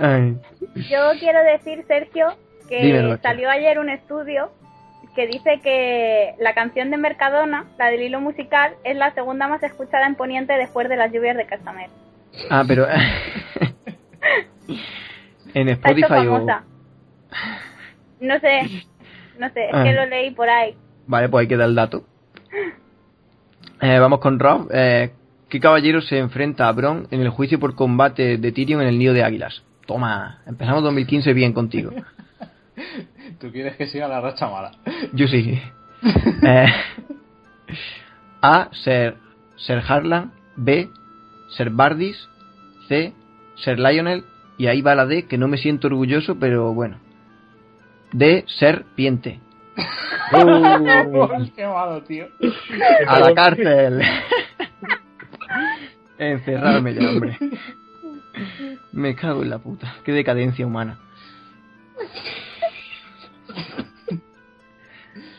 Ay. 0.00 0.36
Yo 0.88 1.12
quiero 1.20 1.40
decir, 1.44 1.84
Sergio, 1.86 2.34
que 2.68 2.82
Dímelo, 2.82 3.18
salió 3.18 3.50
ayer 3.50 3.78
un 3.78 3.90
estudio 3.90 4.50
que 5.14 5.26
dice 5.26 5.60
que 5.62 6.34
la 6.38 6.54
canción 6.54 6.90
de 6.90 6.96
Mercadona, 6.96 7.66
la 7.78 7.90
del 7.90 8.02
hilo 8.02 8.20
musical, 8.20 8.74
es 8.84 8.96
la 8.96 9.12
segunda 9.14 9.48
más 9.48 9.62
escuchada 9.62 10.06
en 10.06 10.14
Poniente 10.14 10.54
después 10.54 10.88
de 10.88 10.96
las 10.96 11.12
lluvias 11.12 11.36
de 11.36 11.46
Castamer. 11.46 11.90
Ah, 12.50 12.64
pero... 12.66 12.86
en 15.54 15.68
Spotify 15.68 16.26
o... 16.26 16.46
No 18.20 18.38
sé, 18.40 18.62
no 19.38 19.48
sé, 19.50 19.66
es 19.68 19.74
Ah. 19.74 19.84
que 19.84 19.92
lo 19.92 20.06
leí 20.06 20.30
por 20.32 20.48
ahí. 20.48 20.74
Vale, 21.06 21.28
pues 21.28 21.42
ahí 21.42 21.48
queda 21.48 21.64
el 21.64 21.74
dato. 21.74 22.04
Eh, 23.80 23.98
vamos 23.98 24.18
con 24.20 24.38
Rob. 24.38 24.68
Eh, 24.72 25.12
¿Qué 25.48 25.60
caballero 25.60 26.00
se 26.02 26.18
enfrenta 26.18 26.68
a 26.68 26.72
Bron 26.72 27.06
en 27.10 27.20
el 27.20 27.30
juicio 27.30 27.58
por 27.58 27.74
combate 27.74 28.36
de 28.36 28.52
Tyrion 28.52 28.82
en 28.82 28.88
el 28.88 28.98
nido 28.98 29.14
de 29.14 29.22
águilas? 29.24 29.62
Toma, 29.86 30.42
empezamos 30.46 30.82
2015 30.82 31.32
bien 31.32 31.52
contigo. 31.52 31.90
Tú 33.40 33.50
quieres 33.52 33.76
que 33.76 33.86
siga 33.86 34.08
la 34.08 34.20
racha 34.20 34.48
mala. 34.48 34.72
Yo 35.12 35.26
sí. 35.28 35.60
Eh, 36.42 36.66
A. 38.42 38.68
Ser, 38.72 39.16
Ser 39.56 39.82
Harlan. 39.86 40.32
B. 40.56 40.88
Ser 41.56 41.70
Bardis. 41.70 42.28
C. 42.88 43.12
Ser 43.56 43.78
Lionel. 43.80 44.24
Y 44.58 44.66
ahí 44.66 44.80
va 44.82 44.94
la 44.94 45.06
D, 45.06 45.26
que 45.26 45.38
no 45.38 45.48
me 45.48 45.56
siento 45.56 45.86
orgulloso, 45.88 46.38
pero 46.38 46.72
bueno. 46.74 46.98
D. 48.12 48.44
Ser 48.46 48.84
Piente. 48.94 49.40
Uh, 50.32 51.50
Qué 51.56 51.66
malo, 51.66 52.02
tío. 52.02 52.28
a 53.06 53.20
la 53.20 53.34
cárcel. 53.34 54.02
Encerrarme 56.18 56.94
ya, 56.94 57.08
hombre. 57.08 57.38
Me 58.92 59.14
cago 59.14 59.42
en 59.42 59.50
la 59.50 59.58
puta. 59.58 59.94
Qué 60.04 60.12
decadencia 60.12 60.66
humana. 60.66 60.98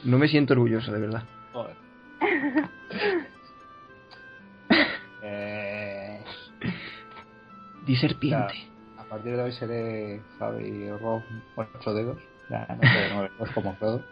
No 0.04 0.18
me 0.18 0.28
siento 0.28 0.54
orgulloso, 0.54 0.92
de 0.92 1.00
verdad. 1.00 1.24
Joder. 1.54 1.76
Eh, 5.22 6.22
Di 7.86 7.94
ya, 7.94 8.00
serpiente. 8.00 8.54
a 8.98 9.04
partir 9.04 9.36
de 9.36 9.44
hoy 9.44 9.52
seré 9.52 10.22
Rob 10.40 11.22
8 11.56 11.94
dedos. 11.94 12.18
Ya 12.50 12.66
no 12.70 12.82
sé, 12.82 13.10
9 13.14 13.32
dedos 13.38 13.54
como 13.54 13.76
Frodo. 13.76 14.04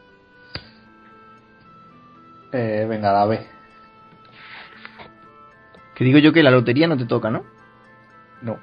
Eh, 2.51 2.85
venga, 2.87 3.11
la 3.11 3.25
B. 3.25 3.45
Que 5.95 6.03
digo 6.03 6.19
yo 6.19 6.31
que 6.31 6.43
la 6.43 6.51
lotería 6.51 6.87
no 6.87 6.97
te 6.97 7.05
toca, 7.05 7.31
¿no? 7.31 7.43
No. 8.41 8.59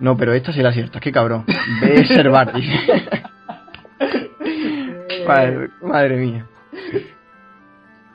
No, 0.00 0.16
pero 0.16 0.34
esta 0.34 0.52
sí 0.52 0.60
la 0.60 0.70
aciertas, 0.70 1.00
qué 1.00 1.12
cabrón. 1.12 1.44
Ser 2.08 2.28
Barty. 2.28 2.60
madre, 5.26 5.70
madre 5.80 6.16
mía. 6.16 6.46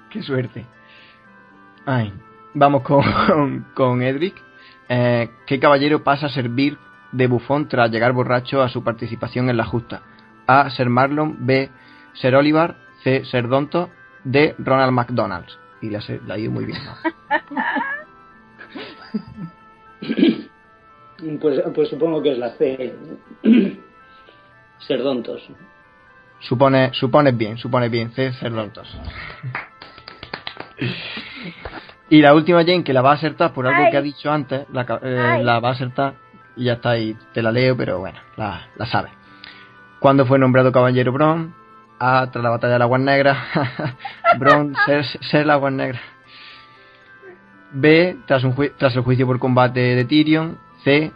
Qué 0.09 0.21
suerte. 0.21 0.65
Ay. 1.85 2.13
Vamos 2.53 2.83
con, 2.83 3.65
con 3.73 4.01
Edric. 4.01 4.35
Eh, 4.89 5.29
¿Qué 5.47 5.59
caballero 5.59 6.03
pasa 6.03 6.25
a 6.25 6.29
servir 6.29 6.77
de 7.13 7.27
bufón 7.27 7.69
tras 7.69 7.89
llegar 7.89 8.11
borracho 8.11 8.61
a 8.61 8.69
su 8.69 8.83
participación 8.83 9.49
en 9.49 9.57
la 9.57 9.65
justa? 9.65 10.01
A. 10.59 10.69
Ser 10.69 10.89
Marlon. 10.89 11.45
B. 11.45 11.69
Ser 12.13 12.35
Oliver. 12.35 12.75
C. 13.03 13.25
Ser 13.25 13.47
Donto. 13.47 13.89
D. 14.23 14.55
Ronald 14.59 14.91
McDonald's. 14.93 15.57
Y 15.81 15.89
la, 15.89 15.99
la 16.27 16.35
ha 16.35 16.37
ido 16.37 16.51
muy 16.51 16.65
bien. 16.65 16.79
¿no? 16.83 16.95
Pues, 21.39 21.61
pues 21.75 21.89
supongo 21.89 22.21
que 22.21 22.31
es 22.31 22.37
la 22.37 22.49
C. 22.51 22.95
Serdontos. 24.87 25.47
Supone, 26.39 26.91
supones 26.93 27.37
bien, 27.37 27.57
supones 27.57 27.91
bien, 27.91 28.11
C, 28.11 28.31
Cerdontos. 28.33 28.87
Y 32.09 32.21
la 32.21 32.33
última 32.33 32.63
Jane, 32.65 32.83
que 32.83 32.93
la 32.93 33.01
va 33.01 33.11
a 33.11 33.15
acertar 33.15 33.53
por 33.53 33.67
algo 33.67 33.83
Ay. 33.85 33.91
que 33.91 33.97
ha 33.97 34.01
dicho 34.01 34.31
antes, 34.31 34.67
la, 34.73 34.81
eh, 35.03 35.43
la 35.43 35.59
va 35.59 35.69
a 35.69 35.73
acertar 35.73 36.15
y 36.55 36.65
ya 36.65 36.73
está 36.73 36.91
ahí, 36.91 37.15
te 37.33 37.43
la 37.43 37.51
leo, 37.51 37.77
pero 37.77 37.99
bueno, 37.99 38.19
la, 38.35 38.67
la 38.75 38.85
sabes. 38.87 39.11
¿Cuándo 40.01 40.25
fue 40.25 40.39
nombrado 40.39 40.71
caballero 40.71 41.11
Bron? 41.11 41.53
A. 41.99 42.27
Tras 42.31 42.43
la 42.43 42.49
batalla 42.49 42.73
de 42.73 42.79
la 42.79 42.85
Aguas 42.85 43.01
Negras. 43.01 43.37
Bron, 44.39 44.73
ser, 44.87 45.05
ser 45.05 45.45
la 45.45 45.53
Aguas 45.53 45.71
Negras. 45.71 46.01
B. 47.71 48.17
Tras, 48.25 48.43
un 48.43 48.55
tras 48.79 48.95
el 48.95 49.03
juicio 49.03 49.27
por 49.27 49.37
combate 49.37 49.79
de 49.79 50.03
Tyrion. 50.05 50.57
C. 50.83 51.11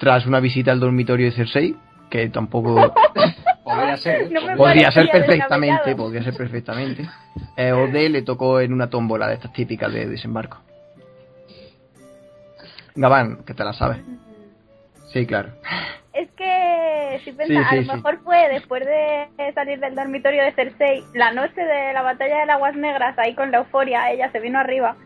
Tras 0.00 0.26
una 0.26 0.40
visita 0.40 0.72
al 0.72 0.80
dormitorio 0.80 1.26
de 1.26 1.32
Cersei, 1.32 1.76
que 2.10 2.28
tampoco 2.30 2.74
Podría 3.64 3.96
ser. 3.96 4.28
No 4.32 4.42
me 4.42 4.56
podría 4.56 4.90
ser 4.90 5.08
perfectamente, 5.12 5.94
podría 5.94 6.24
ser 6.24 6.36
perfectamente. 6.36 7.08
Eh, 7.56 7.70
o 7.70 7.86
D. 7.86 8.08
Le 8.08 8.22
tocó 8.22 8.58
en 8.58 8.72
una 8.72 8.90
tómbola 8.90 9.28
de 9.28 9.34
estas 9.34 9.52
típicas 9.52 9.92
de 9.92 10.08
desembarco. 10.08 10.58
Gabán, 12.96 13.44
que 13.44 13.54
te 13.54 13.62
la 13.62 13.72
sabes. 13.72 13.98
Sí, 15.12 15.24
claro. 15.26 15.52
Es 16.14 16.30
que, 16.36 17.20
si 17.24 17.32
pensas, 17.32 17.66
Sí, 17.68 17.74
a 17.74 17.74
lo 17.76 17.82
sí. 17.82 17.88
mejor 17.96 18.20
fue 18.22 18.48
después 18.48 18.84
de 18.86 19.26
salir 19.52 19.80
del 19.80 19.96
dormitorio 19.96 20.44
de 20.44 20.52
Cersei, 20.52 21.02
la 21.14 21.32
noche 21.32 21.60
de 21.60 21.92
la 21.92 22.02
batalla 22.02 22.38
de 22.38 22.46
las 22.46 22.54
Aguas 22.56 22.76
Negras, 22.76 23.18
ahí 23.18 23.34
con 23.34 23.50
la 23.50 23.58
euforia, 23.58 24.10
ella 24.12 24.30
se 24.30 24.38
vino 24.38 24.58
arriba. 24.60 24.96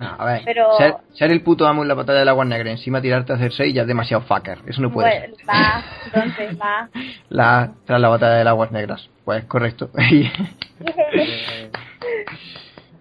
A 0.00 0.24
ver, 0.24 0.42
Pero- 0.44 0.76
ser, 0.78 0.94
ser 1.14 1.32
el 1.32 1.42
puto 1.42 1.66
amo 1.66 1.82
en 1.82 1.88
la 1.88 1.94
batalla 1.94 2.20
del 2.20 2.28
agua 2.28 2.44
negra, 2.44 2.70
encima 2.70 3.00
tirarte 3.02 3.32
a 3.32 3.38
Cersei 3.38 3.72
ya 3.72 3.82
es 3.82 3.88
demasiado 3.88 4.22
fucker. 4.22 4.58
Eso 4.66 4.80
no 4.80 4.92
puede 4.92 5.10
ser. 5.20 5.30
Pues, 5.30 5.48
va, 5.48 5.84
entonces, 6.06 6.58
va. 6.60 6.88
La, 7.28 7.72
tras 7.84 8.00
la 8.00 8.08
batalla 8.08 8.34
de 8.34 8.44
las 8.44 8.52
aguas 8.52 8.70
negras. 8.72 9.10
Pues 9.24 9.44
correcto. 9.46 9.90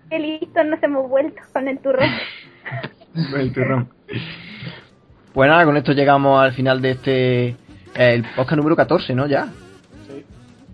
Qué 0.10 0.20
listo 0.20 0.64
nos 0.64 0.82
hemos 0.84 1.08
vuelto 1.10 1.42
con 1.54 1.68
el 1.68 1.80
turrón. 1.80 2.10
el 3.36 3.54
turrón. 3.54 3.90
Pues 5.34 5.50
nada, 5.50 5.66
con 5.66 5.78
esto 5.78 5.94
llegamos 5.94 6.42
al 6.44 6.54
final 6.54 6.82
de 6.82 6.92
este. 6.92 7.48
eh, 7.50 7.56
El 7.96 8.24
podcast 8.36 8.58
número 8.58 8.76
14, 8.76 9.16
¿no? 9.16 9.28
Ya. 9.28 9.46
Sí. 10.08 10.24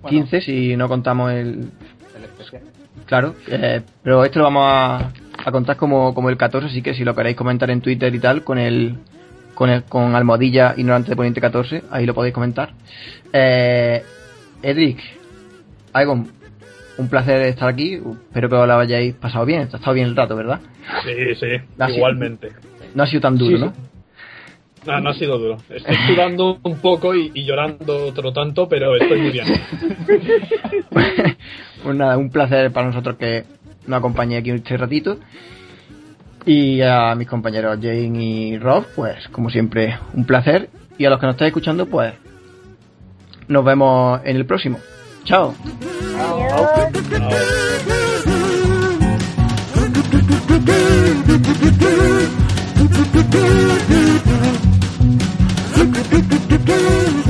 Bueno, 0.02 0.18
15 0.18 0.42
si 0.42 0.76
no 0.76 0.88
contamos 0.88 1.32
el. 1.32 1.70
el 2.16 2.24
especial. 2.24 2.64
Claro. 3.06 3.36
eh, 3.48 3.82
pero 4.04 4.24
esto 4.26 4.40
lo 4.40 4.46
vamos 4.46 4.64
a, 4.68 5.12
a 5.46 5.52
contar 5.52 5.78
como, 5.78 6.14
como 6.14 6.30
el 6.30 6.38
14, 6.38 6.68
así 6.68 6.82
que 6.82 6.94
si 6.94 7.04
lo 7.04 7.16
queréis 7.16 7.36
comentar 7.38 7.70
en 7.70 7.82
Twitter 7.82 8.14
y 8.14 8.20
tal, 8.20 8.44
con 8.44 8.58
el. 8.58 8.98
Con, 9.54 9.70
el, 9.72 9.84
con 9.86 10.14
almohadilla 10.16 10.76
ignorante 10.78 11.10
de 11.10 11.16
poniente 11.16 11.42
14, 11.42 11.84
ahí 11.90 12.06
lo 12.06 12.14
podéis 12.14 12.34
comentar. 12.34 12.74
Eh, 13.34 14.04
Edric, 14.62 15.00
Aegon, 15.94 16.28
un 17.00 17.10
placer 17.10 17.42
estar 17.42 17.68
aquí. 17.68 17.96
Espero 17.96 18.50
que 18.50 18.56
os 18.56 18.68
lo 18.68 18.78
hayáis 18.78 19.16
pasado 19.16 19.46
bien. 19.46 19.62
Ha 19.62 19.64
estado 19.78 19.94
bien 19.94 20.08
el 20.08 20.16
rato, 20.16 20.36
¿verdad? 20.36 20.60
Sí, 21.04 21.34
sí, 21.40 21.48
igualmente. 21.96 22.52
No 22.94 23.02
ha 23.04 23.08
sido 23.08 23.22
tan 23.22 23.36
duro, 23.38 23.58
Sí, 23.58 23.64
¿no? 23.64 23.72
sí. 23.72 23.82
No, 24.88 25.02
no 25.02 25.10
ha 25.10 25.14
sido 25.16 25.38
duro. 25.38 25.58
Estoy 25.70 25.96
sudando 26.08 26.60
un 26.64 26.78
poco 26.78 27.14
y, 27.14 27.30
y 27.34 27.44
llorando 27.44 28.06
otro 28.06 28.32
tanto, 28.32 28.70
pero 28.70 28.96
estoy 28.96 29.20
muy 29.20 29.32
bien. 29.32 29.46
pues 31.84 31.96
nada, 31.96 32.18
un 32.18 32.30
placer 32.30 32.72
para 32.72 32.88
nosotros 32.88 33.18
que 33.18 33.44
nos 33.86 33.98
acompañe 34.00 34.38
aquí 34.38 34.52
este 34.52 34.78
ratito. 34.78 35.18
Y 36.46 36.80
a 36.82 37.14
mis 37.16 37.28
compañeros 37.28 37.78
Jane 37.82 38.24
y 38.24 38.58
Rob, 38.58 38.86
pues 38.96 39.28
como 39.28 39.50
siempre, 39.50 39.98
un 40.14 40.24
placer. 40.26 40.70
Y 40.98 41.04
a 41.04 41.10
los 41.10 41.20
que 41.20 41.26
nos 41.26 41.36
estáis 41.36 41.50
escuchando, 41.50 41.86
pues 41.88 42.14
nos 43.50 43.66
vemos 43.66 44.22
en 44.24 44.38
el 44.38 44.46
próximo. 44.46 44.80
Chao. 45.26 45.54
Adiós. 46.18 46.90
Chao. 47.12 47.78
do, 56.04 56.22
do, 56.22 56.40
do, 56.40 56.58
do, 56.58 57.22
do. 57.24 57.27